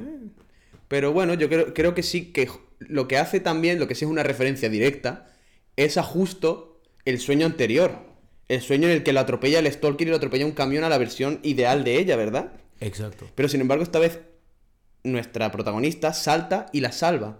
Pero 0.91 1.13
bueno, 1.13 1.35
yo 1.35 1.47
creo, 1.47 1.73
creo 1.73 1.95
que 1.95 2.03
sí 2.03 2.33
que 2.33 2.49
lo 2.79 3.07
que 3.07 3.17
hace 3.17 3.39
también, 3.39 3.79
lo 3.79 3.87
que 3.87 3.95
sí 3.95 4.03
es 4.03 4.11
una 4.11 4.23
referencia 4.23 4.67
directa, 4.67 5.31
es 5.77 5.97
a 5.97 6.03
justo 6.03 6.81
el 7.05 7.17
sueño 7.17 7.45
anterior. 7.45 7.93
El 8.49 8.59
sueño 8.61 8.89
en 8.89 8.95
el 8.95 9.03
que 9.03 9.13
lo 9.13 9.21
atropella 9.21 9.59
el 9.59 9.71
Stalker 9.71 10.05
y 10.05 10.09
lo 10.11 10.17
atropella 10.17 10.45
un 10.45 10.51
camión 10.51 10.83
a 10.83 10.89
la 10.89 10.97
versión 10.97 11.39
ideal 11.43 11.85
de 11.85 11.97
ella, 11.97 12.17
¿verdad? 12.17 12.51
Exacto. 12.81 13.25
Pero 13.35 13.47
sin 13.47 13.61
embargo, 13.61 13.83
esta 13.83 13.99
vez 13.99 14.19
nuestra 15.05 15.49
protagonista 15.49 16.13
salta 16.13 16.65
y 16.73 16.81
la 16.81 16.91
salva. 16.91 17.39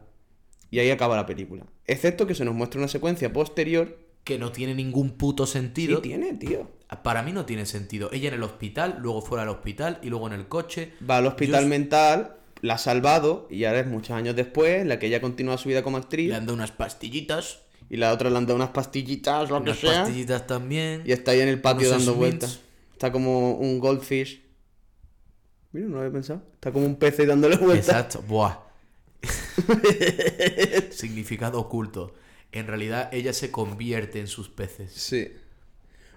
Y 0.70 0.80
ahí 0.80 0.90
acaba 0.90 1.18
la 1.18 1.26
película. 1.26 1.66
Excepto 1.86 2.26
que 2.26 2.36
se 2.36 2.46
nos 2.46 2.56
muestra 2.56 2.80
una 2.80 2.88
secuencia 2.88 3.34
posterior. 3.34 4.00
Que 4.24 4.38
no 4.40 4.52
tiene 4.54 4.76
ningún 4.76 5.18
puto 5.18 5.46
Sí, 5.46 5.54
sentido. 5.54 6.00
tiene, 6.00 6.36
tío. 6.36 6.70
Para 7.04 7.24
mí 7.24 7.34
no 7.34 7.46
tiene 7.46 7.66
sentido. 7.66 8.10
Ella 8.14 8.30
en 8.30 8.36
el 8.36 8.44
hospital, 8.44 8.98
luego 9.02 9.22
fuera 9.22 9.42
al 9.44 9.50
hospital 9.50 10.00
y 10.04 10.10
luego 10.10 10.28
en 10.28 10.34
el 10.34 10.48
coche. 10.48 10.94
Va 11.10 11.18
al 11.18 11.26
hospital 11.26 11.64
Yo- 11.64 11.70
mental, 11.70 12.36
la 12.62 12.76
ha 12.76 12.78
salvado 12.78 13.48
y 13.50 13.66
ahora 13.66 13.80
es 13.82 13.88
muchos 13.88 14.12
años 14.12 14.36
después, 14.36 14.86
la 14.86 15.00
que 15.00 15.08
ella 15.08 15.20
continúa 15.22 15.58
su 15.58 15.70
vida 15.70 15.84
como 15.84 15.98
actriz 15.98 16.30
Le 16.30 16.36
han 16.36 16.46
dado 16.46 16.56
unas 16.56 16.72
pastillitas. 16.72 17.60
y 17.90 17.98
la 17.98 18.14
otra 18.14 18.30
le 18.30 18.38
han 18.38 18.46
dado 18.46 18.56
unas 18.56 18.70
pastillitas, 18.70 19.50
lo 19.50 19.58
que 19.64 19.72
Unas 19.72 19.80
sea, 19.80 20.04
pastillitas 20.04 20.48
también. 20.48 21.04
y 21.06 21.12
está 21.12 21.32
ahí 21.32 21.42
en 21.42 21.48
el 21.50 21.60
patio 21.62 21.90
dando 21.90 22.14
vueltas. 22.16 22.60
Está 22.94 23.12
como 23.12 23.54
un 23.54 23.80
goldfish. 23.80 24.42
Mira, 25.72 25.88
no 25.88 25.94
lo 25.96 26.00
había 26.02 26.12
pensado. 26.14 26.44
Está 26.54 26.72
como 26.72 26.86
un 26.86 26.96
pez 26.98 27.20
ahí 27.20 27.26
dándole 27.26 27.56
vueltas. 27.58 27.88
Exacto. 27.90 28.22
Buah. 28.28 28.58
Significado 30.92 31.60
oculto. 31.60 32.14
En 32.52 32.68
realidad 32.68 33.10
ella 33.14 33.34
se 33.34 33.52
convierte 33.52 34.20
en 34.20 34.28
sus 34.28 34.50
peces. 34.50 34.92
Sí. 34.94 35.30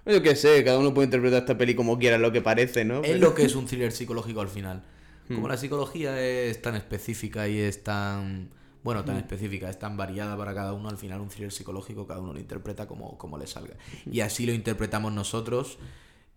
Yo 0.05 0.21
qué 0.21 0.35
sé, 0.35 0.63
cada 0.63 0.77
uno 0.77 0.93
puede 0.93 1.05
interpretar 1.05 1.39
esta 1.41 1.57
peli 1.57 1.73
como 1.73 1.97
quiera, 1.97 2.17
lo 2.17 2.31
que 2.31 2.41
parece, 2.41 2.85
¿no? 2.85 2.97
Es 3.01 3.11
Pero- 3.13 3.19
lo 3.29 3.33
que 3.35 3.45
es 3.45 3.55
un 3.55 3.65
thriller 3.65 3.91
psicológico 3.91 4.41
al 4.41 4.49
final. 4.49 4.83
Hmm. 5.29 5.35
Como 5.35 5.47
la 5.47 5.57
psicología 5.57 6.19
es 6.21 6.61
tan 6.61 6.75
específica 6.75 7.47
y 7.47 7.59
es 7.59 7.83
tan... 7.83 8.49
Bueno, 8.83 9.01
Hmm. 9.01 9.05
tan 9.05 9.17
específica, 9.17 9.69
es 9.69 9.79
tan 9.79 9.97
variada 9.97 10.37
para 10.37 10.53
cada 10.53 10.73
uno, 10.73 10.89
al 10.89 10.97
final 10.97 11.19
un 11.19 11.29
thriller 11.29 11.51
psicológico 11.51 12.05
cada 12.05 12.19
uno 12.19 12.33
lo 12.33 12.39
interpreta 12.39 12.87
como, 12.87 13.17
como 13.17 13.37
le 13.37 13.47
salga. 13.47 13.73
Hmm. 14.05 14.13
Y 14.13 14.19
así 14.21 14.45
lo 14.45 14.53
interpretamos 14.53 15.11
nosotros, 15.11 15.79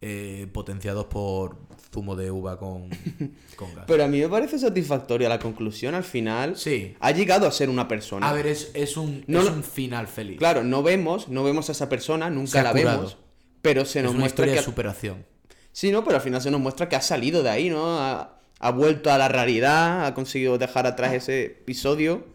eh, 0.01 0.47
potenciados 0.53 1.07
por 1.07 1.59
zumo 1.93 2.16
de 2.16 2.30
uva 2.30 2.59
con, 2.59 2.89
con 3.57 3.74
gas. 3.74 3.84
Pero 3.86 4.05
a 4.05 4.07
mí 4.07 4.20
me 4.20 4.28
parece 4.28 4.59
satisfactoria 4.59 5.28
la 5.28 5.39
conclusión 5.39 5.95
al 5.95 6.05
final. 6.05 6.57
Sí. 6.57 6.97
Ha 7.01 7.11
llegado 7.11 7.47
a 7.47 7.53
ser 7.53 7.68
una 7.68 7.86
persona. 7.89 8.28
A 8.28 8.32
ver, 8.32 8.47
es, 8.47 8.70
es 8.74 8.97
un, 8.97 9.24
No, 9.26 9.41
es 9.43 9.51
un 9.51 9.62
final 9.64 10.07
feliz. 10.07 10.39
Claro, 10.39 10.62
no 10.64 10.82
vemos, 10.82 11.28
no 11.28 11.45
vemos 11.45 11.68
a 11.68 11.72
esa 11.72 11.89
persona, 11.91 12.30
nunca 12.30 12.62
la 12.62 12.70
curado. 12.72 12.97
vemos. 12.99 13.18
Pero 13.61 13.84
se 13.84 13.99
es 13.99 14.05
nos 14.05 14.12
una 14.12 14.20
muestra 14.20 14.45
historia 14.47 14.55
que. 14.55 14.61
de 14.61 14.64
superación. 14.64 15.26
Sí, 15.72 15.91
no, 15.93 16.03
pero 16.05 16.16
al 16.16 16.22
final 16.22 16.41
se 16.41 16.51
nos 16.51 16.61
muestra 16.61 16.89
que 16.89 16.97
ha 16.97 17.03
salido 17.03 17.43
de 17.43 17.51
ahí, 17.51 17.68
¿no? 17.68 17.99
Ha, 17.99 18.38
ha 18.61 18.70
vuelto 18.70 19.11
a 19.11 19.18
la 19.18 19.28
realidad, 19.28 20.04
ha 20.06 20.14
conseguido 20.14 20.59
dejar 20.59 20.86
atrás 20.86 21.12
ese 21.12 21.44
episodio. 21.44 22.26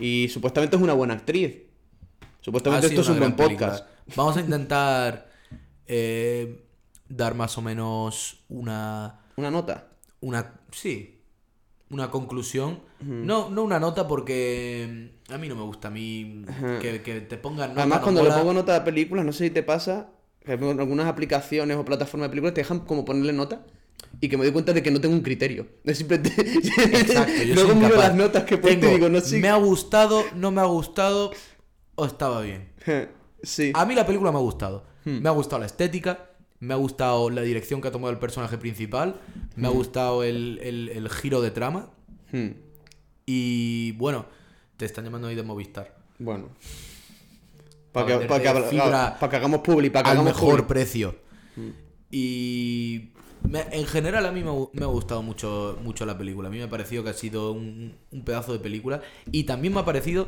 Y 0.00 0.28
supuestamente 0.28 0.76
es 0.76 0.82
una 0.82 0.92
buena 0.94 1.14
actriz. 1.14 1.56
Supuestamente 2.40 2.86
Ha 2.86 2.90
sido 2.90 3.00
esto 3.02 3.12
es 3.12 3.16
un 3.16 3.20
buen 3.20 3.36
podcast. 3.36 3.84
película. 3.84 4.14
Vamos 4.16 4.36
a 4.36 4.40
intentar 4.40 5.30
eh, 5.86 6.64
dar 7.08 7.34
más 7.34 7.56
o 7.58 7.62
menos 7.62 8.44
una... 8.48 9.20
Una 9.36 9.50
nota. 9.50 9.88
Una. 10.20 10.52
Sí. 10.70 11.20
Una 11.90 12.10
conclusión. 12.10 12.80
no, 13.00 13.50
no 13.50 13.62
una 13.62 13.78
nota 13.78 14.08
porque. 14.08 15.10
mm, 15.28 15.32
A 15.32 15.38
mí 15.38 15.48
no 15.48 15.54
me 15.54 15.62
gusta. 15.62 15.88
A 15.88 15.90
mí. 15.90 16.44
Que, 16.80 17.02
que 17.02 17.20
te 17.20 17.36
pongan 17.36 17.70
nota. 17.70 17.82
Además, 17.82 17.98
no 17.98 18.02
cuando 18.04 18.22
le 18.24 18.30
pongo 18.30 18.52
nota 18.52 18.76
a 18.76 18.84
películas, 18.84 19.24
no 19.24 19.32
sé 19.32 19.44
si 19.44 19.50
te 19.50 19.62
pasa, 19.62 20.08
que 20.44 20.52
en 20.54 20.80
algunas 20.80 21.06
aplicaciones 21.06 21.76
o 21.76 21.84
plataformas 21.84 22.26
de 22.28 22.30
películas 22.30 22.54
te 22.54 22.62
dejan 22.62 22.80
como 22.80 23.04
ponerle 23.04 23.32
nota. 23.32 23.64
Y 24.20 24.28
que 24.28 24.36
me 24.36 24.44
doy 24.44 24.52
cuenta 24.52 24.72
de 24.72 24.82
que 24.82 24.90
no 24.90 25.00
tengo 25.00 25.14
un 25.14 25.22
criterio. 25.22 25.66
Es 25.84 25.98
simplemente... 25.98 26.30
Exacto, 26.40 27.42
yo 27.42 27.54
Luego 27.54 27.74
miro 27.74 27.96
las 27.96 28.14
notas 28.14 28.44
que 28.44 28.58
puesto 28.58 28.86
y 28.86 28.90
digo, 28.94 29.08
no 29.08 29.20
sé. 29.20 29.38
Me 29.38 29.48
ha 29.48 29.56
gustado, 29.56 30.24
no 30.34 30.50
me 30.50 30.60
ha 30.60 30.64
gustado 30.64 31.32
o 31.94 32.06
estaba 32.06 32.40
bien. 32.42 32.68
sí. 33.42 33.72
A 33.74 33.84
mí 33.86 33.94
la 33.94 34.06
película 34.06 34.30
me 34.32 34.38
ha 34.38 34.42
gustado. 34.42 34.86
Hmm. 35.04 35.20
Me 35.22 35.28
ha 35.28 35.32
gustado 35.32 35.60
la 35.60 35.66
estética, 35.66 36.30
me 36.60 36.72
ha 36.74 36.76
gustado 36.76 37.28
la 37.30 37.42
dirección 37.42 37.80
que 37.80 37.88
ha 37.88 37.92
tomado 37.92 38.10
el 38.12 38.18
personaje 38.18 38.56
principal, 38.58 39.20
me 39.56 39.68
ha 39.68 39.70
Hmm. 39.70 39.74
gustado 39.74 40.22
el, 40.24 40.58
el- 40.62 40.88
el 40.88 41.08
giro 41.10 41.40
de 41.42 41.50
trama 41.50 41.90
Hmm. 42.32 42.50
y 43.26 43.92
bueno, 43.92 44.26
te 44.76 44.84
están 44.86 45.04
llamando 45.04 45.28
ahí 45.28 45.34
de 45.34 45.42
Movistar. 45.42 45.94
Bueno. 46.18 46.48
Pa' 47.92 48.04
Para 48.06 48.18
que, 48.20 48.26
pa' 48.26 48.40
que, 48.40 48.48
pa' 49.20 49.28
que 49.30 49.36
hagamos 49.36 49.60
publi, 49.60 49.90
para 49.90 50.02
que 50.04 50.10
al 50.10 50.16
hagamos 50.16 50.34
mejor 50.34 50.66
precio. 50.66 51.14
Y 52.10 53.10
me- 53.48 53.66
en 53.72 53.86
general 53.86 54.26
a 54.26 54.32
mí 54.32 54.42
me, 54.42 54.82
ha 54.84 54.86
gustado 54.88 55.22
mucho, 55.22 55.78
mucho 55.82 56.06
la 56.06 56.16
película. 56.18 56.48
A 56.48 56.50
mí 56.50 56.58
me 56.58 56.64
ha 56.64 56.70
parecido 56.70 57.04
que 57.04 57.10
ha 57.10 57.14
sido 57.14 57.52
un, 57.52 57.94
un 58.10 58.24
pedazo 58.24 58.52
de 58.52 58.58
película. 58.58 59.02
Y 59.30 59.44
también 59.44 59.74
me 59.74 59.80
ha 59.80 59.84
parecido 59.84 60.26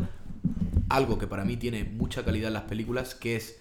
algo 0.88 1.18
que 1.18 1.26
para 1.26 1.44
mí 1.44 1.56
tiene 1.56 1.84
mucha 1.84 2.24
calidad 2.24 2.48
en 2.48 2.54
las 2.54 2.64
películas, 2.64 3.14
que 3.14 3.36
es 3.36 3.58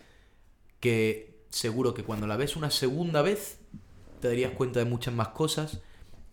que 0.80 1.36
seguro 1.50 1.94
que 1.94 2.04
cuando 2.04 2.28
la 2.28 2.38
ves 2.38 2.56
una 2.56 2.72
segunda 2.72 3.22
vez 3.22 3.60
te 4.22 4.28
darías 4.30 4.52
cuenta 4.54 4.80
de 4.80 4.86
muchas 4.86 5.14
más 5.14 5.30
cosas. 5.30 5.82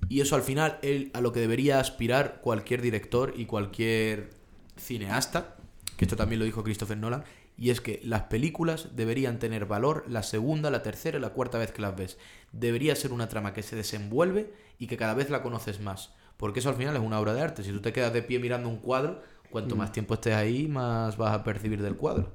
Y 0.08 0.20
eso 0.20 0.36
al 0.36 0.42
final 0.42 0.78
es 0.82 1.06
a 1.14 1.20
lo 1.20 1.32
que 1.32 1.40
debería 1.40 1.80
aspirar 1.80 2.40
cualquier 2.42 2.82
director 2.82 3.34
y 3.36 3.46
cualquier 3.46 4.30
cineasta, 4.76 5.56
que 5.96 6.04
esto 6.04 6.16
también 6.16 6.40
lo 6.40 6.44
dijo 6.44 6.64
Christopher 6.64 6.96
Nolan, 6.98 7.24
y 7.56 7.70
es 7.70 7.80
que 7.80 8.00
las 8.02 8.22
películas 8.22 8.96
deberían 8.96 9.38
tener 9.38 9.66
valor 9.66 10.04
la 10.08 10.22
segunda, 10.22 10.70
la 10.70 10.82
tercera 10.82 11.18
y 11.18 11.20
la 11.20 11.30
cuarta 11.30 11.58
vez 11.58 11.72
que 11.72 11.82
las 11.82 11.96
ves. 11.96 12.18
Debería 12.52 12.96
ser 12.96 13.12
una 13.12 13.28
trama 13.28 13.52
que 13.52 13.62
se 13.62 13.76
desenvuelve 13.76 14.52
y 14.78 14.86
que 14.86 14.96
cada 14.96 15.14
vez 15.14 15.30
la 15.30 15.42
conoces 15.42 15.80
más. 15.80 16.14
Porque 16.36 16.60
eso 16.60 16.70
al 16.70 16.76
final 16.76 16.96
es 16.96 17.02
una 17.02 17.20
obra 17.20 17.34
de 17.34 17.42
arte. 17.42 17.62
Si 17.62 17.70
tú 17.70 17.80
te 17.80 17.92
quedas 17.92 18.12
de 18.12 18.22
pie 18.22 18.38
mirando 18.38 18.68
un 18.68 18.78
cuadro, 18.78 19.22
cuanto 19.50 19.76
más 19.76 19.92
tiempo 19.92 20.14
estés 20.14 20.34
ahí, 20.34 20.66
más 20.66 21.16
vas 21.16 21.34
a 21.34 21.44
percibir 21.44 21.82
del 21.82 21.96
cuadro. 21.96 22.32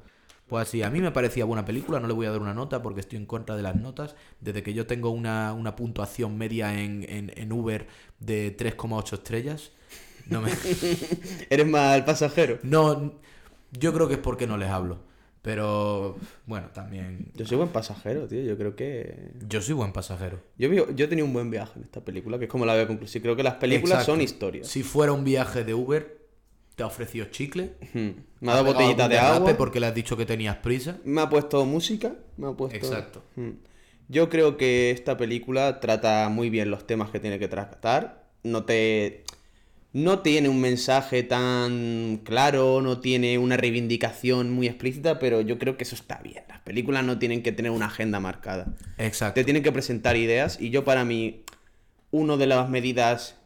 Pues 0.47 0.69
así, 0.69 0.81
a 0.81 0.89
mí 0.89 1.01
me 1.01 1.11
parecía 1.11 1.43
buena 1.43 1.65
película, 1.65 1.99
no 1.99 2.07
le 2.07 2.13
voy 2.13 2.25
a 2.25 2.31
dar 2.31 2.39
una 2.39 2.53
nota 2.53 2.81
porque 2.81 3.01
estoy 3.01 3.17
en 3.17 3.25
contra 3.25 3.57
de 3.57 3.63
las 3.63 3.75
notas. 3.75 4.15
Desde 4.39 4.63
que 4.63 4.73
yo 4.73 4.87
tengo 4.87 5.09
una, 5.09 5.51
una 5.51 5.75
puntuación 5.75 6.37
media 6.37 6.79
en, 6.79 7.05
en, 7.09 7.33
en 7.35 7.51
Uber 7.51 7.87
de 8.19 8.55
3,8 8.55 9.13
estrellas, 9.13 9.71
no 10.29 10.41
me... 10.41 10.51
Eres 11.49 11.67
mal 11.67 12.05
pasajero. 12.05 12.59
No, 12.63 13.15
yo 13.79 13.93
creo 13.93 14.07
que 14.07 14.15
es 14.15 14.19
porque 14.19 14.47
no 14.47 14.57
les 14.57 14.69
hablo. 14.69 14.99
Pero 15.41 16.17
bueno, 16.45 16.67
también... 16.73 17.31
Yo 17.35 17.45
soy 17.45 17.55
buen 17.55 17.69
pasajero, 17.69 18.27
tío. 18.27 18.41
Yo 18.41 18.57
creo 18.57 18.75
que. 18.75 19.31
Yo 19.47 19.61
soy 19.61 19.75
buen 19.75 19.93
pasajero. 19.93 20.41
Yo, 20.57 20.69
yo 20.69 21.05
he 21.05 21.07
tenido 21.07 21.25
un 21.25 21.31
buen 21.31 21.49
viaje 21.49 21.73
en 21.77 21.83
esta 21.85 22.03
película, 22.03 22.37
que 22.37 22.45
es 22.45 22.51
como 22.51 22.65
la 22.65 22.73
veo 22.73 22.85
conclusiva. 22.85 23.23
Creo 23.23 23.35
que 23.37 23.43
las 23.43 23.55
películas 23.55 23.99
Exacto. 23.99 24.11
son 24.11 24.21
historias. 24.21 24.67
Si 24.67 24.83
fuera 24.83 25.13
un 25.13 25.23
viaje 25.23 25.63
de 25.63 25.73
Uber, 25.73 26.17
te 26.75 26.83
ha 26.83 26.85
ofrecido 26.87 27.27
chicle. 27.27 27.75
Hmm. 27.93 28.09
Me 28.41 28.51
ha 28.51 28.55
dado 28.55 28.65
botellita 28.65 29.07
de 29.07 29.19
agua. 29.19 29.55
porque 29.57 29.79
le 29.79 29.87
has 29.87 29.95
dicho 29.95 30.17
que 30.17 30.25
tenías 30.25 30.57
prisa. 30.57 30.97
Me 31.05 31.21
ha 31.21 31.29
puesto 31.29 31.65
música. 31.65 32.13
Me 32.35 32.47
ha 32.47 32.51
puesto. 32.51 32.75
Exacto. 32.75 33.23
Hmm. 33.35 33.51
Yo 34.09 34.29
creo 34.29 34.57
que 34.57 34.91
esta 34.91 35.17
película 35.17 35.79
trata 35.79 36.27
muy 36.29 36.49
bien 36.49 36.71
los 36.71 36.85
temas 36.85 37.09
que 37.09 37.19
tiene 37.19 37.39
que 37.39 37.47
tratar. 37.47 38.27
No 38.43 38.65
te. 38.65 39.23
No 39.97 40.19
tiene 40.19 40.47
un 40.47 40.61
mensaje 40.61 41.23
tan 41.23 42.21
claro, 42.23 42.81
no 42.83 42.99
tiene 42.99 43.39
una 43.39 43.57
reivindicación 43.57 44.51
muy 44.51 44.67
explícita, 44.67 45.17
pero 45.17 45.41
yo 45.41 45.57
creo 45.57 45.75
que 45.75 45.85
eso 45.85 45.95
está 45.95 46.19
bien. 46.19 46.43
Las 46.47 46.59
películas 46.59 47.03
no 47.03 47.17
tienen 47.17 47.41
que 47.41 47.51
tener 47.51 47.71
una 47.71 47.87
agenda 47.87 48.19
marcada. 48.19 48.67
Exacto. 48.99 49.33
Te 49.33 49.43
tienen 49.43 49.63
que 49.63 49.71
presentar 49.71 50.15
ideas 50.15 50.61
y 50.61 50.69
yo 50.69 50.85
para 50.85 51.03
mí, 51.03 51.41
una 52.11 52.37
de 52.37 52.45
las 52.45 52.69
medidas, 52.69 53.37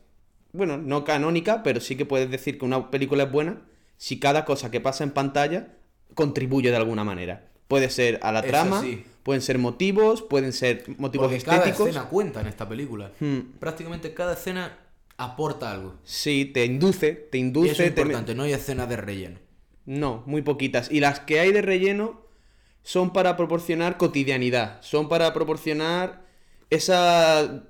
bueno, 0.51 0.77
no 0.77 1.05
canónica, 1.05 1.63
pero 1.63 1.79
sí 1.79 1.95
que 1.95 2.03
puedes 2.05 2.29
decir 2.29 2.59
que 2.59 2.65
una 2.65 2.91
película 2.91 3.23
es 3.23 3.31
buena 3.31 3.61
si 3.95 4.19
cada 4.19 4.43
cosa 4.43 4.69
que 4.69 4.81
pasa 4.81 5.05
en 5.05 5.11
pantalla 5.11 5.69
contribuye 6.15 6.69
de 6.69 6.75
alguna 6.75 7.05
manera. 7.05 7.47
Puede 7.69 7.89
ser 7.89 8.19
a 8.23 8.33
la 8.33 8.41
trama, 8.41 8.81
sí. 8.81 9.05
pueden 9.23 9.41
ser 9.41 9.57
motivos, 9.57 10.21
pueden 10.21 10.51
ser 10.51 10.83
motivos 10.97 11.29
Porque 11.29 11.45
cada 11.45 11.59
estéticos. 11.59 11.87
escena 11.87 12.09
cuenta 12.09 12.41
en 12.41 12.47
esta 12.47 12.67
película. 12.67 13.11
Hmm. 13.21 13.53
Prácticamente 13.57 14.13
cada 14.13 14.33
escena 14.33 14.80
aporta 15.23 15.71
algo. 15.71 15.95
Sí, 16.03 16.45
te 16.45 16.65
induce, 16.65 17.13
te 17.13 17.37
Y 17.37 17.41
induce. 17.41 17.71
eso 17.71 17.83
es 17.83 17.93
te 17.95 18.01
importante, 18.01 18.35
no 18.35 18.43
hay 18.43 18.53
escenas 18.53 18.89
de 18.89 18.97
relleno. 18.97 19.39
No, 19.85 20.23
muy 20.25 20.41
poquitas. 20.41 20.91
Y 20.91 20.99
las 20.99 21.19
que 21.21 21.39
hay 21.39 21.51
de 21.51 21.61
relleno 21.61 22.21
son 22.83 23.13
para 23.13 23.35
proporcionar 23.37 23.97
cotidianidad, 23.97 24.81
son 24.81 25.09
para 25.09 25.33
proporcionar 25.33 26.25
esa 26.69 27.63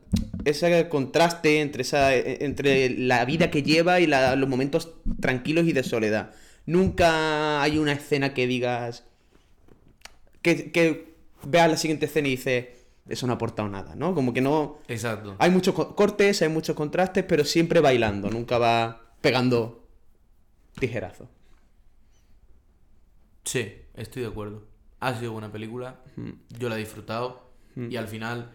ese 0.46 0.90
contraste 0.90 1.62
entre 1.62 1.82
esa 1.84 2.16
entre 2.16 2.90
la 2.90 3.26
vida 3.26 3.52
que 3.52 3.64
lleva 3.64 4.00
y 4.00 4.08
la- 4.08 4.36
los 4.36 4.50
momentos 4.50 4.94
tranquilos 5.20 5.66
y 5.68 5.74
de 5.74 5.84
soledad. 5.84 6.32
Nunca 6.66 7.62
hay 7.62 7.78
una 7.78 7.94
escena 7.94 8.34
que 8.34 8.48
digas 8.48 9.04
que, 10.42 10.72
que 10.72 11.14
veas 11.46 11.70
la 11.70 11.78
siguiente 11.78 12.06
escena 12.06 12.28
y 12.28 12.32
dices 12.32 12.66
eso 13.08 13.28
no 13.28 13.34
ha 13.34 13.36
aportado 13.36 13.68
nada, 13.70 13.96
¿no? 13.96 14.14
Como 14.16 14.34
que 14.34 14.42
no 14.42 14.80
Exacto. 14.88 15.36
hay 15.40 15.50
muchos 15.52 15.74
co- 15.76 15.96
cortes, 15.96 16.42
hay 16.42 16.50
muchos 16.50 16.76
contrastes, 16.76 17.24
pero 17.26 17.44
siempre 17.46 17.80
bailando, 17.80 18.30
nunca 18.30 18.58
va 18.58 19.14
pegando 19.22 19.88
tijerazo. 20.80 21.30
Sí, 23.44 23.74
estoy 23.96 24.22
de 24.24 24.28
acuerdo. 24.30 24.64
Ha 25.00 25.18
sido 25.20 25.32
buena 25.34 25.52
película. 25.52 26.00
Yo 26.60 26.70
la 26.70 26.76
he 26.76 26.80
disfrutado. 26.80 27.50
Y 27.76 27.96
al 27.96 28.08
final 28.08 28.52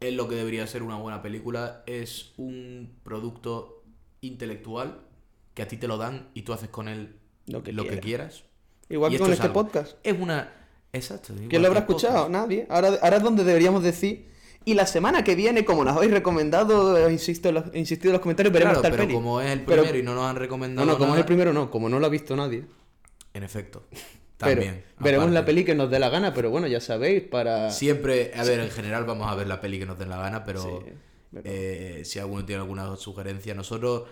es 0.00 0.12
lo 0.14 0.28
que 0.28 0.34
debería 0.34 0.66
ser 0.66 0.82
una 0.82 0.96
buena 0.96 1.22
película. 1.22 1.82
Es 1.86 2.32
un 2.36 2.94
producto 3.04 3.84
intelectual 4.20 5.00
que 5.54 5.62
a 5.62 5.68
ti 5.68 5.76
te 5.76 5.88
lo 5.88 5.96
dan 5.96 6.28
y 6.34 6.42
tú 6.42 6.52
haces 6.52 6.68
con 6.68 6.88
él 6.88 7.16
Lo 7.46 7.62
que 7.62 7.72
lo 7.72 7.84
que 7.84 7.98
quieras. 8.00 8.44
Igual 8.88 9.12
Y 9.12 9.16
que 9.16 9.22
con 9.22 9.30
es 9.32 9.38
este 9.38 9.50
podcast. 9.50 9.96
Es 10.02 10.18
una... 10.18 10.52
Exacto. 10.92 11.32
igual 11.34 11.48
¿Quién 11.48 11.62
lo 11.62 11.68
habrá 11.68 11.80
escuchado? 11.80 12.28
Nadie. 12.28 12.66
Ahora, 12.70 12.98
ahora 13.02 13.16
es 13.18 13.22
donde 13.22 13.44
deberíamos 13.44 13.82
decir. 13.82 14.28
Y 14.64 14.74
la 14.74 14.86
semana 14.86 15.24
que 15.24 15.34
viene, 15.34 15.64
como 15.64 15.82
nos 15.84 15.96
habéis 15.96 16.12
recomendado, 16.12 16.96
eh, 16.98 17.10
insisto 17.12 17.48
en 17.48 17.54
los, 17.56 17.64
insistido 17.74 18.10
en 18.10 18.14
los 18.14 18.20
comentarios, 18.22 18.52
veremos 18.52 18.72
Claro, 18.74 18.82
tal 18.82 18.90
pero 18.92 19.02
peli. 19.04 19.14
como 19.14 19.40
es 19.40 19.50
el 19.50 19.60
Pero- 19.64 19.82
primero 19.82 19.98
y 19.98 20.02
no 20.02 20.14
nos 20.14 20.24
han 20.24 20.34
No, 20.34 20.40
recomendado 20.40 20.86
no, 20.86 20.98
como 20.98 21.14
es 21.14 21.20
el 21.20 21.24
primero, 21.26 21.52
no. 21.52 21.70
Como 21.70 21.88
no 21.88 21.98
lo 21.98 22.06
ha 22.06 22.10
visto 22.10 22.36
nadie. 22.36 22.64
En 23.32 23.42
efecto. 23.44 23.84
Pero 24.38 24.52
También. 24.52 24.84
veremos 25.00 25.30
la 25.32 25.44
peli 25.44 25.64
que 25.64 25.74
nos 25.74 25.90
dé 25.90 25.98
la 25.98 26.10
gana, 26.10 26.32
pero 26.32 26.48
bueno, 26.50 26.68
ya 26.68 26.80
sabéis, 26.80 27.22
para. 27.24 27.72
Siempre, 27.72 28.30
a 28.36 28.44
ver, 28.44 28.60
en 28.60 28.70
general 28.70 29.04
vamos 29.04 29.26
a 29.28 29.34
ver 29.34 29.48
la 29.48 29.60
peli 29.60 29.80
que 29.80 29.86
nos 29.86 29.98
den 29.98 30.10
la 30.10 30.16
gana, 30.18 30.44
pero 30.44 30.62
Sí, 30.62 30.92
eh, 31.42 32.02
si 32.04 32.20
alguno 32.20 32.44
tiene 32.44 32.62
alguna 32.62 32.94
sugerencia, 32.96 33.52
nosotros 33.54 34.04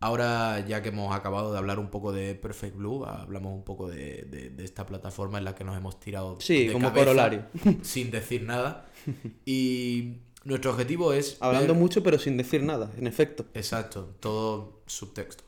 ahora 0.00 0.64
ya 0.66 0.82
que 0.82 0.90
hemos 0.90 1.14
acabado 1.14 1.52
de 1.52 1.58
hablar 1.58 1.78
un 1.78 1.88
poco 1.90 2.12
de 2.12 2.34
Perfect 2.34 2.76
Blue, 2.76 3.04
hablamos 3.04 3.52
un 3.54 3.64
poco 3.64 3.88
de, 3.88 4.22
de- 4.30 4.50
de 4.50 4.64
esta 4.64 4.86
plataforma 4.86 5.38
en 5.38 5.44
la 5.44 5.54
que 5.54 5.64
nos 5.64 5.76
hemos 5.76 5.98
tirado 6.00 6.38
Sí, 6.40 6.66
de 6.68 6.72
como 6.72 6.88
cabeza 6.88 7.04
corolario. 7.06 7.44
sin 7.82 8.10
decir 8.10 8.42
nada 8.42 8.86
y 9.44 10.18
nuestro 10.44 10.70
objetivo 10.70 11.12
es 11.12 11.36
Hablando 11.40 11.74
ver- 11.74 11.82
mucho, 11.82 12.02
pero 12.02 12.18
sin 12.18 12.36
decir 12.36 12.62
nada, 12.62 12.90
en 12.96 13.06
efecto. 13.06 13.46
Exacto, 13.54 14.14
todo 14.20 14.82
subtexto. 14.86 15.44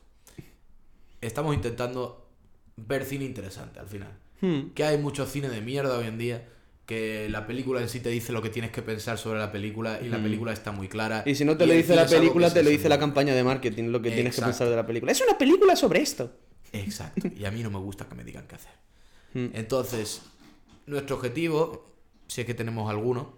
Estamos 1.21 1.55
intentando 1.55 2.27
ver 2.77 3.05
cine 3.05 3.25
interesante 3.25 3.79
al 3.79 3.87
final. 3.87 4.11
Hmm. 4.41 4.71
Que 4.73 4.83
hay 4.83 4.97
mucho 4.97 5.25
cine 5.27 5.49
de 5.49 5.61
mierda 5.61 5.97
hoy 5.97 6.07
en 6.07 6.17
día. 6.17 6.47
Que 6.85 7.29
la 7.29 7.47
película 7.47 7.81
en 7.81 7.87
sí 7.87 7.99
te 7.99 8.09
dice 8.09 8.33
lo 8.33 8.41
que 8.41 8.49
tienes 8.49 8.71
que 8.71 8.81
pensar 8.81 9.17
sobre 9.17 9.39
la 9.39 9.51
película 9.51 9.99
y 10.01 10.09
la 10.09 10.21
película 10.21 10.51
está 10.51 10.71
muy 10.71 10.87
clara. 10.87 11.23
Y 11.25 11.35
si 11.35 11.45
no 11.45 11.55
te 11.55 11.65
lo 11.65 11.73
dice 11.73 11.95
la 11.95 12.05
película, 12.05 12.51
te 12.51 12.63
lo 12.63 12.69
dice 12.69 12.89
la 12.89 12.99
campaña 12.99 13.33
de 13.33 13.43
marketing, 13.43 13.85
lo 13.85 14.01
que 14.01 14.11
tienes 14.11 14.35
que 14.35 14.41
pensar 14.41 14.67
de 14.67 14.75
la 14.75 14.85
película. 14.85 15.11
Es 15.11 15.21
una 15.21 15.37
película 15.37 15.75
sobre 15.75 16.01
esto. 16.01 16.33
Exacto. 16.73 17.27
Y 17.35 17.45
a 17.45 17.51
mí 17.51 17.63
no 17.63 17.69
me 17.69 17.79
gusta 17.79 18.07
que 18.07 18.15
me 18.15 18.23
digan 18.23 18.45
qué 18.47 18.55
hacer. 18.55 18.73
Hmm. 19.33 19.49
Entonces, 19.53 20.21
nuestro 20.85 21.15
objetivo, 21.15 21.95
si 22.27 22.41
es 22.41 22.47
que 22.47 22.53
tenemos 22.53 22.89
alguno, 22.89 23.37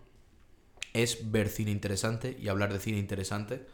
es 0.94 1.32
ver 1.32 1.50
cine 1.50 1.72
interesante 1.72 2.38
y 2.40 2.48
hablar 2.48 2.72
de 2.72 2.80
cine 2.80 2.98
interesante. 2.98 3.66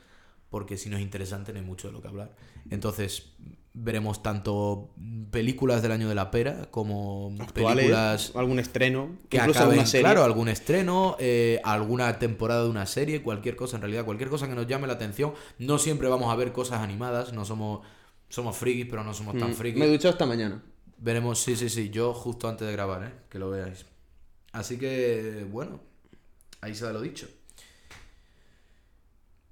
Porque 0.50 0.78
si 0.78 0.90
no 0.90 0.98
es 0.98 1.04
interesante, 1.04 1.54
no 1.54 1.60
hay 1.60 1.66
mucho 1.66 1.88
de 1.88 1.94
lo 1.94 2.02
que 2.02 2.08
hablar. 2.08 2.36
Entonces, 2.70 3.34
veremos 3.74 4.24
tanto 4.24 4.90
películas 5.30 5.82
del 5.84 5.92
año 5.92 6.10
de 6.10 6.16
la 6.16 6.32
pera 6.32 6.70
como 6.72 7.34
Actuales, 7.40 7.76
películas 7.84 8.32
algún 8.36 8.60
estreno, 8.60 9.18
que 9.30 9.38
incluso 9.38 9.60
acaben, 9.60 9.74
alguna 9.74 9.86
serie. 9.88 10.04
claro, 10.04 10.24
algún 10.24 10.50
estreno, 10.50 11.16
eh, 11.20 11.62
alguna 11.64 12.18
temporada 12.18 12.64
de 12.64 12.70
una 12.70 12.88
serie, 12.88 13.22
cualquier 13.22 13.56
cosa, 13.56 13.76
en 13.78 13.84
realidad, 13.84 14.06
cualquier 14.06 14.30
cosa 14.30 14.48
que 14.48 14.56
nos 14.56 14.66
llame 14.66 14.88
la 14.88 14.94
atención. 14.94 15.34
No 15.60 15.78
siempre 15.78 16.08
vamos 16.08 16.34
a 16.34 16.36
ver 16.36 16.52
cosas 16.52 16.80
animadas, 16.82 17.32
no 17.32 17.46
somos, 17.46 17.86
somos 18.28 18.58
frikis, 18.58 18.88
pero 18.90 19.04
no 19.04 19.14
somos 19.14 19.38
tan 19.38 19.52
Mm, 19.52 19.54
frikis. 19.54 19.80
Me 19.80 19.86
he 19.86 19.92
duchado 19.92 20.14
esta 20.14 20.26
mañana. 20.26 20.64
Veremos, 20.98 21.40
sí, 21.40 21.56
sí, 21.56 21.70
sí, 21.70 21.90
yo 21.92 22.14
justo 22.14 22.50
antes 22.50 22.68
de 22.68 22.74
grabar, 22.74 23.04
¿eh? 23.04 23.12
que 23.30 23.38
lo 23.40 23.52
veáis. 23.52 23.86
Así 24.52 24.78
que, 24.78 25.46
bueno, 25.50 25.80
ahí 26.60 26.74
se 26.74 26.86
da 26.86 26.92
lo 26.92 27.02
dicho. 27.02 27.28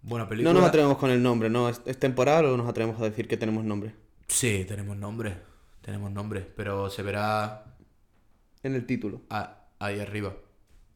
Buena 0.08 0.28
película. 0.30 0.54
No 0.54 0.60
nos 0.60 0.70
atrevemos 0.70 0.98
con 0.98 1.10
el 1.12 1.22
nombre, 1.22 1.50
¿no? 1.50 1.68
¿Es, 1.70 1.82
es 1.86 2.00
temporal 2.00 2.46
o 2.46 2.56
nos 2.58 2.68
atrevemos 2.70 3.00
a 3.02 3.04
decir 3.04 3.28
que 3.28 3.36
tenemos 3.38 3.64
nombre? 3.66 3.94
Sí, 4.28 4.64
tenemos 4.68 4.96
nombre, 4.98 5.36
tenemos 5.82 6.12
nombre, 6.12 6.42
pero 6.56 6.90
se 6.90 7.04
verá 7.04 7.76
En 8.64 8.74
el 8.76 8.86
título. 8.86 9.22
a- 9.30 9.66
ahí 9.80 10.00
arriba. 10.00 10.34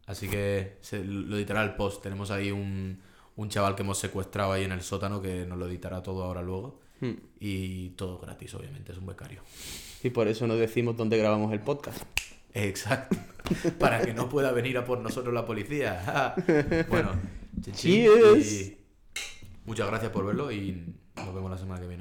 Así 0.05 0.27
que 0.27 0.77
se, 0.81 1.03
lo 1.03 1.35
editará 1.37 1.61
el 1.63 1.75
post. 1.75 2.01
Tenemos 2.03 2.31
ahí 2.31 2.51
un, 2.51 3.01
un 3.35 3.49
chaval 3.49 3.75
que 3.75 3.83
hemos 3.83 3.97
secuestrado 3.97 4.51
ahí 4.53 4.63
en 4.63 4.71
el 4.71 4.81
sótano 4.81 5.21
que 5.21 5.45
nos 5.45 5.57
lo 5.57 5.67
editará 5.67 6.01
todo 6.01 6.23
ahora 6.23 6.41
luego. 6.41 6.79
Hmm. 7.01 7.13
Y 7.39 7.89
todo 7.91 8.17
gratis, 8.19 8.53
obviamente, 8.55 8.91
es 8.91 8.97
un 8.97 9.05
becario. 9.07 9.41
Y 10.03 10.09
por 10.09 10.27
eso 10.27 10.47
no 10.47 10.55
decimos 10.55 10.95
dónde 10.97 11.17
grabamos 11.17 11.51
el 11.53 11.59
podcast. 11.61 12.01
Exacto. 12.53 13.17
Para 13.79 14.01
que 14.01 14.13
no 14.13 14.29
pueda 14.29 14.51
venir 14.51 14.77
a 14.77 14.85
por 14.85 14.99
nosotros 14.99 15.33
la 15.33 15.45
policía. 15.45 16.33
bueno, 16.89 17.11
chichi, 17.61 18.03
Cheers. 18.05 18.51
y 18.53 18.77
muchas 19.71 19.87
gracias 19.87 20.11
por 20.11 20.25
verlo 20.25 20.51
y 20.51 20.83
nos 21.15 21.33
vemos 21.33 21.49
la 21.49 21.57
semana 21.57 21.79
que 21.79 21.87
viene. 21.87 21.99